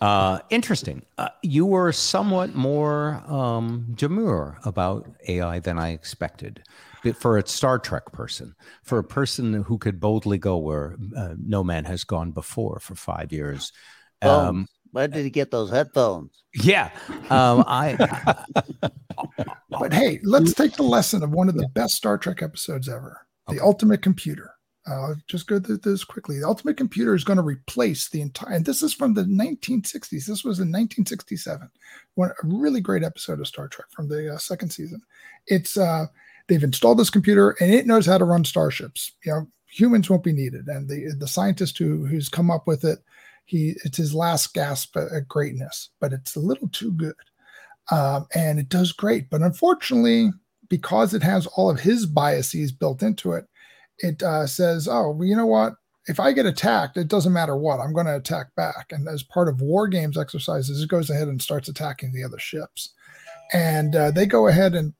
Uh, 0.00 0.40
interesting. 0.50 1.02
Uh, 1.16 1.28
you 1.42 1.64
were 1.64 1.92
somewhat 1.92 2.56
more 2.56 3.22
um, 3.28 3.86
demure 3.94 4.58
about 4.64 5.08
AI 5.28 5.60
than 5.60 5.78
I 5.78 5.90
expected. 5.90 6.64
But 7.04 7.16
For 7.16 7.38
a 7.38 7.46
Star 7.46 7.78
Trek 7.78 8.12
person, 8.12 8.54
for 8.82 8.98
a 8.98 9.04
person 9.04 9.62
who 9.62 9.78
could 9.78 10.00
boldly 10.00 10.38
go 10.38 10.56
where 10.56 10.96
uh, 11.16 11.34
no 11.38 11.62
man 11.64 11.84
has 11.84 12.04
gone 12.04 12.30
before 12.32 12.78
for 12.80 12.94
five 12.94 13.32
years. 13.32 13.72
Um, 14.22 14.28
Bones, 14.28 14.68
where 14.92 15.08
did 15.08 15.24
he 15.24 15.30
get 15.30 15.50
those 15.50 15.70
headphones? 15.70 16.30
yeah, 16.54 16.90
um, 17.30 17.64
I 17.66 18.36
But 19.70 19.92
hey, 19.92 20.20
let's 20.22 20.54
take 20.54 20.74
the 20.74 20.82
lesson 20.82 21.22
of 21.22 21.30
one 21.30 21.48
of 21.48 21.56
the 21.56 21.68
best 21.68 21.94
Star 21.94 22.18
Trek 22.18 22.42
episodes 22.42 22.88
ever, 22.88 23.26
the 23.48 23.60
Ultimate 23.60 24.02
Computer. 24.02 24.54
Uh, 24.86 25.14
just 25.28 25.46
go 25.46 25.60
through 25.60 25.78
this 25.78 26.02
quickly. 26.02 26.38
The 26.38 26.46
Ultimate 26.46 26.76
Computer 26.76 27.14
is 27.14 27.24
going 27.24 27.36
to 27.36 27.42
replace 27.42 28.08
the 28.08 28.20
entire, 28.20 28.54
and 28.54 28.64
this 28.64 28.82
is 28.82 28.92
from 28.92 29.14
the 29.14 29.22
1960s. 29.22 30.26
This 30.26 30.44
was 30.44 30.58
in 30.58 30.68
1967. 30.68 31.70
One 32.14 32.30
a 32.30 32.34
really 32.46 32.80
great 32.80 33.04
episode 33.04 33.40
of 33.40 33.46
Star 33.46 33.68
Trek 33.68 33.86
from 33.92 34.08
the 34.08 34.34
uh, 34.34 34.38
second 34.38 34.70
season. 34.70 35.00
It's 35.46 35.76
uh, 35.76 36.06
they've 36.48 36.64
installed 36.64 36.98
this 36.98 37.10
computer 37.10 37.56
and 37.60 37.72
it 37.72 37.86
knows 37.86 38.06
how 38.06 38.18
to 38.18 38.24
run 38.24 38.44
starships. 38.44 39.12
You 39.24 39.32
know, 39.32 39.48
humans 39.66 40.10
won't 40.10 40.24
be 40.24 40.32
needed, 40.32 40.66
and 40.66 40.88
the 40.88 41.14
the 41.16 41.28
scientist 41.28 41.78
who 41.78 42.04
who's 42.04 42.28
come 42.28 42.50
up 42.50 42.66
with 42.66 42.84
it, 42.84 42.98
he 43.44 43.74
it's 43.84 43.98
his 43.98 44.14
last 44.14 44.54
gasp 44.54 44.96
at, 44.96 45.12
at 45.12 45.28
greatness, 45.28 45.90
but 46.00 46.12
it's 46.12 46.36
a 46.36 46.40
little 46.40 46.68
too 46.68 46.92
good 46.92 47.14
um, 47.90 48.26
and 48.34 48.58
it 48.58 48.68
does 48.68 48.92
great. 48.92 49.30
But 49.30 49.42
unfortunately, 49.42 50.30
because 50.68 51.14
it 51.14 51.22
has 51.22 51.46
all 51.48 51.70
of 51.70 51.80
his 51.80 52.06
biases 52.06 52.72
built 52.72 53.02
into 53.02 53.32
it, 53.32 53.46
it 53.98 54.22
uh, 54.22 54.46
says, 54.46 54.88
"Oh, 54.88 55.10
well, 55.10 55.26
you 55.26 55.36
know 55.36 55.46
what? 55.46 55.74
If 56.06 56.18
I 56.20 56.32
get 56.32 56.46
attacked, 56.46 56.96
it 56.96 57.08
doesn't 57.08 57.32
matter 57.32 57.56
what. 57.56 57.80
I'm 57.80 57.92
going 57.92 58.06
to 58.06 58.16
attack 58.16 58.54
back." 58.56 58.86
And 58.90 59.08
as 59.08 59.22
part 59.22 59.48
of 59.48 59.60
war 59.60 59.88
games 59.88 60.16
exercises, 60.18 60.82
it 60.82 60.88
goes 60.88 61.10
ahead 61.10 61.28
and 61.28 61.40
starts 61.42 61.68
attacking 61.68 62.12
the 62.12 62.24
other 62.24 62.38
ships, 62.38 62.92
and 63.52 63.94
uh, 63.96 64.10
they 64.10 64.26
go 64.26 64.48
ahead 64.48 64.74
and 64.74 64.94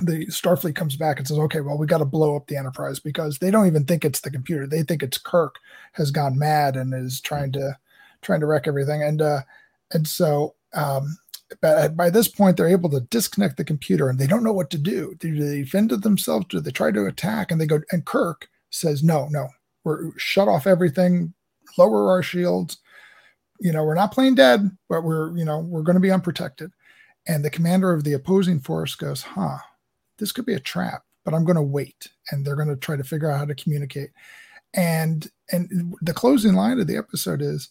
the 0.00 0.26
Starfleet 0.26 0.74
comes 0.74 0.96
back 0.96 1.18
and 1.18 1.26
says, 1.26 1.38
"Okay, 1.38 1.60
well, 1.60 1.78
we 1.78 1.86
got 1.86 1.98
to 1.98 2.04
blow 2.04 2.36
up 2.36 2.46
the 2.46 2.56
Enterprise 2.56 2.98
because 2.98 3.38
they 3.38 3.50
don't 3.50 3.66
even 3.66 3.84
think 3.84 4.04
it's 4.04 4.20
the 4.20 4.30
computer. 4.30 4.66
They 4.66 4.82
think 4.82 5.02
it's 5.02 5.18
Kirk 5.18 5.56
has 5.92 6.10
gone 6.10 6.38
mad 6.38 6.76
and 6.76 6.94
is 6.94 7.20
trying 7.20 7.52
to 7.52 7.76
trying 8.22 8.40
to 8.40 8.46
wreck 8.46 8.66
everything." 8.66 9.02
And 9.02 9.20
uh, 9.20 9.40
and 9.92 10.06
so 10.06 10.54
um, 10.74 11.16
but 11.60 11.96
by 11.96 12.10
this 12.10 12.28
point, 12.28 12.56
they're 12.56 12.68
able 12.68 12.90
to 12.90 13.00
disconnect 13.00 13.56
the 13.56 13.64
computer 13.64 14.08
and 14.08 14.18
they 14.18 14.26
don't 14.26 14.44
know 14.44 14.52
what 14.52 14.70
to 14.70 14.78
do. 14.78 15.14
Do 15.18 15.34
they 15.34 15.62
defend 15.62 15.90
themselves? 15.90 16.46
Do 16.48 16.60
they 16.60 16.70
try 16.70 16.90
to 16.90 17.06
attack? 17.06 17.50
And 17.50 17.60
they 17.60 17.66
go. 17.66 17.80
And 17.90 18.04
Kirk 18.04 18.48
says, 18.70 19.02
"No, 19.02 19.28
no, 19.30 19.48
we're 19.84 20.16
shut 20.18 20.48
off 20.48 20.66
everything, 20.66 21.34
lower 21.76 22.10
our 22.10 22.22
shields. 22.22 22.78
You 23.60 23.72
know, 23.72 23.84
we're 23.84 23.94
not 23.94 24.12
playing 24.12 24.36
dead, 24.36 24.70
but 24.88 25.02
we're 25.02 25.36
you 25.36 25.44
know 25.44 25.58
we're 25.58 25.82
going 25.82 25.94
to 25.94 26.00
be 26.00 26.10
unprotected." 26.10 26.72
And 27.26 27.44
the 27.44 27.50
commander 27.50 27.92
of 27.92 28.04
the 28.04 28.14
opposing 28.14 28.60
force 28.60 28.94
goes, 28.94 29.22
"Huh." 29.22 29.58
This 30.18 30.32
could 30.32 30.46
be 30.46 30.54
a 30.54 30.60
trap, 30.60 31.02
but 31.24 31.34
I'm 31.34 31.44
going 31.44 31.56
to 31.56 31.62
wait. 31.62 32.08
And 32.30 32.44
they're 32.44 32.56
going 32.56 32.68
to 32.68 32.76
try 32.76 32.96
to 32.96 33.04
figure 33.04 33.30
out 33.30 33.38
how 33.38 33.44
to 33.44 33.54
communicate. 33.54 34.10
And 34.74 35.30
and 35.50 35.94
the 36.00 36.14
closing 36.14 36.54
line 36.54 36.80
of 36.80 36.86
the 36.86 36.96
episode 36.96 37.42
is, 37.42 37.68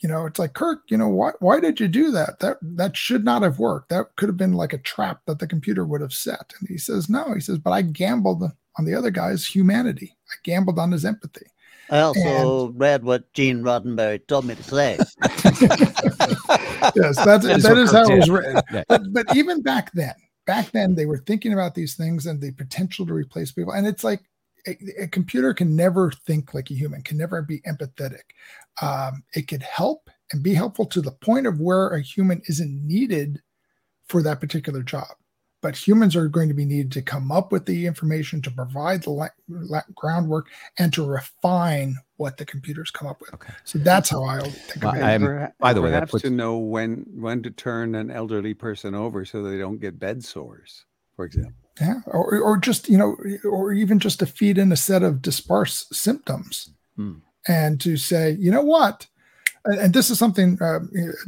you 0.00 0.08
know, 0.08 0.26
it's 0.26 0.38
like 0.38 0.52
Kirk, 0.52 0.82
you 0.88 0.98
know, 0.98 1.08
why 1.08 1.32
why 1.40 1.60
did 1.60 1.80
you 1.80 1.88
do 1.88 2.10
that? 2.10 2.40
That 2.40 2.58
that 2.60 2.96
should 2.96 3.24
not 3.24 3.42
have 3.42 3.58
worked. 3.58 3.88
That 3.88 4.14
could 4.16 4.28
have 4.28 4.36
been 4.36 4.52
like 4.52 4.74
a 4.74 4.78
trap 4.78 5.20
that 5.26 5.38
the 5.38 5.46
computer 5.46 5.86
would 5.86 6.02
have 6.02 6.12
set. 6.12 6.52
And 6.60 6.68
he 6.68 6.76
says, 6.76 7.08
no. 7.08 7.32
He 7.32 7.40
says, 7.40 7.58
but 7.58 7.70
I 7.70 7.82
gambled 7.82 8.42
on 8.78 8.84
the 8.84 8.94
other 8.94 9.10
guy's 9.10 9.46
humanity. 9.46 10.14
I 10.28 10.34
gambled 10.42 10.78
on 10.78 10.92
his 10.92 11.04
empathy. 11.04 11.46
I 11.90 12.00
also 12.00 12.72
read 12.72 13.04
what 13.04 13.32
Gene 13.34 13.62
Roddenberry 13.62 14.26
told 14.26 14.46
me 14.46 14.54
to 14.54 14.62
say. 14.62 14.98
yes, 16.96 17.16
that's 17.16 17.44
That 17.44 17.56
is 17.56 17.62
that 17.64 17.68
what 17.68 17.78
is 17.78 17.92
how 17.92 18.08
it 18.08 18.16
was 18.16 18.30
written. 18.30 18.62
did. 18.70 18.84
But 18.88 19.12
but 19.12 19.36
even 19.36 19.62
back 19.62 19.92
then, 19.92 20.14
back 20.46 20.70
then 20.72 20.94
they 20.94 21.06
were 21.06 21.18
thinking 21.18 21.52
about 21.52 21.74
these 21.74 21.94
things 21.94 22.26
and 22.26 22.40
the 22.40 22.52
potential 22.52 23.06
to 23.06 23.14
replace 23.14 23.52
people. 23.52 23.72
And 23.72 23.86
it's 23.86 24.04
like 24.04 24.22
a, 24.66 24.76
a 25.02 25.08
computer 25.08 25.54
can 25.54 25.74
never 25.74 26.10
think 26.10 26.54
like 26.54 26.70
a 26.70 26.74
human, 26.74 27.02
can 27.02 27.16
never 27.16 27.42
be 27.42 27.60
empathetic. 27.60 28.22
Um, 28.80 29.24
it 29.34 29.48
could 29.48 29.62
help 29.62 30.10
and 30.32 30.42
be 30.42 30.54
helpful 30.54 30.86
to 30.86 31.00
the 31.00 31.12
point 31.12 31.46
of 31.46 31.60
where 31.60 31.88
a 31.88 32.02
human 32.02 32.42
isn't 32.46 32.86
needed 32.86 33.40
for 34.08 34.22
that 34.22 34.40
particular 34.40 34.82
job. 34.82 35.08
But 35.62 35.76
humans 35.76 36.16
are 36.16 36.28
going 36.28 36.48
to 36.48 36.54
be 36.54 36.64
needed 36.64 36.90
to 36.92 37.02
come 37.02 37.30
up 37.32 37.52
with 37.52 37.66
the 37.66 37.86
information, 37.86 38.42
to 38.42 38.50
provide 38.50 39.04
the 39.04 39.10
la- 39.10 39.28
la- 39.48 39.80
groundwork, 39.94 40.48
and 40.78 40.92
to 40.92 41.06
refine 41.06 41.94
what 42.16 42.36
the 42.36 42.44
computers 42.44 42.90
come 42.90 43.06
up 43.08 43.20
with. 43.20 43.30
So 43.64 43.78
that's 43.78 44.10
how 44.10 44.24
I 44.24 44.40
think 44.42 44.84
of 44.84 44.94
it. 44.96 45.52
By 45.60 45.72
the 45.72 45.80
way, 45.80 45.90
that 45.90 45.96
perhaps 46.00 46.10
puts- 46.10 46.22
to 46.24 46.30
know 46.30 46.58
when 46.58 47.06
when 47.14 47.42
to 47.44 47.50
turn 47.50 47.94
an 47.94 48.10
elderly 48.10 48.54
person 48.54 48.94
over 48.94 49.24
so 49.24 49.42
they 49.42 49.56
don't 49.56 49.80
get 49.80 49.98
bed 50.00 50.24
sores, 50.24 50.84
for 51.16 51.24
example. 51.24 51.54
Yeah, 51.80 52.00
or 52.06 52.38
or 52.40 52.58
just 52.58 52.88
you 52.88 52.98
know, 52.98 53.16
or 53.44 53.72
even 53.72 53.98
just 54.00 54.18
to 54.18 54.26
feed 54.26 54.58
in 54.58 54.72
a 54.72 54.76
set 54.76 55.02
of 55.04 55.22
disparse 55.22 55.86
symptoms, 55.94 56.70
Hmm. 56.96 57.14
and 57.48 57.80
to 57.80 57.96
say, 57.96 58.32
you 58.32 58.50
know 58.50 58.62
what, 58.62 59.06
and, 59.64 59.78
and 59.78 59.94
this 59.94 60.10
is 60.10 60.18
something 60.18 60.60
uh, 60.60 60.80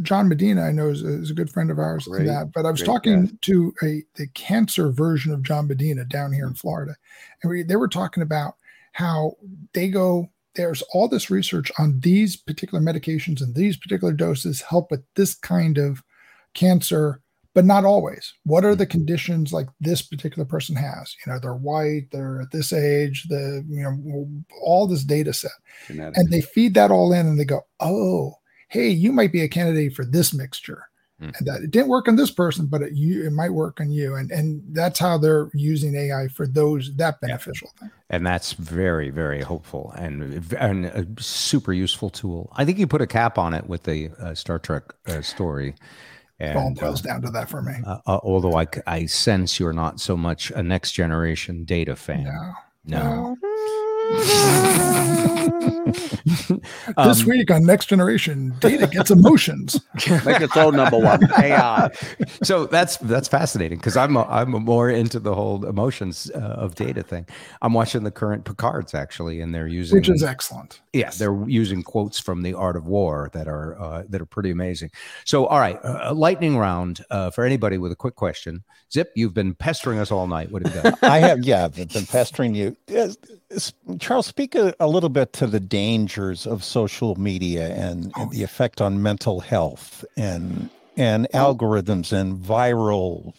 John 0.03 0.29
Medina 0.29 0.63
I 0.63 0.73
know 0.73 0.89
is, 0.89 1.03
is 1.03 1.31
a 1.31 1.35
good 1.35 1.51
friend 1.51 1.71
of 1.71 1.79
ours. 1.79 2.07
Great, 2.07 2.27
that, 2.27 2.53
but 2.53 2.67
I 2.67 2.71
was 2.71 2.83
talking 2.83 3.39
to 3.43 3.75
a 3.83 4.03
the 4.15 4.27
cancer 4.29 4.91
version 4.91 5.33
of 5.33 5.43
John 5.43 5.69
Medina 5.69 6.05
down 6.05 6.33
here 6.33 6.47
in 6.47 6.55
Florida, 6.55 6.97
and 7.43 7.51
we, 7.51 7.63
they 7.63 7.77
were 7.77 7.89
talking 7.89 8.23
about 8.23 8.57
how 8.93 9.37
they 9.73 9.89
go. 9.89 10.31
There's 10.55 10.83
all 10.93 11.09
this 11.09 11.31
research 11.31 11.73
on 11.79 11.99
these 12.01 12.37
particular 12.37 12.83
medications 12.83 13.41
and 13.41 13.55
these 13.55 13.77
particular 13.77 14.13
doses 14.13 14.61
help 14.61 14.91
with 14.91 15.03
this 15.17 15.35
kind 15.35 15.79
of 15.79 16.03
cancer 16.55 17.21
but 17.55 17.65
not 17.65 17.85
always. 17.85 18.35
What 18.43 18.65
are 18.65 18.75
the 18.75 18.87
conditions 18.87 19.53
like 19.53 19.69
this 19.81 20.03
particular 20.03 20.45
person 20.45 20.75
has? 20.77 21.17
You 21.25 21.33
know, 21.33 21.39
they're 21.39 21.55
white, 21.55 22.09
they're 22.11 22.43
at 22.43 22.51
this 22.51 22.73
age, 22.73 23.25
the 23.29 23.65
you 23.69 23.83
know, 23.83 24.29
all 24.61 24.87
this 24.87 25.05
data 25.05 25.33
set, 25.33 25.53
Genetics. 25.87 26.19
and 26.19 26.31
they 26.31 26.41
feed 26.41 26.75
that 26.75 26.91
all 26.91 27.13
in, 27.13 27.27
and 27.27 27.39
they 27.39 27.45
go, 27.45 27.63
"Oh, 27.81 28.35
hey, 28.69 28.89
you 28.89 29.13
might 29.13 29.33
be 29.33 29.43
a 29.43 29.49
candidate 29.49 29.95
for 29.95 30.05
this 30.05 30.35
mixture." 30.35 30.89
And 31.21 31.47
that 31.47 31.63
it 31.63 31.71
didn't 31.71 31.89
work 31.89 32.07
on 32.07 32.17
this 32.17 32.31
person, 32.31 32.67
but 32.67 32.83
it 32.83 32.93
you 32.93 33.25
it 33.25 33.31
might 33.31 33.55
work 33.55 33.81
on 33.81 33.91
you, 33.91 34.15
and 34.15 34.31
and 34.31 34.63
that's 34.75 34.99
how 34.99 35.17
they're 35.17 35.49
using 35.55 35.95
AI 35.95 36.29
for 36.29 36.47
those 36.47 36.95
that 36.97 37.19
beneficial 37.23 37.71
thing. 37.81 37.91
and 38.11 38.27
that's 38.27 38.53
very 38.53 39.09
very 39.09 39.41
hopeful 39.41 39.95
and, 39.97 40.45
and 40.59 40.85
a 40.87 41.07
super 41.19 41.73
useful 41.73 42.11
tool 42.11 42.53
i 42.57 42.65
think 42.65 42.79
you 42.79 42.87
put 42.87 43.01
a 43.01 43.07
cap 43.07 43.39
on 43.39 43.55
it 43.55 43.67
with 43.69 43.85
the 43.85 44.11
uh, 44.21 44.35
star 44.35 44.59
trek 44.59 44.83
uh, 45.07 45.23
story 45.23 45.75
It 46.41 46.57
all 46.57 46.67
and 46.67 46.79
uh, 46.79 46.83
boils 46.83 47.01
down 47.01 47.23
to 47.23 47.31
that 47.31 47.49
for 47.49 47.63
me. 47.63 47.75
uh, 47.87 47.99
uh, 48.07 48.19
although 48.23 48.57
I, 48.59 48.67
I 48.87 49.07
sense 49.07 49.61
you're 49.61 49.73
not 49.73 50.01
so 50.01 50.17
much 50.17 50.51
a 50.51 50.63
next 50.63 50.93
generation 50.93 51.65
data 51.65 51.95
fan. 51.97 52.55
No, 52.87 53.37
this 56.97 57.23
Um, 57.23 57.27
week 57.29 57.51
on 57.51 57.65
Next 57.65 57.87
Generation, 57.87 58.55
data 58.61 58.87
gets 58.87 59.11
emotions. 59.11 59.81
Make 60.25 60.41
its 60.41 60.57
own 60.57 60.77
number 60.77 60.99
one 60.99 61.21
AI. 61.39 61.91
so 62.43 62.67
that's 62.67 62.97
that's 62.99 63.29
fascinating 63.29 63.79
because 63.79 63.97
I'm 63.97 64.17
a, 64.17 64.23
I'm 64.25 64.55
a 64.55 64.61
more 64.61 64.91
into 64.91 65.19
the 65.21 65.35
whole 65.35 65.65
emotions 65.67 66.31
uh, 66.35 66.39
of 66.39 66.75
data 66.75 67.03
thing. 67.03 67.27
I'm 67.63 67.73
watching 67.75 68.05
the 68.05 68.11
current 68.11 68.45
Picards 68.45 68.95
actually, 68.95 69.41
and 69.41 69.55
they're 69.55 69.67
using 69.67 69.97
Which 69.99 70.09
is 70.09 70.23
excellent. 70.23 70.81
Yeah, 70.93 71.11
they're 71.19 71.49
using 71.49 71.83
quotes 71.83 72.19
from 72.19 72.43
the 72.43 72.55
Art 72.55 72.77
of 72.77 72.87
War 72.87 73.31
that 73.33 73.49
are 73.49 73.81
uh, 73.81 74.03
that 74.09 74.21
are 74.21 74.27
pretty 74.27 74.51
amazing. 74.51 74.91
So, 75.25 75.47
all 75.47 75.59
right, 75.59 75.79
uh, 75.85 76.13
lightning 76.15 76.57
round 76.59 77.05
uh, 77.11 77.31
for 77.31 77.45
anybody 77.45 77.79
with 77.79 77.93
a 77.93 77.97
quick 77.97 78.15
question. 78.15 78.65
Zip, 78.93 79.11
you've 79.17 79.35
been 79.35 79.55
pestering 79.55 79.99
us 79.99 80.13
all 80.13 80.27
night. 80.27 80.51
What 80.51 80.65
have 80.67 80.75
you 80.75 80.83
done? 80.83 80.95
I 81.03 81.19
have, 81.19 81.45
yeah, 81.45 81.65
I've 81.65 81.75
been 81.75 82.07
pestering 82.07 82.55
you. 82.55 82.77
Yes, 82.89 83.17
s- 83.29 83.39
Charles, 83.99 84.27
speak 84.27 84.55
a, 84.55 84.75
a 84.81 84.87
little 84.87 85.09
bit 85.09 85.33
to 85.35 85.47
the 85.47 85.61
dangers 85.61 86.47
of 86.47 86.65
social 86.65 87.15
media 87.17 87.75
and, 87.75 88.13
and 88.17 88.31
the 88.31 88.43
effect 88.43 88.81
on 88.81 89.03
mental 89.03 89.41
health 89.41 90.05
and 90.17 90.71
and 90.97 91.27
algorithms 91.35 92.13
and 92.13 92.39
viral 92.39 93.35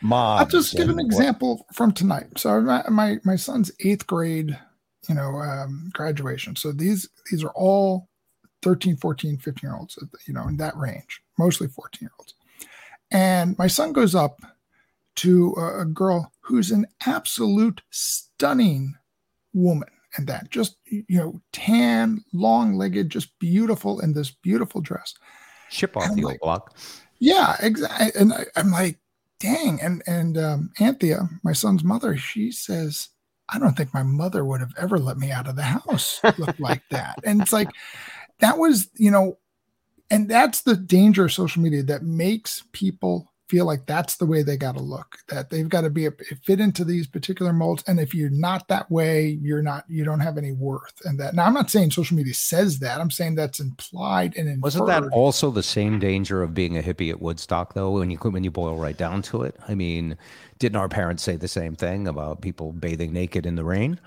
mobs. 0.00 0.40
I'll 0.40 0.60
just 0.60 0.76
give 0.76 0.88
an 0.88 0.96
what- 0.96 1.06
example 1.06 1.66
from 1.72 1.92
tonight. 1.92 2.38
So 2.38 2.60
my 2.60 2.82
my, 2.88 3.18
my 3.24 3.36
son's 3.36 3.70
eighth 3.80 4.06
grade, 4.06 4.58
you 5.08 5.14
know, 5.14 5.36
um, 5.36 5.90
graduation. 5.92 6.56
So 6.56 6.72
these 6.72 7.08
these 7.30 7.42
are 7.42 7.52
all 7.54 8.08
13, 8.62 8.96
14, 8.96 9.38
15 9.38 9.68
year 9.68 9.76
olds, 9.76 9.98
you 10.26 10.34
know, 10.34 10.48
in 10.48 10.56
that 10.58 10.76
range, 10.76 11.22
mostly 11.38 11.68
14 11.68 11.98
year 12.00 12.12
olds. 12.18 12.34
And 13.10 13.56
my 13.58 13.66
son 13.66 13.92
goes 13.92 14.14
up 14.14 14.40
to 15.16 15.54
a 15.54 15.84
girl 15.84 16.32
who's 16.40 16.70
an 16.70 16.86
absolute 17.06 17.82
stunning 17.90 18.96
woman 19.56 19.88
and 20.16 20.26
that 20.28 20.50
just 20.50 20.76
you 20.84 21.04
know 21.08 21.40
tan 21.52 22.22
long 22.32 22.76
legged 22.76 23.10
just 23.10 23.36
beautiful 23.38 24.00
in 24.00 24.12
this 24.12 24.30
beautiful 24.30 24.80
dress 24.80 25.14
Ship 25.70 25.96
off 25.96 26.14
the 26.14 26.24
old 26.24 26.38
block. 26.40 26.76
yeah, 27.18 27.56
exactly. 27.60 28.20
And 28.20 28.32
I, 28.32 28.46
I'm 28.54 28.70
like, 28.70 28.98
dang. 29.40 29.80
And 29.80 30.02
and 30.06 30.38
um, 30.38 30.70
Anthea, 30.80 31.28
my 31.42 31.52
son's 31.52 31.84
mother, 31.84 32.16
she 32.16 32.52
says, 32.52 33.08
I 33.48 33.58
don't 33.58 33.76
think 33.76 33.92
my 33.92 34.02
mother 34.02 34.44
would 34.44 34.60
have 34.60 34.74
ever 34.78 34.98
let 34.98 35.18
me 35.18 35.30
out 35.30 35.48
of 35.48 35.56
the 35.56 35.62
house 35.62 36.20
look 36.38 36.56
like 36.60 36.82
that. 36.90 37.16
And 37.24 37.40
it's 37.40 37.52
like, 37.52 37.70
that 38.40 38.58
was, 38.58 38.88
you 38.94 39.10
know, 39.10 39.38
and 40.10 40.28
that's 40.28 40.62
the 40.62 40.76
danger 40.76 41.24
of 41.24 41.32
social 41.32 41.62
media 41.62 41.82
that 41.84 42.02
makes 42.02 42.62
people 42.72 43.32
feel 43.48 43.64
like 43.64 43.86
that's 43.86 44.16
the 44.16 44.26
way 44.26 44.42
they 44.42 44.56
got 44.56 44.76
to 44.76 44.82
look 44.82 45.18
that 45.28 45.50
they've 45.50 45.68
got 45.68 45.82
to 45.82 45.90
be 45.90 46.06
a, 46.06 46.12
fit 46.42 46.60
into 46.60 46.84
these 46.84 47.06
particular 47.06 47.52
molds 47.52 47.84
and 47.86 48.00
if 48.00 48.14
you're 48.14 48.30
not 48.30 48.66
that 48.68 48.90
way 48.90 49.38
you're 49.40 49.62
not 49.62 49.84
you 49.88 50.04
don't 50.04 50.20
have 50.20 50.38
any 50.38 50.52
worth 50.52 51.00
and 51.04 51.18
that 51.18 51.34
now 51.34 51.44
i'm 51.44 51.54
not 51.54 51.70
saying 51.70 51.90
social 51.90 52.16
media 52.16 52.34
says 52.34 52.78
that 52.78 53.00
i'm 53.00 53.10
saying 53.10 53.34
that's 53.34 53.60
implied 53.60 54.36
and 54.36 54.48
inferred. 54.48 54.62
Wasn't 54.62 54.86
that 54.86 55.04
also 55.12 55.50
the 55.50 55.62
same 55.62 55.98
danger 55.98 56.42
of 56.42 56.54
being 56.54 56.76
a 56.76 56.82
hippie 56.82 57.10
at 57.10 57.20
Woodstock, 57.20 57.74
though? 57.74 57.92
When 57.92 58.10
you 58.10 58.18
when 58.18 58.44
you 58.44 58.50
boil 58.50 58.76
right 58.76 58.96
down 58.96 59.22
to 59.22 59.42
it, 59.42 59.56
I 59.68 59.74
mean, 59.74 60.16
didn't 60.58 60.76
our 60.76 60.88
parents 60.88 61.22
say 61.22 61.36
the 61.36 61.48
same 61.48 61.74
thing 61.74 62.08
about 62.08 62.42
people 62.42 62.72
bathing 62.72 63.12
naked 63.12 63.46
in 63.46 63.56
the 63.56 63.64
rain? 63.64 64.00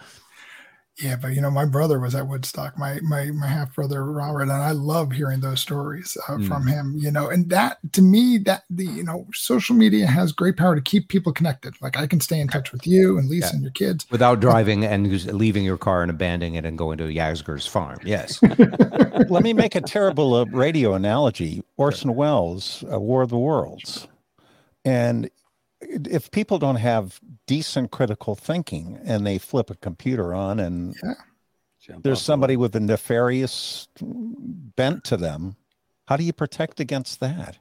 Yeah, 1.01 1.15
but 1.15 1.29
you 1.29 1.39
know, 1.41 1.49
my 1.51 1.65
brother 1.65 1.97
was 1.99 2.13
at 2.13 2.27
Woodstock, 2.27 2.77
my 2.77 2.99
my 3.01 3.25
my 3.31 3.47
half 3.47 3.73
brother 3.73 4.03
Robert, 4.05 4.41
and 4.43 4.51
I 4.51 4.71
love 4.71 5.11
hearing 5.13 5.39
those 5.39 5.61
stories 5.61 6.17
uh, 6.27 6.37
from 6.39 6.65
Mm. 6.65 6.69
him. 6.69 6.95
You 6.99 7.09
know, 7.11 7.29
and 7.29 7.49
that 7.49 7.77
to 7.93 8.01
me, 8.01 8.37
that 8.39 8.63
the 8.69 8.85
you 8.85 9.03
know, 9.03 9.25
social 9.33 9.75
media 9.75 10.07
has 10.07 10.31
great 10.33 10.57
power 10.57 10.75
to 10.75 10.81
keep 10.81 11.07
people 11.07 11.31
connected. 11.31 11.73
Like 11.81 11.97
I 11.97 12.05
can 12.05 12.19
stay 12.19 12.39
in 12.39 12.49
touch 12.49 12.73
with 12.73 12.85
you 12.85 13.17
and 13.17 13.29
Lisa 13.29 13.47
Yeah. 13.47 13.53
and 13.53 13.61
your 13.63 13.71
kids. 13.71 14.05
Without 14.11 14.41
driving 14.41 14.83
and 14.83 15.07
leaving 15.33 15.63
your 15.63 15.77
car 15.77 16.01
and 16.01 16.11
abandoning 16.11 16.55
it 16.55 16.65
and 16.65 16.77
going 16.77 16.97
to 16.97 17.05
Yasgur's 17.05 17.65
farm. 17.65 17.99
Yes. 18.03 18.39
Let 19.29 19.43
me 19.43 19.53
make 19.53 19.75
a 19.75 19.81
terrible 19.81 20.33
uh, 20.33 20.45
radio 20.45 20.95
analogy. 20.95 21.63
Orson 21.77 22.13
Welles, 22.15 22.83
uh, 22.91 22.99
War 22.99 23.21
of 23.21 23.29
the 23.29 23.37
Worlds. 23.37 24.07
And 24.85 25.29
if 25.81 26.31
people 26.31 26.59
don't 26.59 26.75
have 26.75 27.19
decent 27.47 27.91
critical 27.91 28.35
thinking 28.35 28.99
and 29.03 29.25
they 29.25 29.37
flip 29.37 29.69
a 29.69 29.75
computer 29.75 30.33
on 30.33 30.59
and 30.59 30.95
there's 32.01 32.21
somebody 32.21 32.57
with 32.57 32.75
a 32.75 32.79
nefarious 32.79 33.87
bent 34.01 35.03
to 35.05 35.17
them, 35.17 35.55
how 36.07 36.17
do 36.17 36.23
you 36.23 36.33
protect 36.33 36.79
against 36.79 37.19
that? 37.19 37.57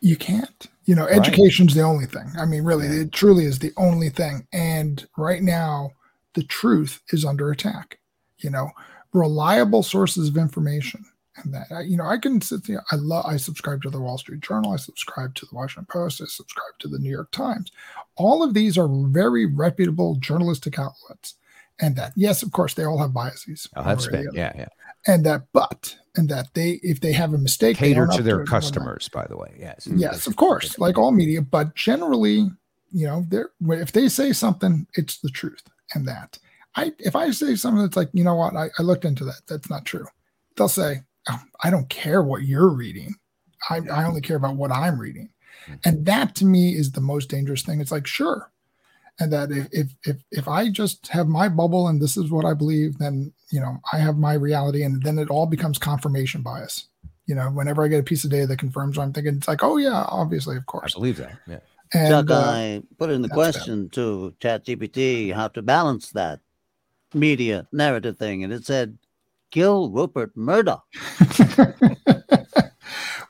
You 0.00 0.16
can't. 0.16 0.66
You 0.84 0.94
know, 0.94 1.06
Right. 1.06 1.18
education's 1.18 1.74
the 1.74 1.82
only 1.82 2.06
thing. 2.06 2.30
I 2.38 2.44
mean, 2.44 2.64
really, 2.64 2.86
it 2.86 3.12
truly 3.12 3.44
is 3.46 3.58
the 3.58 3.72
only 3.76 4.10
thing. 4.10 4.46
And 4.52 5.06
right 5.16 5.42
now, 5.42 5.92
the 6.34 6.42
truth 6.42 7.00
is 7.10 7.24
under 7.24 7.50
attack. 7.50 7.98
You 8.38 8.50
know, 8.50 8.70
reliable 9.12 9.82
sources 9.82 10.28
of 10.28 10.36
information. 10.36 11.06
And 11.36 11.52
that, 11.52 11.66
I- 11.72 11.80
you 11.82 11.96
know, 11.96 12.06
I 12.06 12.18
can 12.18 12.40
sit 12.40 12.64
there. 12.66 12.84
I 12.92 12.96
love, 12.96 13.26
I 13.26 13.36
subscribe 13.36 13.82
to 13.82 13.90
the 13.90 14.00
Wall 14.00 14.18
Street 14.18 14.40
Journal. 14.40 14.72
I 14.72 14.76
subscribe 14.76 15.34
to 15.36 15.46
the 15.46 15.54
Washington 15.54 15.86
Post. 15.90 16.20
I 16.20 16.26
subscribe 16.26 16.78
to 16.78 16.88
the 16.88 16.98
New 16.98 17.10
York 17.10 17.30
Times. 17.32 17.72
All 18.16 18.42
of 18.42 18.54
these 18.54 18.78
are 18.78 18.88
very 18.88 19.44
reputable 19.46 20.14
journalistic 20.16 20.78
outlets. 20.78 21.34
And 21.80 21.96
that, 21.96 22.12
yes, 22.14 22.44
of 22.44 22.52
course, 22.52 22.74
they 22.74 22.84
all 22.84 22.98
have 22.98 23.12
biases. 23.12 23.68
I'll 23.74 23.82
have 23.82 23.98
one 23.98 24.12
way 24.12 24.18
or 24.20 24.22
the 24.22 24.28
spin. 24.30 24.38
Yeah, 24.38 24.52
yeah. 24.54 24.68
And 25.08 25.26
that, 25.26 25.46
but, 25.52 25.96
and 26.14 26.28
that 26.28 26.54
they, 26.54 26.78
if 26.84 27.00
they 27.00 27.12
have 27.12 27.34
a 27.34 27.38
mistake, 27.38 27.76
Cater 27.78 28.06
to 28.06 28.22
their 28.22 28.38
whatnot. 28.38 28.48
customers, 28.48 29.08
by 29.08 29.26
the 29.26 29.36
way. 29.36 29.56
Yes. 29.58 29.88
Yes, 29.92 30.28
of 30.28 30.36
course, 30.36 30.78
like 30.78 30.96
all 30.96 31.10
media, 31.10 31.42
but 31.42 31.74
generally, 31.74 32.48
you 32.92 33.06
know, 33.06 33.26
they're 33.28 33.50
if 33.70 33.90
they 33.90 34.08
say 34.08 34.32
something, 34.32 34.86
it's 34.94 35.18
the 35.18 35.28
truth. 35.30 35.62
And 35.94 36.06
that 36.06 36.38
I 36.76 36.92
if 37.00 37.16
I 37.16 37.32
say 37.32 37.56
something 37.56 37.82
that's 37.82 37.96
like, 37.96 38.10
you 38.12 38.22
know 38.22 38.36
what, 38.36 38.54
I, 38.54 38.70
I 38.78 38.82
looked 38.82 39.04
into 39.04 39.24
that, 39.24 39.40
that's 39.48 39.68
not 39.68 39.84
true. 39.84 40.06
They'll 40.56 40.68
say, 40.68 41.02
I 41.62 41.70
don't 41.70 41.88
care 41.88 42.22
what 42.22 42.42
you're 42.42 42.68
reading. 42.68 43.14
I, 43.70 43.80
I 43.90 44.04
only 44.04 44.20
care 44.20 44.36
about 44.36 44.56
what 44.56 44.70
I'm 44.70 44.98
reading. 44.98 45.30
And 45.84 46.04
that 46.06 46.34
to 46.36 46.44
me 46.44 46.74
is 46.74 46.92
the 46.92 47.00
most 47.00 47.30
dangerous 47.30 47.62
thing. 47.62 47.80
It's 47.80 47.92
like, 47.92 48.06
sure, 48.06 48.50
and 49.18 49.32
that 49.32 49.50
if 49.50 49.68
if 49.72 49.94
if, 50.04 50.16
if 50.30 50.48
I 50.48 50.68
just 50.70 51.08
have 51.08 51.26
my 51.26 51.48
bubble 51.48 51.88
and 51.88 52.02
this 52.02 52.16
is 52.16 52.30
what 52.30 52.44
I 52.44 52.52
believe, 52.52 52.98
then 52.98 53.32
you 53.50 53.60
know 53.60 53.78
I 53.92 53.98
have 53.98 54.18
my 54.18 54.34
reality, 54.34 54.82
and 54.82 55.02
then 55.02 55.18
it 55.18 55.30
all 55.30 55.46
becomes 55.46 55.78
confirmation 55.78 56.42
bias. 56.42 56.88
You 57.26 57.34
know, 57.34 57.48
whenever 57.48 57.82
I 57.82 57.88
get 57.88 58.00
a 58.00 58.04
piece 58.04 58.24
of 58.24 58.30
data 58.30 58.46
that 58.48 58.58
confirms 58.58 58.98
what 58.98 59.04
I'm 59.04 59.12
thinking, 59.14 59.36
it's 59.36 59.48
like, 59.48 59.62
oh 59.62 59.78
yeah, 59.78 60.04
obviously, 60.08 60.56
of 60.56 60.66
course. 60.66 60.80
I 60.80 60.84
course. 60.84 60.94
believe 60.94 61.16
that. 61.16 61.38
Yeah. 61.46 61.60
And, 61.94 62.08
Chuck, 62.08 62.30
uh, 62.30 62.34
I 62.34 62.82
put 62.98 63.10
in 63.10 63.22
the 63.22 63.28
that's 63.28 63.38
bad. 63.38 63.54
question 63.54 63.88
to 63.90 64.34
ChatGPT 64.40 65.32
how 65.32 65.48
to 65.48 65.62
balance 65.62 66.10
that 66.10 66.40
media 67.14 67.66
narrative 67.72 68.18
thing, 68.18 68.44
and 68.44 68.52
it 68.52 68.66
said, 68.66 68.98
"Kill 69.54 69.90
Rupert 69.90 70.36
Murdoch." 70.36 70.82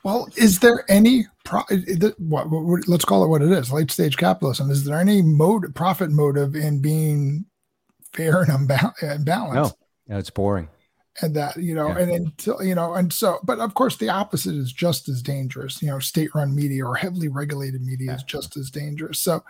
Well, 0.03 0.27
is 0.35 0.59
there 0.59 0.85
any 0.87 1.25
pro- 1.45 1.63
the- 1.69 2.13
what, 2.19 2.49
what, 2.51 2.63
what- 2.63 2.87
let's 2.87 3.05
call 3.05 3.23
it 3.23 3.27
what 3.27 3.41
it 3.41 3.51
is, 3.51 3.71
late 3.71 3.89
stage 3.89 4.17
capitalism? 4.17 4.69
Is 4.69 4.83
there 4.83 4.99
any 4.99 5.23
mode 5.23 5.73
profit 5.73 6.11
motive 6.11 6.55
in 6.55 6.79
being 6.79 7.45
fair 8.13 8.43
and 8.43 8.51
unba- 8.51 8.93
and 9.01 9.25
balanced? 9.25 9.75
No, 10.07 10.13
no, 10.13 10.19
it's 10.19 10.29
boring. 10.29 10.67
and 11.23 11.35
that 11.35 11.57
you 11.57 11.73
know 11.73 11.87
Yeah. 11.87 11.99
and 11.99 12.11
until 12.11 12.61
you 12.61 12.75
know 12.75 12.93
and 12.93 13.11
so 13.11 13.39
but 13.43 13.57
of 13.59 13.73
course 13.73 13.95
the 13.97 14.09
opposite 14.09 14.53
is 14.53 14.71
just 14.73 15.07
as 15.09 15.21
dangerous 15.23 15.81
you 15.81 15.87
know 15.87 15.97
state 15.97 16.35
run 16.35 16.53
media 16.53 16.85
or 16.85 16.95
heavily 16.95 17.29
regulated 17.29 17.81
media 17.81 18.13
is 18.15 18.23
just 18.23 18.57
as 18.57 18.69
dangerous 18.69 19.17
so 19.19 19.41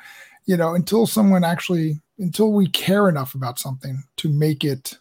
you 0.46 0.56
know 0.58 0.76
until 0.76 1.08
someone 1.08 1.44
actually 1.44 2.00
until 2.20 2.54
we 2.54 2.68
care 2.70 3.10
enough 3.10 3.34
about 3.34 3.58
something 3.58 4.04
to 4.18 4.30
make 4.30 4.64
it 4.64 5.00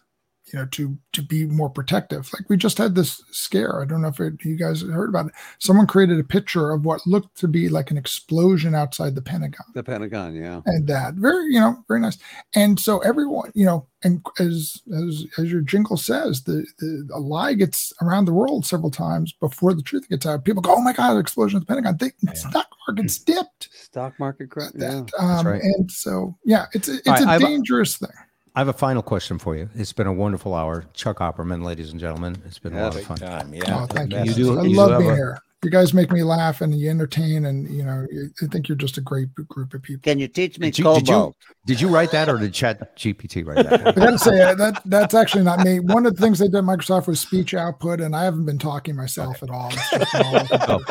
you 0.51 0.59
know 0.59 0.65
to 0.67 0.97
to 1.13 1.21
be 1.21 1.45
more 1.45 1.69
protective. 1.69 2.29
Like 2.33 2.49
we 2.49 2.57
just 2.57 2.77
had 2.77 2.95
this 2.95 3.21
scare. 3.31 3.81
I 3.81 3.85
don't 3.85 4.01
know 4.01 4.09
if 4.09 4.19
it, 4.19 4.43
you 4.43 4.55
guys 4.55 4.81
heard 4.81 5.09
about 5.09 5.27
it. 5.27 5.33
Someone 5.59 5.87
created 5.87 6.19
a 6.19 6.23
picture 6.23 6.71
of 6.71 6.85
what 6.85 7.05
looked 7.07 7.35
to 7.39 7.47
be 7.47 7.67
like 7.69 7.89
an 7.91 7.97
explosion 7.97 8.75
outside 8.75 9.15
the 9.15 9.21
pentagon. 9.21 9.65
The 9.73 9.83
Pentagon, 9.83 10.35
yeah. 10.35 10.61
and 10.65 10.87
that 10.87 11.15
very 11.15 11.53
you 11.53 11.59
know 11.59 11.83
very 11.87 11.99
nice. 11.99 12.17
And 12.53 12.79
so 12.79 12.99
everyone 12.99 13.51
you 13.55 13.65
know 13.65 13.87
and 14.03 14.23
as 14.39 14.81
as 14.95 15.25
as 15.37 15.51
your 15.51 15.61
jingle 15.61 15.97
says 15.97 16.43
the 16.43 16.65
the 16.79 17.09
a 17.13 17.19
lie 17.19 17.53
gets 17.53 17.91
around 18.01 18.25
the 18.25 18.33
world 18.33 18.65
several 18.65 18.91
times 18.91 19.33
before 19.33 19.73
the 19.73 19.81
truth 19.81 20.07
gets 20.09 20.25
out. 20.25 20.45
People 20.45 20.61
go 20.61 20.75
oh 20.75 20.81
my 20.81 20.93
god 20.93 21.17
explosion 21.17 21.57
at 21.57 21.61
the 21.61 21.65
pentagon. 21.65 21.97
They, 21.97 22.11
stock 22.35 22.67
market's 22.87 23.17
dipped. 23.17 23.69
Stock 23.73 24.19
market 24.19 24.49
crash. 24.51 24.71
Yeah. 24.75 25.03
um 25.19 25.47
right. 25.47 25.61
and 25.61 25.91
so 25.91 26.37
yeah 26.45 26.65
it's 26.73 26.87
a, 26.87 26.95
it's 26.97 27.07
All 27.07 27.13
right, 27.15 27.23
a 27.23 27.29
I've- 27.31 27.45
dangerous 27.45 27.97
thing 27.97 28.09
I 28.55 28.59
have 28.59 28.67
a 28.69 28.73
final 28.73 29.01
question 29.01 29.37
for 29.37 29.55
you. 29.55 29.69
It's 29.75 29.91
been 29.93 30.07
a 30.07 30.13
wonderful 30.13 30.53
hour, 30.53 30.85
Chuck 30.93 31.17
Opperman, 31.19 31.63
ladies 31.63 31.91
and 31.91 31.99
gentlemen. 31.99 32.37
It's 32.45 32.59
been 32.59 32.73
a 32.75 32.81
lot 32.83 32.95
of 32.95 33.03
fun. 33.03 33.17
time. 33.17 33.53
Yeah. 33.53 33.81
oh 33.81 33.85
thank 33.87 34.13
you, 34.13 34.23
You 34.23 34.33
do- 34.33 34.59
i 34.59 34.63
you 34.63 34.75
love 34.75 34.99
being 34.99 35.11
a- 35.11 35.15
here 35.15 35.39
you 35.63 35.71
guys 35.71 35.95
make 35.95 36.11
me 36.11 36.21
laugh 36.21 36.61
and 36.61 36.75
you 36.79 36.91
entertain 36.91 37.45
and 37.45 37.67
you 37.75 37.83
know 37.83 38.05
i 38.43 38.45
think 38.47 38.67
you're 38.67 38.75
just 38.77 38.99
a 38.99 39.01
great 39.01 39.33
group 39.33 39.73
of 39.73 39.81
people 39.81 39.99
Can 40.03 40.19
you 40.19 40.27
teach 40.27 40.59
me 40.59 40.69
Did 40.69 40.77
you, 40.77 40.93
did 40.93 41.07
you 41.07 41.35
did 41.65 41.81
you 41.81 41.87
write 41.87 42.11
that 42.11 42.29
or 42.29 42.37
did 42.37 42.53
Chat 42.53 42.95
GPT 42.95 43.43
write 43.43 43.67
that? 43.67 43.87
I 43.87 43.91
gotta 43.93 44.19
say 44.19 44.41
uh, 44.43 44.53
that 44.55 44.81
that's 44.85 45.15
actually 45.15 45.43
not 45.43 45.61
me. 45.61 45.79
One 45.79 46.05
of 46.05 46.15
the 46.15 46.21
things 46.21 46.37
they 46.37 46.45
did 46.49 46.57
at 46.57 46.63
Microsoft 46.65 47.07
was 47.07 47.19
speech 47.19 47.55
output, 47.55 47.99
and 47.99 48.15
I 48.15 48.25
haven't 48.25 48.45
been 48.45 48.59
talking 48.59 48.95
myself 48.95 49.41
at 49.41 49.49
all. 49.49 49.71
It's 49.73 49.89
just 49.89 50.59
all- 50.69 50.83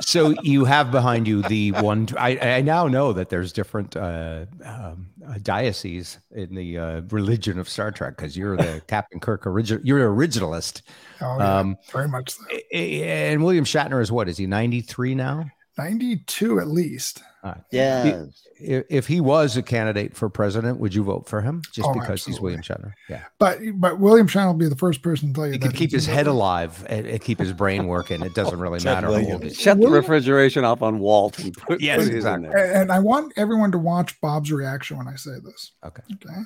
so 0.00 0.34
you 0.42 0.64
have 0.64 0.90
behind 0.90 1.26
you 1.26 1.42
the 1.42 1.72
one. 1.72 2.08
I, 2.18 2.56
I 2.56 2.60
now 2.60 2.86
know 2.86 3.12
that 3.12 3.28
there's 3.28 3.52
different 3.52 3.96
uh, 3.96 4.46
um, 4.64 5.08
uh, 5.26 5.34
dioceses 5.42 6.18
in 6.32 6.54
the 6.54 6.78
uh, 6.78 7.00
religion 7.10 7.58
of 7.58 7.68
Star 7.68 7.90
Trek 7.90 8.16
because 8.16 8.36
you're 8.36 8.56
the 8.56 8.82
Captain 8.88 9.20
Kirk 9.20 9.46
original. 9.46 9.84
You're 9.84 9.98
an 10.08 10.16
originalist, 10.16 10.82
oh, 11.20 11.38
yeah, 11.38 11.58
Um, 11.58 11.76
very 11.92 12.08
much 12.08 12.30
so. 12.30 12.44
and 12.72 13.42
William 13.42 13.64
Shatner 13.64 14.00
is 14.00 14.10
what? 14.12 14.28
Is 14.28 14.36
he 14.38 14.46
93 14.46 15.14
now? 15.14 15.46
92 15.78 16.60
at 16.60 16.66
least. 16.68 17.22
All 17.44 17.52
right. 17.52 17.60
Yes. 17.70 18.42
If, 18.60 18.84
if 18.90 19.06
he 19.06 19.20
was 19.20 19.56
a 19.56 19.62
candidate 19.62 20.16
for 20.16 20.28
president, 20.28 20.80
would 20.80 20.92
you 20.92 21.04
vote 21.04 21.28
for 21.28 21.40
him 21.40 21.62
just 21.72 21.88
Oh, 21.88 21.94
because 21.94 22.24
he's. 22.24 22.40
William 22.40 22.60
Shatner? 22.62 22.92
Yeah. 23.08 23.22
But 23.38 23.60
but 23.76 24.00
William 24.00 24.26
Shatner 24.26 24.46
will 24.48 24.54
be 24.54 24.68
the 24.68 24.74
first 24.76 25.00
person 25.02 25.28
to 25.28 25.34
tell 25.34 25.46
you 25.46 25.52
He 25.52 25.58
that 25.58 25.68
can 25.68 25.76
keep 25.76 25.92
his 25.92 26.08
a- 26.08 26.10
head 26.10 26.26
alive 26.26 26.84
and, 26.88 27.06
and 27.06 27.20
keep 27.20 27.38
his 27.38 27.52
brain 27.52 27.86
working. 27.86 28.22
It 28.22 28.34
doesn't 28.34 28.58
really 28.58 28.80
matter. 28.84 29.06
how 29.06 29.12
old 29.14 29.22
Williams. 29.22 29.42
he 29.44 29.48
is. 29.50 29.60
Shut 29.60 29.76
the 29.76 29.84
William- 29.84 30.02
refrigeration 30.02 30.64
off 30.64 30.82
on 30.82 30.98
Walt 30.98 31.38
and 31.38 31.56
put, 31.56 31.80
Yes, 31.80 32.04
put 32.04 32.12
exactly. 32.14 32.48
And, 32.48 32.56
and 32.58 32.92
I 32.92 32.98
want 32.98 33.32
everyone 33.36 33.70
to 33.72 33.78
watch 33.78 34.20
Bob's 34.20 34.50
reaction 34.50 34.98
when 34.98 35.06
I 35.06 35.14
say 35.14 35.38
this. 35.44 35.70
Okay. 35.84 36.02
Okay. 36.14 36.40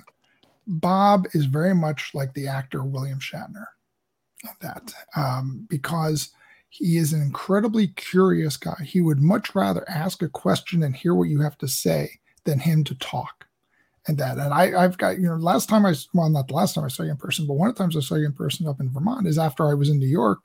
Bob 0.67 1.27
is 1.33 1.47
very 1.47 1.75
much 1.75 2.11
like 2.15 2.35
the 2.35 2.47
actor 2.49 2.85
William 2.85 3.19
Shatner. 3.19 3.65
That 4.61 4.93
um, 5.17 5.67
because 5.71 6.31
he 6.73 6.97
is 6.97 7.13
an 7.13 7.21
incredibly 7.21 7.89
curious 7.89 8.57
guy. 8.57 8.83
He 8.83 9.03
would 9.03 9.21
much 9.21 9.55
rather 9.55 9.87
ask 9.91 10.23
a 10.23 10.29
question 10.29 10.83
and 10.83 10.97
hear 10.97 11.15
what 11.15 11.29
you 11.29 11.43
have 11.43 11.59
to 11.59 11.69
say 11.69 12.19
than 12.45 12.59
him 12.59 12.83
to 12.85 12.95
talk. 12.95 13.45
And 14.09 14.17
that, 14.17 14.39
and 14.39 14.55
I, 14.55 14.83
I've 14.83 14.97
got, 14.97 15.19
you 15.19 15.27
know, 15.27 15.37
last 15.37 15.69
time 15.69 15.85
I, 15.85 15.95
well, 16.15 16.31
not 16.31 16.49
the 16.49 16.55
last 16.55 16.75
time 16.75 16.85
I 16.85 16.89
saw 16.89 17.03
you 17.03 17.11
in 17.11 17.19
person, 17.19 17.47
but 17.47 17.55
one 17.55 17.69
of 17.69 17.75
the 17.75 17.79
times 17.79 17.95
I 17.95 18.01
saw 18.01 18.15
you 18.15 18.25
in 18.25 18.33
person 18.33 18.67
up 18.67 18.81
in 18.81 18.91
Vermont 18.91 19.27
is 19.27 19.37
after 19.37 19.69
I 19.69 19.75
was 19.75 19.91
in 19.91 19.99
New 19.99 20.09
York 20.09 20.39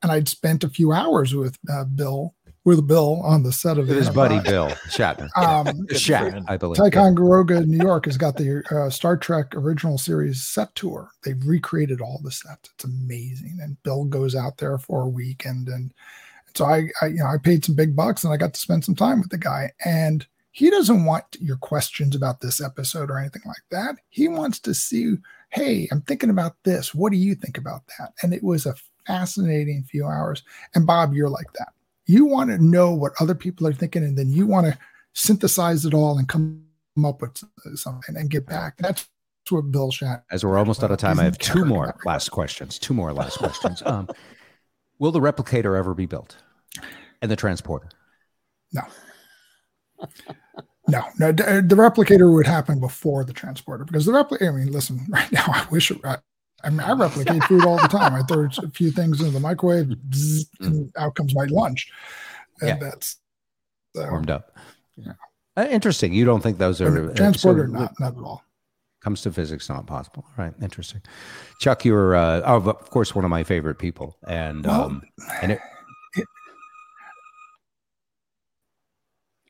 and 0.00 0.12
I'd 0.12 0.28
spent 0.28 0.62
a 0.62 0.68
few 0.68 0.92
hours 0.92 1.34
with 1.34 1.58
uh, 1.68 1.82
Bill, 1.82 2.36
with 2.64 2.86
Bill 2.86 3.20
on 3.22 3.42
the 3.42 3.52
set 3.52 3.78
of 3.78 3.88
With 3.88 3.96
his 3.96 4.10
buddy 4.10 4.40
Bill 4.40 4.68
Shatner. 4.88 5.28
Um, 5.36 5.86
Shat, 5.90 6.42
I 6.48 6.56
believe. 6.56 6.78
Ticonderoga, 6.78 7.60
New 7.60 7.84
York, 7.84 8.06
has 8.06 8.16
got 8.16 8.36
the 8.36 8.62
uh, 8.70 8.90
Star 8.90 9.16
Trek 9.16 9.54
original 9.54 9.98
series 9.98 10.42
set 10.42 10.74
tour. 10.74 11.10
They've 11.22 11.42
recreated 11.44 12.00
all 12.00 12.20
the 12.22 12.30
sets. 12.30 12.70
It's 12.74 12.84
amazing. 12.84 13.58
And 13.60 13.82
Bill 13.82 14.04
goes 14.04 14.34
out 14.34 14.56
there 14.58 14.78
for 14.78 15.02
a 15.02 15.08
weekend, 15.08 15.68
and 15.68 15.92
so 16.54 16.64
I, 16.64 16.88
I, 17.02 17.06
you 17.06 17.16
know, 17.16 17.26
I 17.26 17.36
paid 17.36 17.64
some 17.64 17.74
big 17.74 17.94
bucks, 17.94 18.24
and 18.24 18.32
I 18.32 18.36
got 18.36 18.54
to 18.54 18.60
spend 18.60 18.84
some 18.84 18.94
time 18.94 19.20
with 19.20 19.30
the 19.30 19.38
guy. 19.38 19.72
And 19.84 20.26
he 20.52 20.70
doesn't 20.70 21.04
want 21.04 21.24
your 21.40 21.56
questions 21.56 22.14
about 22.14 22.40
this 22.40 22.60
episode 22.62 23.10
or 23.10 23.18
anything 23.18 23.42
like 23.44 23.56
that. 23.72 23.96
He 24.08 24.28
wants 24.28 24.60
to 24.60 24.72
see, 24.72 25.16
hey, 25.50 25.88
I'm 25.90 26.02
thinking 26.02 26.30
about 26.30 26.54
this. 26.62 26.94
What 26.94 27.10
do 27.10 27.18
you 27.18 27.34
think 27.34 27.58
about 27.58 27.82
that? 27.98 28.12
And 28.22 28.32
it 28.32 28.42
was 28.42 28.64
a 28.64 28.76
fascinating 29.04 29.82
few 29.82 30.06
hours. 30.06 30.44
And 30.76 30.86
Bob, 30.86 31.12
you're 31.12 31.28
like 31.28 31.52
that. 31.58 31.72
You 32.06 32.26
want 32.26 32.50
to 32.50 32.58
know 32.58 32.92
what 32.92 33.12
other 33.20 33.34
people 33.34 33.66
are 33.66 33.72
thinking, 33.72 34.04
and 34.04 34.16
then 34.16 34.28
you 34.28 34.46
want 34.46 34.66
to 34.66 34.78
synthesize 35.14 35.84
it 35.84 35.94
all 35.94 36.18
and 36.18 36.28
come 36.28 36.64
up 37.04 37.22
with 37.22 37.42
something 37.76 38.16
and 38.16 38.28
get 38.30 38.46
back. 38.46 38.76
That's 38.78 39.08
what 39.50 39.70
Bill 39.70 39.90
Shat. 39.90 40.24
As 40.30 40.44
we're 40.44 40.58
almost 40.58 40.82
out 40.82 40.90
of 40.90 40.98
time, 40.98 41.18
I 41.18 41.24
have 41.24 41.38
two 41.38 41.64
more 41.64 41.94
last 42.04 42.30
questions. 42.30 42.78
Two 42.78 42.94
more 42.94 43.12
last 43.12 43.38
questions. 43.38 43.82
Um, 43.86 44.08
will 44.98 45.12
the 45.12 45.20
replicator 45.20 45.78
ever 45.78 45.94
be 45.94 46.06
built? 46.06 46.36
And 47.22 47.30
the 47.30 47.36
transporter? 47.36 47.88
No. 48.72 48.82
No, 50.86 51.02
no, 51.18 51.32
the 51.32 51.74
replicator 51.74 52.30
would 52.32 52.46
happen 52.46 52.78
before 52.78 53.24
the 53.24 53.32
transporter 53.32 53.84
because 53.84 54.04
the 54.04 54.12
replicator. 54.12 54.48
I 54.48 54.56
mean, 54.56 54.70
listen, 54.70 55.06
right 55.08 55.32
now, 55.32 55.46
I 55.46 55.66
wish. 55.70 55.90
It, 55.90 55.98
I, 56.64 56.66
I 56.66 56.70
mean, 56.70 56.80
I 56.80 56.92
replicate 56.92 57.44
food 57.44 57.64
all 57.64 57.76
the 57.76 57.88
time. 57.88 58.14
I 58.14 58.22
throw 58.22 58.46
a 58.46 58.70
few 58.70 58.90
things 58.90 59.20
into 59.20 59.32
the 59.32 59.40
microwave, 59.40 59.86
bzzz, 60.08 60.46
and 60.60 60.90
out 60.96 61.14
comes 61.14 61.34
my 61.34 61.44
lunch, 61.44 61.90
and 62.60 62.68
Yeah. 62.68 62.76
that's 62.76 63.16
so, 63.94 64.08
Warmed 64.10 64.30
up. 64.30 64.56
Yeah. 64.96 65.12
Uh, 65.56 65.66
interesting. 65.70 66.12
You 66.12 66.24
don't 66.24 66.40
think 66.42 66.58
those 66.58 66.80
are 66.80 67.10
uh, 67.10 67.14
transporter. 67.14 67.66
so- 67.66 67.72
not, 67.72 68.00
not 68.00 68.16
at 68.16 68.22
all. 68.24 68.42
comes 69.02 69.20
to 69.22 69.30
physics 69.32 69.68
not 69.68 69.86
possible 69.86 70.24
All 70.26 70.44
right 70.44 70.54
interesting 70.62 71.02
chuck 71.60 71.84
you're 71.84 72.16
uh, 72.16 72.40
oh, 72.46 72.56
of 72.70 72.88
course 72.90 73.14
one 73.14 73.22
of 73.24 73.30
my 73.30 73.44
favorite 73.44 73.78
people 73.78 74.16
and 74.26 74.64
Well, 74.64 74.82
um 74.84 75.02
and 75.42 75.52
it, 75.52 75.60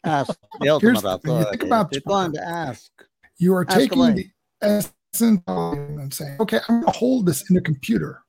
Ask 0.03 0.29
the 0.61 0.79
Here's 0.81 1.03
ultimate 1.03 1.03
the 1.03 1.19
thing, 1.19 1.37
you 1.39 1.45
think 1.51 1.63
about- 1.63 1.87
If 1.87 2.03
you're 2.05 2.13
going 2.15 2.33
to 2.33 2.45
ask. 2.47 2.91
You 3.39 3.55
are 3.55 3.65
Ask 3.69 3.79
taking 3.79 3.99
away. 3.99 4.13
the 4.13 4.29
essence 4.61 4.87
of 4.87 4.93
it 4.93 4.93
and 5.21 5.43
um, 5.47 6.11
saying, 6.11 6.37
okay, 6.41 6.61
I'm 6.69 6.81
going 6.81 6.93
to 6.93 6.99
hold 6.99 7.27
this 7.27 7.49
in 7.51 7.57
a 7.57 7.61
computer. 7.61 8.23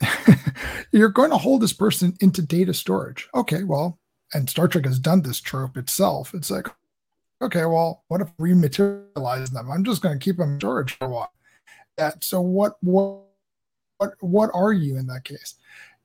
You're 0.92 1.08
going 1.08 1.30
to 1.30 1.38
hold 1.38 1.62
this 1.62 1.72
person 1.72 2.16
into 2.20 2.42
data 2.42 2.74
storage. 2.74 3.28
Okay, 3.34 3.64
well, 3.64 3.98
and 4.32 4.48
Star 4.48 4.68
Trek 4.68 4.84
has 4.84 4.98
done 4.98 5.22
this 5.22 5.40
trope 5.40 5.76
itself. 5.76 6.34
It's 6.34 6.50
like, 6.50 6.68
okay, 7.40 7.64
well, 7.64 8.04
what 8.08 8.20
if 8.20 8.28
we 8.38 8.54
materialize 8.54 9.50
them? 9.50 9.70
I'm 9.70 9.84
just 9.84 10.02
going 10.02 10.18
to 10.18 10.24
keep 10.24 10.36
them 10.36 10.54
in 10.54 10.60
storage 10.60 10.96
for 10.96 11.06
a 11.06 11.10
while. 11.10 11.32
That 11.96 12.24
so 12.24 12.40
what 12.40 12.76
what 12.80 13.20
what 13.98 14.14
what 14.20 14.50
are 14.52 14.72
you 14.72 14.96
in 14.96 15.06
that 15.06 15.24
case? 15.24 15.54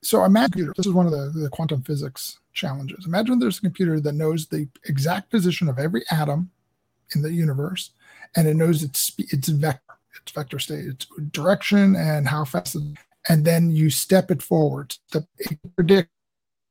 So 0.02 0.24
imagine 0.24 0.72
this 0.78 0.86
is 0.86 0.94
one 0.94 1.08
of 1.08 1.12
the, 1.12 1.32
the 1.34 1.50
quantum 1.50 1.82
physics 1.82 2.40
challenges. 2.54 3.06
Imagine 3.06 3.40
there's 3.40 3.58
a 3.58 3.62
computer 3.62 4.00
that 4.00 4.14
knows 4.14 4.48
the 4.48 4.70
exact 4.86 5.30
position 5.30 5.68
of 5.68 5.80
every 5.80 6.04
atom 6.12 6.52
in 7.16 7.22
the 7.22 7.34
universe, 7.34 7.92
and 8.36 8.48
it 8.48 8.56
knows 8.56 8.84
its 8.84 9.14
its 9.18 9.50
vector, 9.50 9.96
its 10.22 10.32
vector 10.32 10.60
state, 10.60 10.86
its 10.86 11.08
direction, 11.32 11.96
and 11.96 12.28
how 12.28 12.46
fast. 12.46 12.76
It, 12.76 12.84
and 13.28 13.46
then 13.46 13.70
you 13.70 13.90
step 13.90 14.32
it 14.32 14.42
forward. 14.42 14.96
Step 15.08 15.26
it 15.38 15.60
predict. 15.76 16.10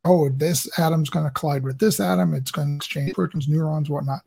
Oh, 0.04 0.28
this 0.28 0.68
atom's 0.78 1.10
going 1.10 1.26
to 1.26 1.30
collide 1.32 1.64
with 1.64 1.78
this 1.78 2.00
atom. 2.00 2.34
It's 2.34 2.50
going 2.50 2.68
to 2.68 2.76
exchange 2.76 3.14
protons, 3.14 3.48
neurons, 3.48 3.90
whatnot, 3.90 4.20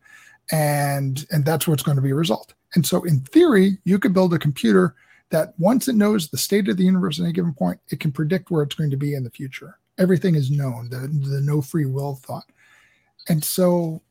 and 0.51 1.25
and 1.32 1.45
that's 1.45 1.67
what's 1.67 1.84
going 1.84 1.95
to 1.95 2.01
be 2.01 2.11
a 2.11 2.15
result. 2.15 2.53
And 2.75 2.86
so, 2.86 3.03
in 3.03 3.21
theory, 3.21 3.77
you 3.84 3.99
could 3.99 4.13
build 4.13 4.34
a 4.34 4.39
computer 4.39 4.95
that 5.29 5.53
once 5.57 5.88
it 5.88 5.95
knows 5.95 6.27
the 6.27 6.38
state 6.38 6.67
of 6.67 6.77
the 6.77 6.84
universe 6.84 7.19
at 7.19 7.23
any 7.23 7.34
given 7.34 7.53
point, 7.53 7.79
it 7.89 7.99
can 7.99 8.11
predict 8.11 8.51
where 8.51 8.63
it's 8.63 8.75
going 8.75 8.91
to 8.91 8.97
be 8.97 9.13
in 9.13 9.23
the 9.23 9.29
future. 9.29 9.77
Everything 9.97 10.36
is 10.36 10.51
known. 10.51 10.89
The 10.89 10.99
the 11.29 11.41
no 11.41 11.61
free 11.61 11.86
will 11.86 12.15
thought. 12.15 12.49
And 13.29 13.43
so 13.43 14.01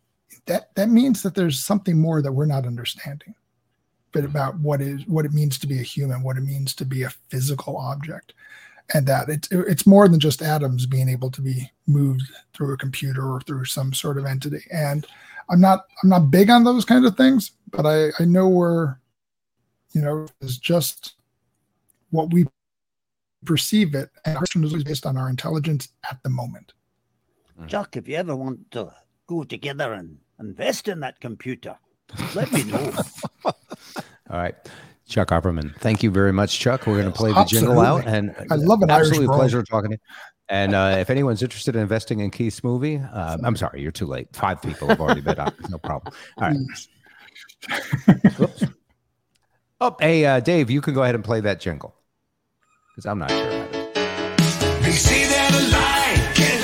that 0.47 0.75
that 0.75 0.89
means 0.89 1.23
that 1.23 1.35
there's 1.35 1.65
something 1.65 1.99
more 1.99 2.23
that 2.23 2.33
we're 2.33 2.47
not 2.47 2.67
understanding 2.67 3.35
but 4.13 4.25
about 4.25 4.59
what 4.59 4.81
is 4.81 5.07
what 5.07 5.25
it 5.25 5.33
means 5.33 5.59
to 5.59 5.67
be 5.67 5.79
a 5.79 5.85
human 5.85 6.23
what 6.23 6.37
it 6.37 6.43
means 6.43 6.75
to 6.75 6.85
be 6.85 7.03
a 7.03 7.11
physical 7.29 7.77
object. 7.77 8.33
And 8.93 9.07
that 9.07 9.29
it's 9.29 9.49
it's 9.53 9.87
more 9.87 10.09
than 10.09 10.19
just 10.19 10.43
atoms 10.43 10.85
being 10.85 11.09
able 11.09 11.31
to 11.31 11.41
be 11.41 11.71
moved 11.87 12.23
through 12.55 12.73
a 12.73 12.77
computer 12.77 13.33
or 13.33 13.41
through 13.41 13.67
some 13.67 13.93
sort 13.93 14.19
of 14.19 14.27
entity. 14.27 14.65
And 14.73 15.07
i'm 15.49 15.61
not 15.61 15.87
i'm 16.03 16.09
not 16.09 16.31
big 16.31 16.51
on 16.51 16.65
those 16.65 16.85
kind 16.85 17.05
of 17.05 17.17
things 17.17 17.53
but 17.71 17.85
i 17.85 18.11
i 18.21 18.25
know 18.25 18.49
we're 18.49 18.97
you 19.93 20.01
know 20.01 20.29
is 20.41 20.59
just 20.59 21.15
what 22.11 22.33
we 22.33 22.47
perceive 23.45 23.95
it. 23.95 24.11
And 24.25 24.37
our 24.37 24.41
question 24.41 24.65
is 24.65 24.85
based 24.85 25.07
on 25.07 25.17
our 25.17 25.31
intelligence 25.31 25.89
at 26.11 26.23
the 26.23 26.31
moment. 26.31 26.73
Chuck, 27.67 27.97
if 27.97 28.09
you 28.09 28.17
ever 28.17 28.35
want 28.35 28.71
to 28.71 28.91
go 29.31 29.45
together 29.45 29.93
and 29.93 30.19
invest 30.41 30.89
in 30.89 31.01
that 31.01 31.21
computer, 31.21 31.77
let 32.35 32.51
me 32.53 32.65
know. 32.65 32.93
All 33.45 33.55
right. 34.29 34.57
Chuck 35.09 35.29
Opperman. 35.29 35.75
Thank 35.77 36.03
you 36.03 36.11
very 36.11 36.33
much, 36.33 36.59
Chuck. 36.59 36.87
We're 36.87 37.01
going 37.01 37.13
to 37.13 37.17
play 37.17 37.33
the 37.33 37.45
jingle 37.45 37.81
out. 37.81 38.07
And 38.07 38.35
I 38.51 38.57
love 38.57 38.83
an 38.83 38.91
Irish 38.91 39.09
absolutely 39.09 39.35
a 39.35 39.39
pleasure 39.39 39.63
talking 39.63 39.91
to 39.91 39.97
you. 39.97 40.01
And 40.49 40.75
uh, 40.75 40.97
if 40.99 41.11
anyone's 41.11 41.43
interested 41.43 41.77
in 41.77 41.83
investing 41.83 42.19
in 42.21 42.31
Keith's 42.31 42.65
movie, 42.65 42.97
uh, 42.99 43.39
I'm 43.45 43.55
sorry, 43.55 43.83
you're 43.83 43.93
too 43.93 44.07
late. 44.07 44.35
Five 44.35 44.61
people 44.61 44.89
have 44.89 45.01
already 45.01 45.21
bid 45.21 45.39
on 45.39 45.49
it. 45.49 45.71
No 45.71 45.79
problem. 45.79 46.13
All 46.39 46.49
right. 46.49 46.57
Whoops. 48.39 48.65
Oh, 49.83 49.97
hey, 49.99 50.27
uh, 50.27 50.41
Dave, 50.41 50.69
you 50.69 50.83
can 50.83 50.93
go 50.93 51.05
ahead 51.05 51.15
and 51.15 51.25
play 51.25 51.41
that 51.41 51.59
jingle 51.59 51.95
because 52.91 53.07
I'm 53.07 53.19
not 53.19 53.31
sure. 53.31 53.47
about 53.47 53.75
it. 56.37 56.60